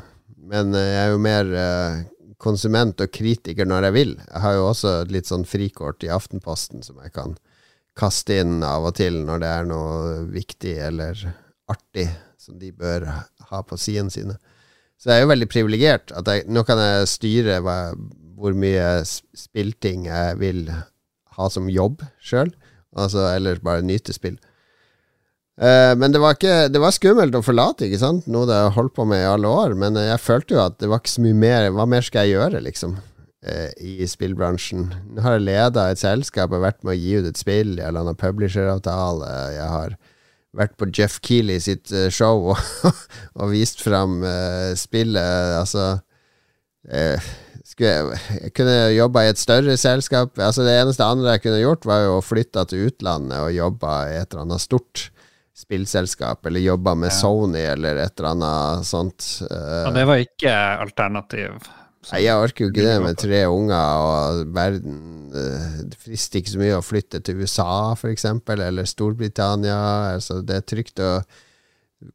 Men 0.46 0.70
jeg 0.78 0.94
er 1.00 1.08
jo 1.10 1.18
mer 1.18 1.48
eh, 1.58 2.04
konsument 2.38 3.00
og 3.02 3.10
kritiker 3.10 3.66
når 3.66 3.88
jeg 3.88 3.94
vil. 3.96 4.12
Jeg 4.20 4.42
har 4.44 4.54
jo 4.54 4.68
også 4.68 4.92
litt 5.10 5.26
sånn 5.26 5.44
frikort 5.48 6.04
i 6.06 6.12
Aftenposten 6.14 6.84
som 6.86 7.00
jeg 7.02 7.10
kan 7.16 7.34
kaste 7.98 8.36
inn 8.44 8.60
av 8.62 8.86
og 8.86 8.94
til 9.00 9.18
når 9.26 9.42
det 9.42 9.50
er 9.50 9.66
noe 9.66 10.20
viktig 10.30 10.76
eller 10.86 11.18
artig 11.72 12.06
som 12.38 12.60
de 12.60 12.70
bør 12.70 13.08
ha 13.50 13.62
på 13.66 13.78
sidene 13.80 14.14
sine. 14.14 14.36
Så 14.96 15.10
jeg 15.10 15.18
er 15.18 15.26
jo 15.26 15.32
veldig 15.32 15.48
privilegert. 15.50 16.14
Nå 16.46 16.62
kan 16.68 16.80
jeg 16.80 17.10
styre 17.10 17.58
hva, 17.64 17.78
hvor 18.38 18.54
mye 18.56 19.02
spillting 19.04 20.06
jeg 20.06 20.38
vil 20.40 20.68
ha 21.36 21.48
som 21.52 21.70
jobb 21.72 22.04
sjøl. 22.24 22.52
Altså, 22.96 23.26
eller 23.34 23.60
bare 23.64 23.84
nyte 23.84 24.14
spill. 24.16 24.38
Uh, 25.56 25.96
men 25.96 26.12
det 26.12 26.20
var, 26.20 26.36
ikke, 26.36 26.68
det 26.68 26.80
var 26.82 26.92
skummelt 26.92 27.36
å 27.36 27.44
forlate, 27.44 27.86
ikke 27.86 28.00
sant? 28.00 28.26
noe 28.28 28.44
det 28.48 28.56
har 28.56 28.74
holdt 28.76 28.92
på 28.96 29.06
med 29.08 29.22
i 29.22 29.28
alle 29.28 29.48
år. 29.48 29.76
Men 29.78 29.98
jeg 30.00 30.22
følte 30.22 30.56
jo 30.56 30.64
at 30.64 30.80
det 30.80 30.90
var 30.92 31.02
ikke 31.02 31.14
så 31.16 31.24
mye 31.24 31.38
mer 31.40 31.68
Hva 31.76 31.86
mer 31.88 32.04
skal 32.04 32.26
jeg 32.26 32.36
gjøre, 32.36 32.64
liksom? 32.66 32.98
Uh, 33.46 33.70
I 33.78 34.08
spillbransjen. 34.08 34.90
Nå 35.14 35.24
har 35.24 35.38
jeg 35.38 35.46
leda 35.48 35.88
et 35.90 36.02
selskap 36.02 36.52
og 36.52 36.64
vært 36.64 36.82
med 36.84 36.96
å 36.96 36.98
gi 36.98 37.16
ut 37.20 37.30
et 37.30 37.40
spill. 37.40 37.76
Jeg 37.78 37.88
har 37.88 37.96
landa 37.96 38.16
publisheravtale. 38.18 39.32
Jeg 39.56 39.72
har 39.72 39.96
vært 40.56 40.76
på 40.80 40.88
Jeff 40.90 41.18
Keeley 41.24 41.60
sitt 41.62 41.92
uh, 41.92 42.08
show 42.12 42.50
og, 42.52 42.60
og, 43.38 43.50
vist 43.52 43.82
fram 43.84 44.18
uh, 44.24 44.72
spillet. 44.78 45.56
Altså 45.60 45.88
uh, 46.92 47.32
jeg, 47.84 48.20
jeg, 48.40 48.52
kunne 48.56 48.76
jobba 48.94 49.24
i 49.24 49.30
et 49.32 49.40
større 49.40 49.76
selskap. 49.80 50.38
Altså 50.38 50.64
Det 50.66 50.76
eneste 50.80 51.04
andre 51.04 51.36
jeg 51.36 51.46
kunne 51.46 51.62
gjort, 51.62 51.88
var 51.88 52.04
jo 52.04 52.16
å 52.18 52.24
flytte 52.24 52.64
til 52.70 52.88
utlandet 52.90 53.38
og 53.42 53.56
jobbe 53.56 53.92
i 54.10 54.18
et 54.20 54.30
eller 54.30 54.46
annet 54.46 54.64
stort 54.64 55.08
spillselskap, 55.56 56.44
eller 56.46 56.60
jobba 56.60 56.92
med 56.98 57.08
ja. 57.08 57.16
Sony 57.16 57.62
eller 57.64 57.96
et 58.02 58.18
eller 58.18 58.34
annet 58.34 58.88
sånt. 58.88 59.26
og 59.48 59.94
det 59.96 60.04
var 60.08 60.20
ikke 60.20 60.52
alternativ? 60.84 61.68
Nei, 62.06 62.20
jeg 62.22 62.38
orker 62.38 62.66
jo 62.66 62.70
ikke 62.70 62.84
det 62.86 62.98
med 63.02 63.18
tre 63.18 63.40
unger 63.50 64.02
og 64.04 64.52
verden. 64.54 64.98
Eh, 65.34 65.78
det 65.90 65.98
frister 65.98 66.38
ikke 66.38 66.52
så 66.52 66.60
mye 66.60 66.76
å 66.76 66.84
flytte 66.84 67.20
til 67.24 67.40
USA, 67.42 67.96
f.eks., 67.96 68.28
eller 68.28 68.86
Storbritannia. 68.86 69.80
Altså, 70.12 70.38
det 70.46 70.60
er 70.60 70.70
trygt 70.74 71.02
å 71.02 71.18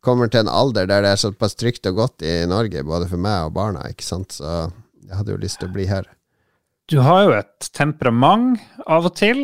Kommer 0.05 0.29
til 0.29 0.43
en 0.43 0.51
alder 0.51 0.85
der 0.85 1.01
det 1.01 1.09
er 1.15 1.19
såpass 1.19 1.55
trygt 1.57 1.87
og 1.89 1.95
godt 1.97 2.21
i 2.21 2.45
Norge, 2.47 2.83
både 2.85 3.07
for 3.09 3.19
meg 3.19 3.47
og 3.47 3.55
barna, 3.55 3.87
ikke 3.89 4.05
sant. 4.05 4.35
Så 4.37 4.67
jeg 5.11 5.19
hadde 5.19 5.35
jo 5.35 5.41
lyst 5.43 5.59
til 5.59 5.67
å 5.67 5.75
bli 5.75 5.89
her. 5.91 6.07
Du 6.91 7.01
har 7.03 7.25
jo 7.25 7.35
et 7.35 7.67
temperament 7.75 8.61
av 8.87 9.09
og 9.09 9.15
til. 9.19 9.43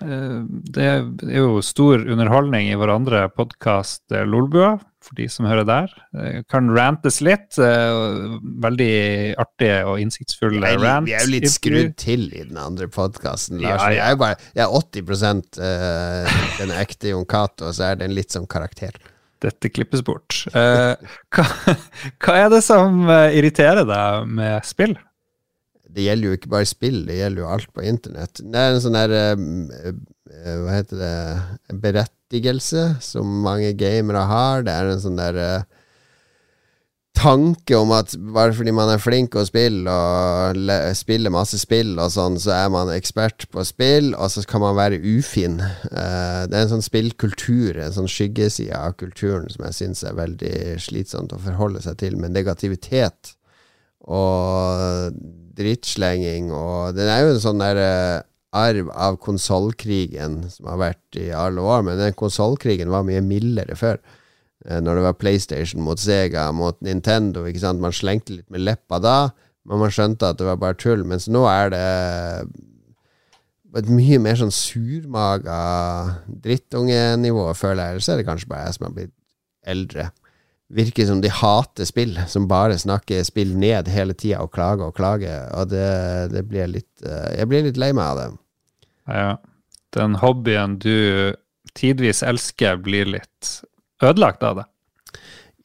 Eh, 0.00 0.38
det 0.46 0.86
er 0.86 1.34
jo 1.34 1.58
stor 1.64 2.06
underholdning 2.06 2.70
i 2.70 2.78
vår 2.78 2.94
andre 2.94 3.26
podkast, 3.34 4.06
eh, 4.14 4.24
Lolbua, 4.24 4.78
for 5.04 5.18
de 5.18 5.26
som 5.32 5.48
hører 5.48 5.66
der. 5.68 5.92
Det 6.14 6.46
kan 6.48 6.70
rantes 6.76 7.20
litt. 7.24 7.58
Eh, 7.58 8.38
veldig 8.64 8.94
artige 9.40 9.82
og 9.90 10.00
innsiktsfulle 10.00 10.74
rants. 10.78 11.08
Vi 11.10 11.16
er 11.18 11.26
jo 11.26 11.34
litt 11.34 11.50
skrudd 11.52 11.94
til 12.00 12.28
i 12.30 12.46
den 12.48 12.58
andre 12.60 12.88
podkasten, 12.88 13.60
Lars. 13.60 13.82
Ja, 13.82 13.90
ja. 13.90 13.98
Jeg, 13.98 14.14
er 14.14 14.20
bare, 14.22 14.40
jeg 14.54 14.64
er 14.64 14.74
80 14.78 15.60
uh, 15.60 16.42
den 16.60 16.76
ekte 16.78 17.14
Jon 17.14 17.26
Cato, 17.26 17.68
og 17.68 17.74
så 17.76 17.90
er 17.90 18.00
det 18.00 18.08
en 18.08 18.16
litt 18.16 18.32
sånn 18.32 18.48
karakter. 18.50 18.94
Dette 19.40 19.70
klippes 19.72 20.02
bort. 20.04 20.42
Uh, 20.52 20.94
hva, 21.32 21.46
hva, 22.20 22.34
er 22.36 22.50
det 22.52 22.60
som 22.66 23.06
irriterer 23.08 23.86
deg 23.88 24.28
med 24.36 24.68
spill? 24.68 24.96
Det 25.90 26.04
gjelder 26.04 26.28
jo 26.28 26.36
ikke 26.38 26.52
bare 26.52 26.68
spill, 26.70 27.00
det 27.08 27.18
gjelder 27.18 27.42
jo 27.42 27.50
alt 27.50 27.70
på 27.74 27.84
internett. 27.88 28.42
Det 28.44 28.60
er 28.60 28.74
en 28.76 28.82
sånn 28.84 28.98
der 28.98 29.14
uh, 29.16 29.92
Hva 30.60 30.76
heter 30.76 31.00
det 31.00 31.80
Berettigelse 31.82 32.84
som 33.02 33.40
mange 33.42 33.72
gamere 33.78 34.22
har. 34.30 34.66
Det 34.66 34.76
er 34.76 34.92
en 34.92 35.02
sånn 35.02 35.18
der 35.18 35.40
tanke 37.20 37.76
om 37.76 37.92
at 37.92 38.14
bare 38.34 38.54
fordi 38.56 38.72
man 38.74 38.90
er 38.92 39.00
flink 39.02 39.36
å 39.36 39.44
spille 39.44 39.92
og 39.92 40.60
spiller 40.96 41.32
masse 41.34 41.58
spill 41.60 41.98
og 41.98 42.12
sånn, 42.14 42.38
så 42.40 42.54
er 42.56 42.70
man 42.72 42.92
ekspert 42.94 43.46
på 43.52 43.64
spill, 43.68 44.14
og 44.16 44.32
så 44.32 44.44
kan 44.48 44.64
man 44.64 44.78
være 44.78 45.00
ufin. 45.02 45.58
Uh, 45.90 46.46
det 46.48 46.56
er 46.56 46.64
en 46.64 46.72
sånn 46.76 46.86
spillkultur, 46.86 47.76
en 47.76 47.96
sånn 47.96 48.08
skyggeside 48.10 48.76
av 48.76 48.96
kulturen, 49.00 49.50
som 49.52 49.66
jeg 49.68 49.78
syns 49.80 50.04
er 50.06 50.16
veldig 50.18 50.54
slitsomt 50.80 51.34
å 51.36 51.42
forholde 51.44 51.84
seg 51.84 52.00
til, 52.00 52.16
med 52.20 52.34
negativitet 52.36 53.34
og 54.00 55.12
drittslenging 55.60 56.46
og 56.56 56.94
Den 56.96 57.10
er 57.12 57.18
jo 57.20 57.34
en 57.34 57.42
sånn 57.42 57.60
der 57.60 57.80
uh, 57.84 58.22
arv 58.56 58.88
av 58.96 59.18
konsollkrigen 59.22 60.40
som 60.50 60.70
har 60.72 60.80
vært 60.80 61.20
i 61.20 61.28
alle 61.36 61.62
år, 61.62 61.84
men 61.86 62.00
den 62.00 62.16
konsollkrigen 62.18 62.90
var 62.90 63.04
mye 63.06 63.22
mildere 63.22 63.76
før. 63.78 64.00
Uh, 64.66 64.78
når 64.84 64.98
det 64.98 65.06
var 65.08 65.20
PlayStation 65.20 65.84
mot 65.84 66.00
Sega 66.00 66.48
mot 66.56 66.78
Nintendo, 66.84 67.46
ikke 67.48 67.62
sant. 67.62 67.82
Man 67.82 67.96
slengte 67.96 68.36
litt 68.38 68.48
med 68.52 68.64
leppa 68.66 69.00
da, 69.02 69.18
men 69.68 69.82
man 69.82 69.94
skjønte 69.94 70.32
at 70.32 70.40
det 70.40 70.48
var 70.48 70.60
bare 70.60 70.78
tull. 70.80 71.06
Mens 71.08 71.28
nå 71.30 71.44
er 71.50 71.72
det 71.74 71.86
et 73.80 73.90
mye 73.92 74.18
mer 74.18 74.38
sånn 74.40 74.54
surmaga 74.54 75.60
drittungenivå, 76.26 77.50
føler 77.54 77.84
jeg. 77.84 77.94
Eller 77.94 78.06
så 78.06 78.14
er 78.14 78.20
det 78.20 78.28
kanskje 78.28 78.50
bare 78.50 78.66
jeg 78.66 78.78
som 78.78 78.88
har 78.88 78.96
blitt 78.96 79.16
eldre 79.70 80.10
virker 80.70 81.06
som 81.06 81.20
de 81.22 81.30
hater 81.34 81.86
spill, 81.88 82.18
som 82.30 82.48
bare 82.50 82.78
snakker 82.78 83.24
spill 83.26 83.56
ned 83.58 83.90
hele 83.90 84.14
tida 84.14 84.42
og 84.44 84.52
klager 84.54 84.90
og 84.90 84.96
klager. 84.96 85.48
Og 85.58 85.70
det, 85.72 86.30
det 86.34 86.44
blir 86.48 86.70
litt 86.70 87.04
eh, 87.04 87.38
Jeg 87.40 87.50
blir 87.50 87.66
litt 87.66 87.80
lei 87.80 87.90
meg 87.96 88.06
av 88.06 88.20
det. 88.20 88.28
Ja. 89.10 89.32
Den 89.96 90.14
hobbyen 90.22 90.78
du 90.78 91.34
tidvis 91.74 92.22
elsker, 92.22 92.78
blir 92.82 93.08
litt 93.10 93.50
ødelagt 94.02 94.44
av 94.46 94.60
det. 94.60 94.66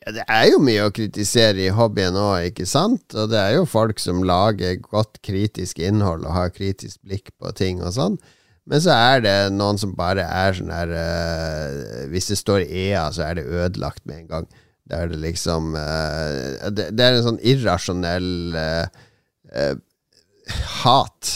Ja, 0.06 0.12
det 0.14 0.26
er 0.30 0.48
jo 0.52 0.62
mye 0.62 0.86
å 0.86 0.94
kritisere 0.94 1.64
i 1.66 1.74
hobbyen 1.74 2.18
òg, 2.20 2.52
ikke 2.52 2.68
sant? 2.70 3.08
Og 3.18 3.32
det 3.32 3.40
er 3.42 3.56
jo 3.56 3.70
folk 3.70 3.98
som 4.02 4.22
lager 4.28 4.78
godt 4.84 5.18
kritisk 5.26 5.82
innhold 5.82 6.28
og 6.28 6.36
har 6.36 6.54
kritisk 6.54 7.00
blikk 7.02 7.32
på 7.42 7.54
ting 7.58 7.82
og 7.82 7.96
sånn. 7.96 8.20
Men 8.70 8.82
så 8.82 8.94
er 8.94 9.24
det 9.26 9.34
noen 9.54 9.80
som 9.82 9.96
bare 9.98 10.26
er 10.26 10.56
sånn 10.58 10.72
her 10.74 10.94
uh, 10.94 12.06
Hvis 12.10 12.32
det 12.32 12.38
står 12.40 12.64
EA, 12.66 13.08
så 13.14 13.28
er 13.28 13.38
det 13.38 13.50
ødelagt 13.50 14.06
med 14.06 14.24
en 14.24 14.30
gang. 14.30 14.48
Det 14.86 14.98
er, 14.98 15.10
det 15.10 15.20
liksom 15.22 15.74
uh, 15.74 16.70
det, 16.70 16.92
det, 16.94 17.02
er 17.02 17.18
en 17.18 17.28
sånn 17.32 17.42
irrasjonell 17.42 18.32
uh, 18.58 19.76
hat. 20.84 21.34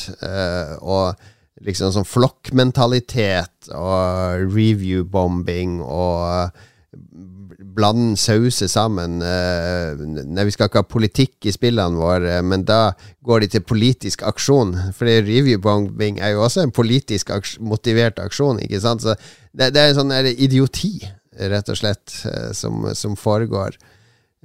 og 0.82 1.18
liksom 1.66 1.92
sånn 1.92 2.08
flokkmentalitet 2.08 3.72
og 3.76 4.46
review-bombing 4.54 5.80
og 5.84 6.54
blande 6.92 8.18
sauser 8.18 8.68
sammen. 8.68 9.20
Nei, 9.20 10.46
vi 10.48 10.54
skal 10.54 10.70
ikke 10.70 10.82
ha 10.82 10.88
politikk 10.90 11.50
i 11.50 11.54
spillene 11.54 12.00
våre, 12.00 12.40
men 12.46 12.66
da 12.68 12.96
går 13.26 13.44
de 13.44 13.52
til 13.56 13.66
politisk 13.68 14.24
aksjon. 14.28 14.74
For 14.98 15.10
review-bombing 15.10 16.20
er 16.22 16.34
jo 16.34 16.44
også 16.46 16.66
en 16.66 16.76
politisk 16.76 17.32
aks 17.36 17.58
motivert 17.62 18.22
aksjon, 18.24 18.62
ikke 18.66 18.82
sant? 18.84 19.06
Så 19.06 19.16
det, 19.52 19.72
det 19.76 19.84
er 19.84 19.94
en 19.94 20.00
sånn 20.02 20.16
idioti, 20.34 20.98
rett 21.40 21.70
og 21.72 21.80
slett, 21.80 22.16
som, 22.58 22.90
som 22.98 23.16
foregår 23.20 23.78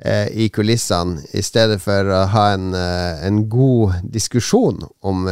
eh, 0.04 0.28
i 0.44 0.50
kulissene, 0.52 1.24
i 1.34 1.42
stedet 1.42 1.80
for 1.82 2.12
å 2.12 2.26
ha 2.34 2.50
en, 2.54 2.74
en 2.74 3.40
god 3.50 4.04
diskusjon 4.14 4.84
om, 5.02 5.24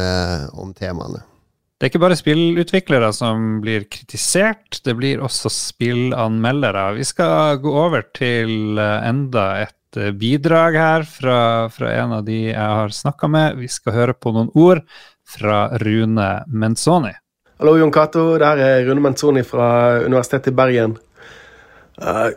om 0.57 0.73
temaene. 0.77 1.23
Det 1.83 1.89
er 1.89 1.91
ikke 1.91 1.99
bare 1.99 2.15
spillutviklere 2.15 3.07
som 3.11 3.57
blir 3.59 3.83
kritisert, 3.91 4.77
det 4.87 4.93
blir 4.95 5.19
også 5.19 5.49
spillanmeldere. 5.51 6.83
Vi 6.95 7.03
skal 7.03 7.57
gå 7.59 7.73
over 7.75 8.05
til 8.15 8.77
eh, 8.79 9.07
enda 9.09 9.43
et 9.65 9.97
eh, 9.99 10.13
bidrag 10.15 10.77
her 10.79 11.03
fra, 11.03 11.39
fra 11.75 11.89
en 11.91 12.13
av 12.15 12.21
de 12.23 12.37
jeg 12.53 12.55
har 12.55 12.93
snakka 12.95 13.27
med. 13.27 13.57
Vi 13.59 13.67
skal 13.67 13.97
høre 13.97 14.15
på 14.15 14.31
noen 14.31 14.47
ord 14.55 14.79
fra 15.27 15.65
Rune 15.83 16.29
Menzoni. 16.47 17.11
Hallo, 17.59 17.73
Jon 17.81 17.91
Cato. 17.91 18.23
Det 18.39 18.53
er 18.63 18.87
Rune 18.87 19.03
Menzoni 19.03 19.43
fra 19.43 19.67
Universitetet 20.05 20.53
i 20.53 20.55
Bergen. 20.61 20.93
Uh, 21.99 22.29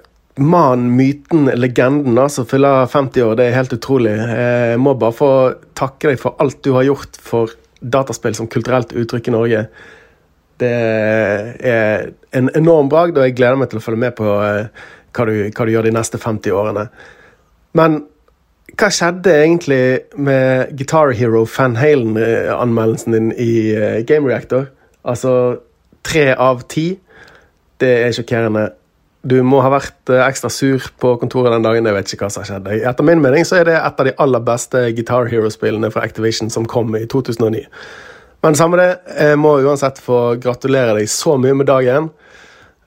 Mannen, 0.43 0.89
myten, 0.99 1.53
legenden 1.55 2.19
som 2.35 2.51
fyller 2.51 2.91
50 2.91 3.29
år, 3.29 3.39
det 3.39 3.47
er 3.47 3.61
helt 3.61 3.79
utrolig. 3.79 4.17
Jeg 4.19 4.83
må 4.83 4.97
bare 4.99 5.17
få 5.23 5.31
takke 5.79 6.11
deg 6.11 6.19
for 6.25 6.35
alt 6.43 6.59
du 6.67 6.73
har 6.75 6.89
gjort 6.91 7.23
for 7.23 7.55
dataspill 7.81 8.35
som 8.35 8.49
kulturelt 8.51 8.93
uttrykk 8.97 9.29
i 9.29 9.35
Norge. 9.35 9.63
Det 10.61 10.73
er 10.73 12.11
en 12.37 12.51
enorm 12.57 12.89
bragd, 12.89 13.19
og 13.19 13.27
jeg 13.27 13.37
gleder 13.37 13.59
meg 13.61 13.71
til 13.71 13.81
å 13.81 13.85
følge 13.85 14.03
med 14.07 14.17
på 14.17 14.29
eh, 14.41 14.69
hva 15.17 15.27
du, 15.29 15.35
hva 15.51 15.67
du 15.67 15.73
gjør 15.73 15.89
de 15.89 15.97
neste 15.97 16.21
50 16.21 16.57
årene. 16.57 16.87
Men 17.77 18.01
hva 18.77 18.89
skjedde 18.93 19.33
egentlig 19.33 19.83
med 20.17 20.73
Guitar 20.77 21.13
Hero 21.17 21.45
Fan 21.49 21.77
Halen-anmeldelsen 21.81 23.17
din 23.17 23.31
i 23.33 23.53
eh, 23.77 24.01
Game 24.09 24.29
Reactor? 24.29 24.71
Altså 25.07 25.33
tre 26.07 26.31
av 26.33 26.65
ti. 26.73 26.91
Det 27.81 27.93
er 28.07 28.17
sjokkerende. 28.17 28.71
Du 29.27 29.37
må 29.43 29.59
ha 29.65 29.71
vært 29.73 30.13
eh, 30.13 30.23
ekstra 30.23 30.51
sur 30.53 30.83
på 31.03 31.15
kontoret 31.21 31.55
den 31.55 31.65
dagen. 31.65 31.89
Jeg 31.89 31.97
vet 31.97 32.13
ikke 32.15 32.29
hva 32.29 32.35
som 32.35 32.47
skjedde. 32.47 32.77
Etter 32.87 33.07
min 33.07 33.23
mening 33.25 33.47
så 33.49 33.61
er 33.61 33.69
det 33.69 33.79
et 33.79 34.03
av 34.03 34.09
de 34.09 34.15
aller 34.23 34.45
beste 34.47 34.83
Guitar 34.95 35.31
Hero-spillene 35.31 35.91
fra 35.95 36.05
Activision 36.07 36.53
som 36.53 36.69
kom 36.71 36.95
i 36.99 37.07
2009. 37.11 37.65
Men 38.47 38.59
samme 38.59 38.79
det, 38.79 38.91
jeg 39.17 39.41
må 39.43 39.57
uansett 39.65 39.99
få 40.03 40.37
gratulere 40.43 40.95
deg 41.01 41.11
så 41.11 41.35
mye 41.41 41.57
med 41.59 41.67
dagen. 41.71 42.11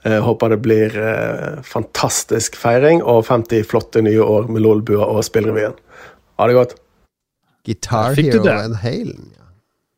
Jeg 0.07 0.23
håper 0.23 0.53
det 0.53 0.61
blir 0.63 0.95
eh, 0.95 1.59
fantastisk 1.67 2.55
feiring 2.55 3.01
og 3.03 3.25
50 3.27 3.65
flotte 3.67 4.03
nye 4.05 4.23
år 4.23 4.47
med 4.47 4.63
Lolbua 4.63 5.09
og 5.11 5.25
Spillrevyen. 5.27 5.75
Ha 6.39 6.47
det 6.47 6.55
godt. 6.55 6.77
Guitar 7.67 8.15
Hero 8.15 8.45
and 8.53 8.79
Halen, 8.79 9.33
ja. 9.35 9.47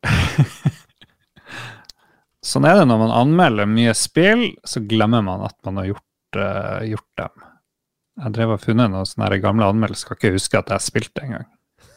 sånn 2.50 2.66
er 2.66 2.80
det 2.80 2.88
når 2.90 2.98
man 3.04 3.14
anmelder 3.14 3.70
mye 3.70 3.94
spill, 3.94 4.48
så 4.66 4.82
glemmer 4.82 5.22
man 5.22 5.44
at 5.46 5.54
man 5.62 5.78
har 5.78 5.92
gjort 5.92 6.08
uh, 6.38 6.82
gjort 6.86 7.08
dem. 7.20 7.48
Jeg 8.22 8.34
drev 8.36 8.52
og 8.54 8.62
funnet 8.62 8.92
noen 8.92 9.08
sånne 9.08 9.40
gamle 9.42 9.70
anmeldelser, 9.72 10.04
skal 10.04 10.18
ikke 10.18 10.36
huske 10.36 10.60
at 10.60 10.70
jeg 10.74 10.84
spilte 10.84 11.24
engang. 11.24 11.48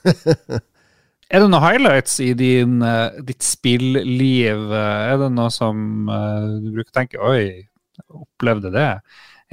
er 1.34 1.44
det 1.44 1.50
noen 1.50 1.64
highlights 1.64 2.18
i 2.24 2.32
din, 2.38 2.80
uh, 2.84 3.16
ditt 3.28 3.46
spilliv? 3.46 4.66
Er 4.76 5.22
det 5.22 5.30
noe 5.36 5.52
som 5.54 6.10
du 6.62 6.72
bruker 6.72 6.92
å 6.92 7.00
tenke 7.00 7.22
Oi, 7.22 7.46
opplevde 8.16 8.72
det? 8.76 8.90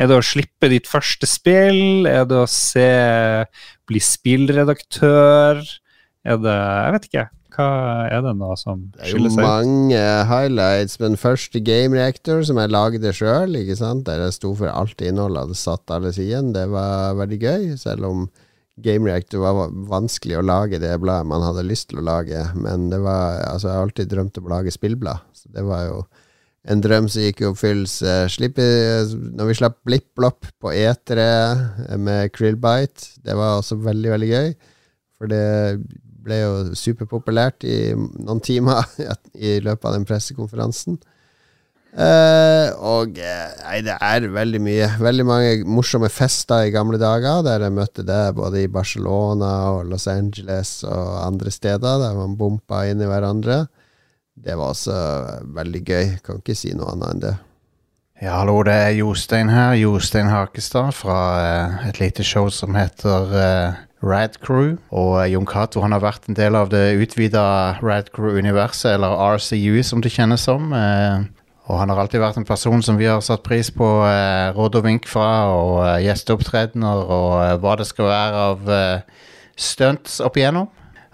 Er 0.00 0.08
det 0.08 0.16
å 0.16 0.24
slippe 0.24 0.70
ditt 0.72 0.88
første 0.88 1.28
spill? 1.28 2.08
Er 2.08 2.24
det 2.28 2.38
å 2.40 2.48
se 2.50 2.88
bli 3.88 4.00
spillredaktør? 4.02 5.60
Er 6.22 6.38
det 6.40 6.56
Jeg 6.56 6.96
vet 6.96 7.08
ikke. 7.10 7.28
Hva 7.52 7.68
er 8.08 8.22
det 8.24 8.32
nå 8.38 8.52
som 8.56 8.86
skiller 8.96 9.28
seg 9.28 9.36
ut? 9.36 9.36
Det 9.36 9.44
er 9.44 9.44
jo 9.44 9.44
mange 9.44 10.04
highlights, 10.30 10.96
men 11.02 11.18
først 11.20 11.58
Game 11.66 11.96
Reactor, 11.98 12.40
som 12.48 12.60
jeg 12.60 12.72
lagde 12.72 13.12
sjøl, 13.16 13.58
der 14.06 14.24
jeg 14.24 14.36
sto 14.38 14.54
for 14.56 14.72
alt 14.72 15.04
innholdet, 15.04 15.44
hadde 15.44 15.60
satt 15.60 15.92
alle 15.92 16.14
sidene, 16.16 16.54
det 16.56 16.64
var 16.72 17.18
veldig 17.20 17.40
gøy. 17.42 17.68
Selv 17.80 18.08
om 18.08 18.24
Game 18.82 19.04
Reactor 19.04 19.44
var 19.44 19.68
vanskelig 19.90 20.38
å 20.40 20.46
lage 20.48 20.80
det 20.80 20.94
bladet 21.02 21.28
man 21.28 21.44
hadde 21.44 21.66
lyst 21.68 21.90
til 21.90 22.00
å 22.00 22.06
lage. 22.08 22.40
Men 22.56 22.88
det 22.92 23.02
var 23.04 23.42
Altså, 23.50 23.68
jeg 23.68 23.76
har 23.76 23.86
alltid 23.86 24.12
drømt 24.14 24.40
om 24.40 24.48
å 24.48 24.54
lage 24.56 24.74
spillblad, 24.74 25.28
så 25.36 25.52
det 25.52 25.66
var 25.68 25.86
jo 25.90 26.02
en 26.72 26.80
drøm 26.82 27.08
som 27.10 27.24
gikk 27.24 27.42
i 27.42 27.48
oppfyllelse. 27.50 28.14
Når 29.36 29.48
vi 29.48 29.58
slapp 29.58 29.80
Blipp-Blopp 29.84 30.46
på 30.62 30.72
E3 30.72 31.98
med 31.98 32.32
Krillbite, 32.32 33.18
det 33.26 33.34
var 33.36 33.58
også 33.58 33.80
veldig, 33.82 34.12
veldig 34.14 34.30
gøy. 34.30 34.52
For 35.18 35.30
det 35.30 35.42
ble 36.22 36.38
jo 36.42 36.52
superpopulært 36.78 37.66
i 37.68 37.94
noen 37.96 38.42
timer 38.44 38.86
i 39.48 39.58
løpet 39.64 39.88
av 39.88 39.96
den 39.98 40.06
pressekonferansen. 40.08 41.00
Uh, 41.92 42.72
og 42.88 43.18
eh, 43.20 43.50
nei, 43.66 43.82
det 43.84 43.98
er 44.00 44.24
veldig 44.32 44.60
mye. 44.64 44.86
Veldig 45.02 45.26
mange 45.28 45.50
morsomme 45.68 46.08
fester 46.08 46.64
i 46.64 46.72
gamle 46.72 46.96
dager, 47.00 47.42
der 47.44 47.66
jeg 47.66 47.76
møtte 47.76 48.04
deg 48.08 48.32
både 48.38 48.62
i 48.64 48.70
Barcelona 48.72 49.50
og 49.74 49.90
Los 49.90 50.08
Angeles 50.08 50.78
og 50.88 51.18
andre 51.20 51.52
steder, 51.52 52.00
der 52.00 52.16
man 52.16 52.38
bompa 52.40 52.86
inn 52.88 53.04
i 53.04 53.10
hverandre. 53.10 53.66
Det 54.32 54.56
var 54.56 54.72
også 54.72 54.96
veldig 55.52 55.82
gøy. 55.84 56.14
Kan 56.24 56.40
ikke 56.40 56.56
si 56.56 56.72
noe 56.72 56.94
annet 56.94 57.10
enn 57.12 57.24
det. 57.26 57.34
Ja, 58.22 58.38
hallo, 58.38 58.62
det 58.64 58.72
er 58.72 58.96
Jostein 58.96 59.52
her. 59.52 59.76
Jostein 59.76 60.32
Hakestad 60.32 60.94
fra 60.96 61.20
uh, 61.42 61.86
et 61.90 62.00
lite 62.00 62.24
show 62.24 62.48
som 62.54 62.78
heter 62.78 63.36
uh, 63.36 63.80
Rad 64.02 64.40
Crew. 64.42 64.76
Og 64.90 65.20
Jon 65.30 65.46
Cato 65.46 65.82
har 65.82 66.02
vært 66.02 66.28
en 66.28 66.38
del 66.38 66.58
av 66.58 66.72
det 66.72 66.98
utvida 67.00 67.78
Rad 67.82 68.10
Crew-universet, 68.14 68.96
eller 68.96 69.14
RCU 69.36 69.82
som 69.86 70.02
det 70.02 70.12
kjennes 70.14 70.44
som. 70.48 70.72
Eh, 70.74 71.22
og 71.70 71.78
han 71.78 71.92
har 71.92 72.02
alltid 72.02 72.22
vært 72.22 72.40
en 72.40 72.48
person 72.48 72.82
som 72.82 72.98
vi 72.98 73.06
har 73.06 73.22
satt 73.22 73.44
pris 73.46 73.70
på 73.70 73.86
eh, 74.08 74.50
råd 74.56 74.80
og 74.80 74.86
vink 74.88 75.06
fra, 75.10 75.28
og 75.54 75.76
eh, 75.86 76.00
gjesteopptredener 76.08 77.04
og 77.06 77.34
eh, 77.44 77.56
hva 77.62 77.76
det 77.78 77.86
skal 77.88 78.10
være 78.10 78.46
av 78.50 78.72
eh, 78.76 79.26
stunts 79.56 80.18
opp 80.24 80.38
igjennom. 80.40 80.68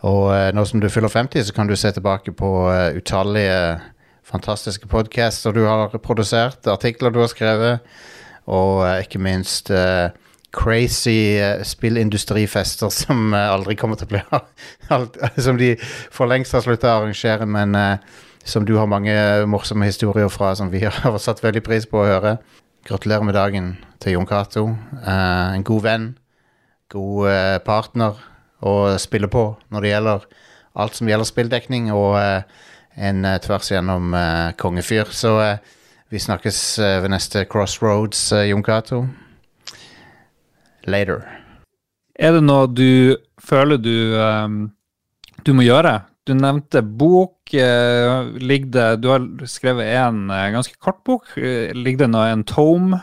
Og 0.09 0.31
eh, 0.33 0.49
nå 0.57 0.65
som 0.69 0.81
du 0.81 0.89
fyller 0.93 1.13
50, 1.13 1.45
så 1.45 1.55
kan 1.55 1.69
du 1.69 1.77
se 1.77 1.93
tilbake 1.93 2.33
på 2.39 2.53
eh, 2.73 2.97
utallige 2.97 3.79
fantastiske 4.29 4.89
podcaster 4.89 5.53
du 5.57 5.65
har 5.67 5.93
produsert, 6.05 6.65
artikler 6.69 7.13
du 7.13 7.21
har 7.23 7.31
skrevet, 7.33 7.85
og 8.49 8.83
ikke 9.05 9.21
minst 9.21 9.69
uh, 9.73 10.09
crazy 10.53 11.41
uh, 11.43 11.63
spillindustrifester 11.63 12.89
som 12.89 13.35
uh, 13.35 13.51
aldri 13.53 13.77
kommer 13.77 13.99
til 14.01 14.09
å 14.09 14.15
bli 14.15 14.23
Som 15.45 15.59
de 15.61 15.75
for 16.15 16.31
lengst 16.31 16.57
har 16.57 16.65
slutta 16.65 16.95
å 16.95 17.03
arrangere, 17.03 17.47
men 17.49 17.77
uh, 17.77 18.23
som 18.49 18.65
du 18.65 18.79
har 18.79 18.89
mange 18.89 19.13
morsomme 19.51 19.89
historier 19.89 20.31
fra 20.33 20.55
som 20.57 20.71
vi 20.73 20.81
har 20.89 21.19
satt 21.21 21.43
veldig 21.45 21.63
pris 21.67 21.89
på 21.89 22.01
å 22.01 22.09
høre. 22.09 22.39
Gratulerer 22.89 23.27
med 23.27 23.37
dagen 23.37 23.75
til 24.01 24.15
Jon 24.17 24.29
Cato. 24.29 24.65
en 25.05 25.65
god 25.67 25.83
venn, 25.85 26.07
god 26.89 27.61
partner 27.67 28.17
å 28.65 28.97
spille 28.97 29.29
på 29.29 29.43
når 29.69 29.85
det 29.85 29.91
gjelder 29.91 30.25
alt 30.79 30.97
som 30.97 31.11
gjelder 31.11 31.29
spilldekning, 31.29 31.91
og 31.93 32.17
en 32.97 33.29
tvers 33.45 33.73
igjennom 33.75 34.15
kongefyr. 34.57 35.11
Så 35.13 35.35
vi 36.09 36.23
snakkes 36.23 36.79
ved 37.03 37.11
neste 37.13 37.45
Crossroads, 37.51 38.31
Jon 38.49 38.65
Cato 38.65 39.03
later. 40.87 41.25
Er 42.19 42.35
det 42.35 42.45
noe 42.45 42.67
du 42.71 43.17
føler 43.39 43.79
du, 43.81 43.95
um, 44.19 44.61
du 45.47 45.53
må 45.55 45.67
gjøre? 45.67 46.01
Du 46.27 46.35
nevnte 46.37 46.83
bok. 46.83 47.37
Uh, 47.55 48.35
det, 48.37 48.87
du 49.01 49.09
har 49.13 49.25
skrevet 49.49 49.95
en 49.97 50.27
uh, 50.31 50.51
ganske 50.55 50.77
kort 50.83 51.01
bok. 51.07 51.31
Uh, 51.39 51.71
ligger 51.77 52.05
det 52.05 52.13
noe 52.15 52.29
en 52.33 52.45
tome 52.49 53.01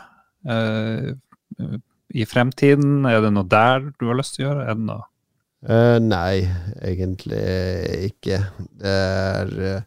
i 2.16 2.26
fremtiden? 2.30 3.08
Er 3.10 3.24
det 3.24 3.32
noe 3.34 3.50
der 3.50 3.88
du 3.98 4.10
har 4.12 4.20
lyst 4.20 4.36
til 4.36 4.46
å 4.46 4.50
gjøre? 4.50 4.66
Er 4.70 4.78
det 4.78 4.88
noe 4.92 5.12
nei, 6.06 6.46
egentlig 6.86 7.40
ikke. 8.12 8.38
Det 8.78 8.92
er 8.92 9.80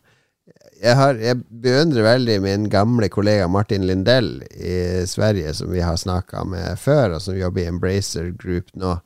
jeg, 0.79 0.95
har, 0.99 1.19
jeg, 1.23 1.41
beundrer 1.63 2.07
veldig 2.07 2.37
min 2.45 2.67
gamle 2.73 3.09
kollega 3.13 3.49
Martin 3.51 3.87
Lindell 3.89 4.43
i 4.55 5.05
Sverige, 5.11 5.53
som 5.55 5.73
vi 5.75 5.83
har 5.83 5.99
snakka 5.99 6.45
med 6.49 6.79
før, 6.81 7.17
og 7.17 7.25
som 7.25 7.39
jobber 7.39 7.65
i 7.65 7.71
Embracer 7.71 8.31
Group 8.39 8.71
nå. 8.79 8.97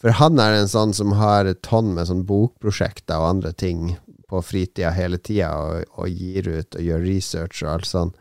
For 0.00 0.16
han 0.16 0.40
er 0.40 0.56
en 0.56 0.70
sånn 0.70 0.94
som 0.96 1.12
har 1.18 1.48
et 1.48 1.60
tonn 1.66 1.92
med 1.96 2.08
sånn 2.08 2.24
bokprosjekter 2.28 3.20
og 3.20 3.34
andre 3.34 3.52
ting 3.52 3.98
på 4.30 4.40
fritida 4.46 4.94
hele 4.96 5.18
tida, 5.20 5.50
og, 5.58 5.84
og, 5.98 6.08
gir 6.08 6.48
ut 6.48 6.78
og 6.78 6.86
gjør 6.86 7.04
research 7.04 7.62
og 7.66 7.72
alt 7.74 7.90
sånn. 7.90 8.12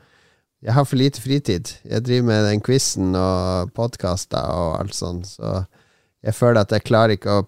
Jeg 0.66 0.76
har 0.76 0.84
for 0.84 1.00
lite 1.00 1.22
fritid. 1.24 1.72
Jeg 1.88 2.04
driver 2.04 2.28
med 2.28 2.47
den 2.50 2.64
quizen 2.66 3.14
og 3.16 3.72
podkaster 3.78 4.43
og 4.52 4.74
alt 4.82 4.97
sånn, 4.97 5.24
så 5.24 5.64
jeg 6.26 6.36
føler 6.36 6.66
at 6.66 6.76
jeg 6.76 6.88
klarer 6.89 7.16
ikke 7.16 7.38
å 7.39 7.47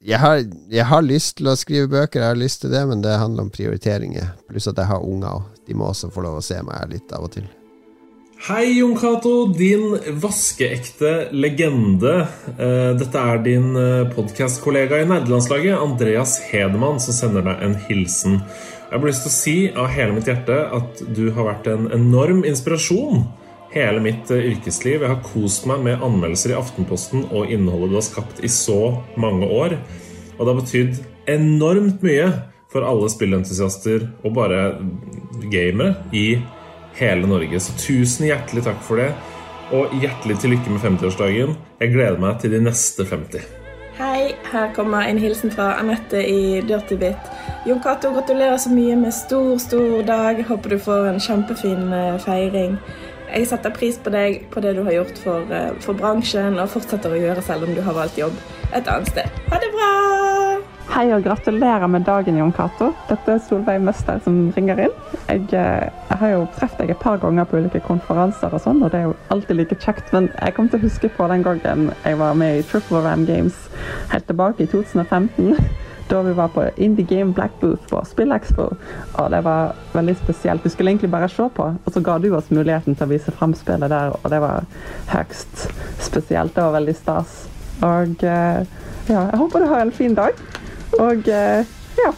jeg 0.00 0.18
har, 0.20 0.38
jeg 0.72 0.86
har 0.88 1.04
lyst 1.04 1.36
til 1.38 1.50
å 1.50 1.58
skrive 1.60 1.90
bøker, 1.92 2.22
jeg 2.22 2.32
har 2.32 2.40
lyst 2.40 2.62
til 2.62 2.72
det, 2.72 2.80
men 2.88 3.02
det 3.04 3.18
handler 3.20 3.44
om 3.44 3.52
prioriteringer. 3.52 4.32
Pluss 4.48 4.68
at 4.70 4.80
jeg 4.80 4.88
har 4.88 5.04
unger 5.04 5.36
òg. 5.36 5.50
De 5.68 5.76
må 5.76 5.90
også 5.90 6.10
få 6.12 6.24
lov 6.24 6.38
å 6.40 6.44
se 6.44 6.56
meg 6.64 6.88
litt 6.92 7.12
av 7.12 7.26
og 7.26 7.34
til. 7.36 7.44
Hei, 8.44 8.74
Jon 8.76 8.96
Cato, 8.98 9.46
din 9.56 9.94
vaskeekte 10.20 11.12
legende. 11.32 12.14
Eh, 12.56 12.90
Dette 13.00 13.20
er 13.20 13.40
din 13.44 13.70
podkastkollega 14.12 15.00
i 15.00 15.06
nederlandslaget, 15.08 15.76
Andreas 15.78 16.38
Hedemann, 16.50 17.00
som 17.00 17.16
sender 17.16 17.44
deg 17.46 17.64
en 17.64 17.78
hilsen. 17.86 18.40
Jeg 18.90 18.98
har 18.98 19.08
lyst 19.08 19.24
til 19.24 19.32
å 19.32 19.36
si 19.36 19.56
av 19.72 19.88
hele 19.92 20.16
mitt 20.16 20.28
hjerte 20.28 20.58
at 20.76 21.00
du 21.16 21.26
har 21.36 21.48
vært 21.48 21.72
en 21.72 21.88
enorm 21.92 22.44
inspirasjon 22.48 23.24
hele 23.74 24.00
mitt 24.02 24.30
eh, 24.30 24.46
yrkesliv. 24.52 25.02
Jeg 25.02 25.10
har 25.10 25.22
kost 25.26 25.66
meg 25.70 25.82
med 25.84 26.02
anmeldelser 26.04 26.54
i 26.54 26.58
Aftenposten 26.58 27.26
og 27.30 27.50
innholdet 27.52 27.92
du 27.92 27.98
har 27.98 28.06
skapt 28.06 28.42
i 28.44 28.50
så 28.50 28.96
mange 29.20 29.48
år. 29.48 29.76
Og 30.36 30.42
det 30.42 30.50
har 30.50 30.60
betydd 30.60 31.00
enormt 31.34 32.02
mye 32.04 32.28
for 32.72 32.86
alle 32.86 33.10
spillentusiaster 33.10 34.08
og 34.24 34.34
bare 34.34 34.62
gamere 35.50 35.94
i 36.14 36.26
hele 36.98 37.28
Norge. 37.30 37.60
Så 37.62 37.74
tusen 37.78 38.28
hjertelig 38.28 38.64
takk 38.66 38.80
for 38.86 39.02
det, 39.02 39.10
og 39.74 39.94
hjertelig 39.98 40.38
til 40.40 40.54
lykke 40.54 40.74
med 40.74 40.82
50-årsdagen. 40.82 41.54
Jeg 41.80 41.94
gleder 41.94 42.18
meg 42.22 42.40
til 42.42 42.54
de 42.54 42.62
neste 42.62 43.06
50. 43.08 43.46
Hei, 43.94 44.34
her 44.50 44.72
kommer 44.74 45.06
en 45.06 45.20
hilsen 45.22 45.52
fra 45.54 45.76
Anette 45.78 46.18
i 46.26 46.60
Dirty 46.66 46.96
Bit. 46.98 47.30
Jon 47.66 47.78
Cato, 47.82 48.10
gratulerer 48.16 48.58
så 48.58 48.72
mye 48.74 48.96
med 48.98 49.14
stor, 49.14 49.54
stor 49.62 50.02
dag. 50.06 50.42
Håper 50.48 50.74
du 50.74 50.80
får 50.82 51.12
en 51.12 51.22
kjempefin 51.22 51.92
eh, 51.94 52.16
feiring. 52.22 52.74
Jeg 53.34 53.48
setter 53.50 53.72
pris 53.74 53.96
på 53.98 54.12
deg, 54.14 54.44
på 54.54 54.60
det 54.62 54.76
du 54.76 54.84
har 54.86 54.94
gjort 54.94 55.16
for, 55.18 55.48
eh, 55.50 55.72
for 55.82 55.98
bransjen, 55.98 56.54
og 56.54 56.68
fortsetter 56.70 57.10
å 57.10 57.18
gjøre 57.18 57.42
selv 57.42 57.66
om 57.66 57.74
du 57.74 57.80
har 57.82 57.96
valgt 57.96 58.18
jobb 58.18 58.36
et 58.70 58.86
annet 58.86 59.10
sted. 59.10 59.40
Ha 59.50 59.58
det 59.58 59.70
bra! 59.74 59.88
Hei 60.94 61.08
og 61.16 61.24
gratulerer 61.24 61.88
med 61.90 62.04
dagen, 62.06 62.36
Jon 62.38 62.52
Cato. 62.52 62.92
Dette 63.08 63.32
er 63.34 63.40
Solveig 63.42 63.80
Møster 63.82 64.20
som 64.22 64.52
ringer 64.54 64.84
inn. 64.84 64.94
Jeg, 65.26 65.48
eh, 65.50 65.90
jeg 66.10 66.18
har 66.20 66.30
jo 66.30 66.46
truffet 66.54 66.78
deg 66.78 66.90
et 66.90 67.00
par 67.00 67.18
ganger 67.18 67.44
på 67.44 67.58
ulike 67.58 67.80
konferanser 67.82 68.54
og 68.54 68.62
sånn, 68.62 68.84
og 68.84 68.92
det 68.92 69.00
er 69.00 69.08
jo 69.08 69.16
alltid 69.34 69.56
like 69.56 69.80
kjekt. 69.82 70.12
Men 70.12 70.30
jeg 70.40 70.54
kom 70.54 70.68
til 70.68 70.78
å 70.78 70.84
huske 70.86 71.10
på 71.16 71.26
den 71.26 71.42
gangen 71.42 71.90
jeg 72.04 72.18
var 72.18 72.34
med 72.34 72.60
i 72.60 72.62
Triple 72.62 73.02
Ram 73.02 73.26
Games 73.26 73.56
helt 74.12 74.28
tilbake 74.28 74.62
i 74.62 74.66
2015. 74.66 75.58
Da 76.08 76.20
vi 76.22 76.32
var 76.36 76.48
på 76.52 76.66
Indie 76.76 77.06
Game 77.08 77.32
Black 77.32 77.52
Booth 77.60 77.88
på 77.88 78.02
SpillExpo. 78.04 78.68
Og 79.12 79.30
det 79.32 79.40
var 79.44 79.72
veldig 79.92 80.16
spesielt. 80.20 80.64
Vi 80.64 80.70
skulle 80.70 80.90
egentlig 80.90 81.10
bare 81.10 81.28
se 81.32 81.48
på, 81.56 81.70
og 81.84 81.92
så 81.92 82.00
ga 82.04 82.18
du 82.18 82.28
oss 82.36 82.50
muligheten 82.52 82.96
til 82.96 83.06
å 83.06 83.12
vise 83.14 83.32
fram 83.32 83.54
spillet 83.56 83.92
der, 83.92 84.12
og 84.20 84.30
det 84.30 84.40
var 84.44 84.66
høyst 85.12 85.68
spesielt. 86.04 86.54
Det 86.54 86.66
var 86.66 86.76
veldig 86.76 86.96
stas. 86.98 87.38
Og 87.80 88.24
eh, 88.24 88.66
ja, 89.08 89.22
jeg 89.30 89.40
håper 89.40 89.64
du 89.64 89.70
har 89.72 89.84
en 89.84 89.94
fin 89.94 90.14
dag. 90.16 90.36
Og 91.00 91.28
eh, 91.28 91.64
ja. 91.98 92.12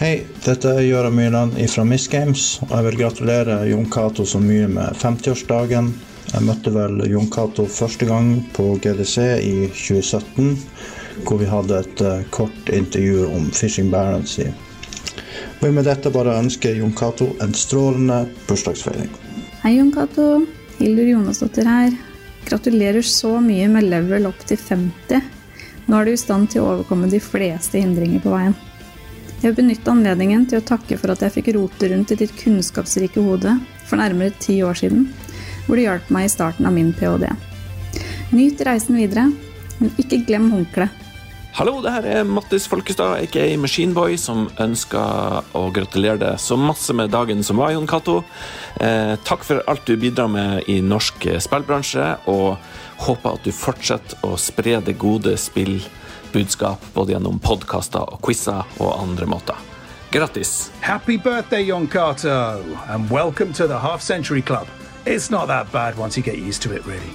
Hei, 0.00 0.14
dette 0.46 0.70
er 0.78 0.86
Gjøra 0.86 1.10
Myrland 1.12 1.58
fra 1.68 1.82
Miss 1.84 2.06
Games, 2.08 2.60
og 2.64 2.70
jeg 2.72 2.86
vil 2.86 3.02
gratulere 3.02 3.58
Jon 3.68 3.90
Cato 3.90 4.24
så 4.24 4.40
mye 4.40 4.70
med 4.70 4.96
50-årsdagen. 4.96 5.90
Jeg 6.30 6.46
møtte 6.46 6.70
vel 6.72 7.02
Jon 7.10 7.28
Cato 7.28 7.66
første 7.68 8.06
gang 8.08 8.36
på 8.54 8.76
GDC 8.80 9.16
i 9.44 9.54
2017, 9.68 10.54
hvor 11.24 11.40
vi 11.40 11.48
hadde 11.50 11.80
et 11.82 12.02
uh, 12.04 12.22
kort 12.30 12.72
intervju 12.72 13.26
om 13.30 13.50
Fishing 13.54 13.90
Barents. 13.92 14.38
Og 15.60 15.74
med 15.74 15.84
dette 15.84 16.12
bare 16.12 16.38
ønsker 16.40 16.78
Jon 16.78 16.94
Cato 16.96 17.32
en 17.42 17.52
strålende 17.56 18.22
bursdagsfeiring. 18.48 19.10
Hei, 19.64 19.76
Jon 19.76 19.92
Cato. 19.92 20.30
Hildur 20.80 21.10
Jonasdottir 21.10 21.68
her. 21.68 21.92
Gratulerer 22.46 23.04
så 23.04 23.34
mye 23.44 23.68
med 23.68 23.90
level 23.90 24.30
opp 24.30 24.40
til 24.48 24.56
50. 24.56 25.20
Nå 25.90 25.98
er 25.98 26.08
du 26.08 26.14
i 26.14 26.20
stand 26.20 26.48
til 26.52 26.62
å 26.62 26.70
overkomme 26.76 27.10
de 27.12 27.20
fleste 27.20 27.82
hindringer 27.82 28.22
på 28.24 28.32
veien. 28.32 28.56
Jeg 29.40 29.50
vil 29.50 29.58
benytte 29.62 29.92
anledningen 29.92 30.46
til 30.48 30.60
å 30.60 30.64
takke 30.64 30.96
for 31.00 31.12
at 31.12 31.22
jeg 31.24 31.34
fikk 31.36 31.52
rote 31.56 31.88
rundt 31.92 32.12
i 32.12 32.18
ditt 32.20 32.32
kunnskapsrike 32.36 33.22
hode 33.24 33.54
for 33.88 34.00
nærmere 34.00 34.36
ti 34.40 34.58
år 34.64 34.76
siden, 34.76 35.06
hvor 35.66 35.76
du 35.76 35.84
hjalp 35.84 36.10
meg 36.12 36.28
i 36.28 36.32
starten 36.32 36.68
av 36.68 36.76
min 36.76 36.92
ph.d. 36.96 37.30
Nyt 38.36 38.60
reisen 38.68 39.00
videre, 39.00 39.26
men 39.80 39.94
ikke 40.00 40.22
glem 40.28 40.50
håndkleet. 40.52 41.06
Hallo, 41.58 41.80
det 41.82 41.90
her 41.90 42.04
er 42.06 42.28
Mattis 42.28 42.68
Folkestad, 42.70 43.16
aka 43.24 43.42
Machineboy, 43.58 44.14
som 44.22 44.44
ønsker 44.62 45.48
å 45.58 45.62
gratulere 45.74 46.20
deg 46.20 46.38
så 46.38 46.54
masse 46.56 46.94
med 46.94 47.10
dagen 47.10 47.42
som 47.44 47.58
var, 47.58 47.72
Jon 47.74 47.88
Cato. 47.90 48.20
Eh, 48.78 49.16
takk 49.26 49.42
for 49.44 49.64
alt 49.68 49.82
du 49.84 49.96
bidrar 49.98 50.30
med 50.30 50.70
i 50.70 50.78
norsk 50.78 51.26
spillbransje, 51.42 52.06
og 52.30 52.54
håper 53.02 53.34
at 53.34 53.48
du 53.48 53.50
fortsetter 53.50 54.22
å 54.30 54.36
spre 54.38 54.78
det 54.86 54.94
gode 55.02 55.34
spillbudskap 55.34 56.86
både 56.94 57.16
gjennom 57.16 57.42
podkaster 57.42 58.06
og 58.06 58.22
quizer 58.22 58.62
og 58.78 58.94
andre 58.94 59.26
måter. 59.26 59.58
Grattis! 60.14 60.70
Happy 60.86 61.16
birthday, 61.18 61.66
Jon 61.66 61.88
Cato, 61.88 62.62
and 62.88 63.10
welcome 63.10 63.52
to 63.54 63.66
the 63.66 63.78
Half 63.78 64.02
Century 64.02 64.42
Club. 64.42 64.68
It's 65.04 65.30
not 65.30 65.48
that 65.48 65.72
bad 65.72 65.98
once 65.98 66.16
you 66.16 66.22
get 66.22 66.38
used 66.38 66.62
to 66.62 66.72
it, 66.72 66.86
really. 66.86 67.12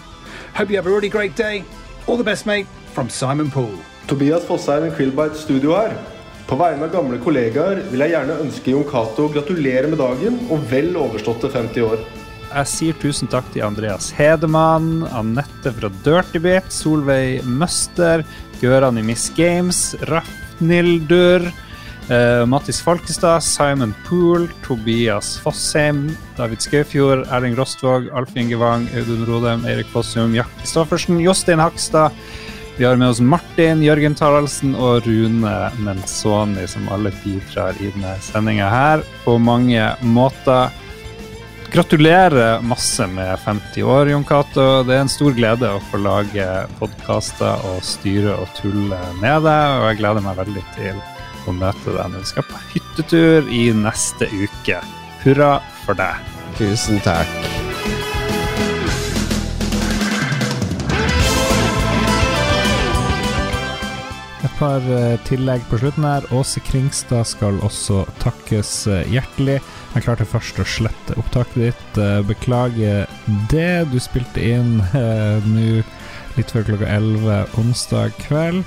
Hope 0.53 0.70
you 0.70 0.76
have 0.76 0.88
a 0.88 0.93
really 0.93 1.09
great 1.09 1.36
day. 1.38 1.63
All 2.08 2.18
the 2.18 2.24
best, 2.24 2.45
mate, 2.45 2.68
from 2.93 3.10
Simon 3.10 3.49
Poole. 3.49 3.80
Tobias 4.06 4.43
Fossheim 4.45 4.84
i 4.86 4.91
Krillbite 4.91 5.36
studio 5.36 5.74
her. 5.74 5.95
På 6.45 6.53
vegne 6.60 6.86
av 6.86 6.91
gamle 6.93 7.18
kollegaer 7.18 7.80
vil 7.89 8.03
jeg 8.03 8.14
gjerne 8.14 8.36
ønske 8.43 8.76
Jon 8.76 8.86
Cato 8.86 9.26
gratulerer 9.34 9.89
med 9.89 9.97
dagen 9.97 10.38
og 10.53 10.68
vel 10.70 10.91
overståtte 11.01 11.49
50 11.49 11.88
år. 11.88 12.03
Jeg 12.51 12.70
sier 12.70 12.99
tusen 13.01 13.32
takk 13.32 13.47
til 13.56 13.66
Andreas 13.66 14.12
Hedemann, 14.14 15.01
Anette 15.18 15.74
fra 15.74 15.89
Dirtybit, 16.06 16.70
Solveig 16.70 17.41
Møster, 17.49 18.22
Gøran 18.62 19.01
i 19.01 19.08
Miss 19.10 19.32
Games, 19.34 19.95
Rafnildur, 20.06 21.49
eh, 22.10 22.45
Mattis 22.45 22.82
Falkestad, 22.82 23.43
Simon 23.43 23.93
Poole, 24.08 24.47
Tobias 24.66 25.38
Fossheim, 25.41 26.10
David 26.38 26.62
Skaufjord, 26.62 27.26
Erling 27.32 27.56
Rostvåg, 27.56 28.10
Alf 28.14 28.36
Inge 28.38 28.56
Wang, 28.56 28.88
Audun 28.95 29.26
Rodem, 29.26 29.66
Erik 29.66 29.88
Fossum, 29.93 30.36
Jack 30.36 30.49
Kristoffersen, 30.60 31.20
Jostein 31.20 31.60
Hakstad. 31.60 32.12
Vi 32.78 32.86
har 32.86 32.95
med 32.95 33.10
oss 33.10 33.22
Martin, 33.24 33.84
Jørgen 33.84 34.16
Taraldsen 34.16 34.76
og 34.76 35.06
Rune 35.08 35.53
Menzoni, 35.80 36.66
som 36.68 36.89
alle 36.91 37.14
bidrar 37.24 37.78
i 37.80 37.88
denne 37.88 38.18
sendinga 38.20 38.68
her 38.68 39.06
på 39.24 39.38
mange 39.39 39.93
måter. 40.03 40.74
Gratulerer 41.72 42.60
masse 42.64 43.08
med 43.08 43.39
50 43.39 43.84
år, 43.84 44.12
Jon 44.12 44.28
Cato. 44.28 44.84
Det 44.84 44.95
er 44.95 45.06
en 45.06 45.12
stor 45.12 45.36
glede 45.36 45.72
å 45.72 45.82
få 45.88 46.03
lage 46.03 46.45
podkaster 46.80 47.64
og 47.72 47.84
styre 47.84 48.36
og 48.36 48.51
tulle 48.60 48.99
med 49.24 49.47
deg, 49.47 49.80
og 49.80 49.89
jeg 49.89 50.03
gleder 50.03 50.28
meg 50.28 50.41
veldig 50.43 50.70
til 50.76 51.03
å 51.52 51.56
møte 51.56 51.93
deg 51.96 52.14
når 52.14 52.24
vi 52.26 52.32
skal 52.34 52.48
på 52.50 52.62
hyttetur 52.74 53.52
i 53.54 53.66
neste 53.76 54.30
uke. 54.34 54.82
Hurra 55.26 55.54
for 55.86 55.98
deg. 56.00 56.34
Tusen 56.60 57.02
takk. 57.04 57.52
Et 64.46 64.54
par 64.60 64.84
eh, 64.93 65.16
tillegg 65.26 65.64
på 65.72 65.80
slutten 65.82 66.06
her. 66.06 66.26
Åse 66.36 66.62
Kringstad 66.64 67.26
skal 67.28 67.58
også 67.66 68.04
takkes 68.22 68.74
eh, 68.91 69.02
hjertelig. 69.12 69.58
Jeg 69.96 70.06
klarte 70.06 70.28
først 70.30 70.60
å 70.62 70.68
slette 70.70 71.16
opptaket 71.20 71.58
ditt. 71.64 71.98
Eh, 72.02 72.20
Beklager 72.30 73.08
det. 73.52 73.88
Du 73.91 73.98
spilte 74.04 74.43
inn 74.46 74.78
eh, 74.93 75.48
nå 75.50 75.82
litt 76.36 76.52
før 76.54 76.68
klokka 76.68 76.91
11 76.91 77.58
onsdag 77.62 78.14
kveld. 78.28 78.62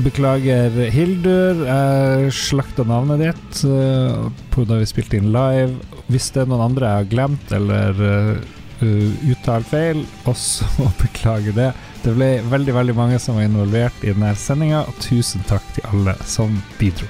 Beklager, 0.00 0.72
Hildur. 0.88 1.66
Jeg 1.66 2.32
slakta 2.32 2.84
navnet 2.88 3.20
ditt 3.20 3.60
eh, 3.68 4.24
på 4.54 4.64
da 4.64 4.78
vi 4.80 4.88
spilte 4.88 5.18
inn 5.20 5.28
live. 5.34 5.76
Hvis 6.08 6.30
det 6.32 6.42
er 6.42 6.48
noen 6.50 6.64
andre 6.70 6.88
jeg 6.88 7.02
har 7.02 7.10
glemt 7.12 7.52
eller 7.54 8.00
uh, 8.00 9.30
uttalt 9.30 9.68
feil, 9.68 10.00
også 10.28 10.66
beklager 11.02 11.56
det. 11.56 11.70
Det 12.02 12.16
ble 12.16 12.30
veldig 12.50 12.74
veldig 12.74 12.96
mange 12.98 13.20
som 13.22 13.36
var 13.36 13.46
involvert 13.46 14.00
i 14.02 14.14
denne 14.14 14.32
sendinga, 14.34 14.86
og 14.88 14.96
tusen 15.04 15.44
takk 15.48 15.64
til 15.76 15.86
alle 15.92 16.16
som 16.26 16.56
bidro. 16.80 17.06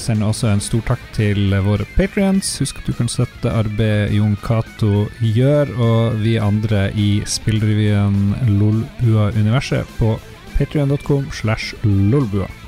Send 0.00 0.24
også 0.26 0.48
en 0.50 0.64
stor 0.64 0.82
takk 0.88 1.02
til 1.14 1.52
våre 1.62 1.86
patrions. 1.94 2.56
Husk 2.58 2.80
at 2.80 2.88
du 2.88 2.96
kan 2.96 3.10
støtte 3.12 3.52
arbeidet 3.52 4.16
Jon 4.16 4.34
Cato 4.42 5.06
gjør, 5.20 5.76
og 5.76 6.20
vi 6.24 6.38
andre 6.42 6.88
i 6.98 7.10
spillrevyen 7.28 8.32
Lolbua-universet 8.56 9.98
på 10.00 10.16
patrion.com 10.62 11.30
slash 11.32 11.74
lolbua. 11.82 12.61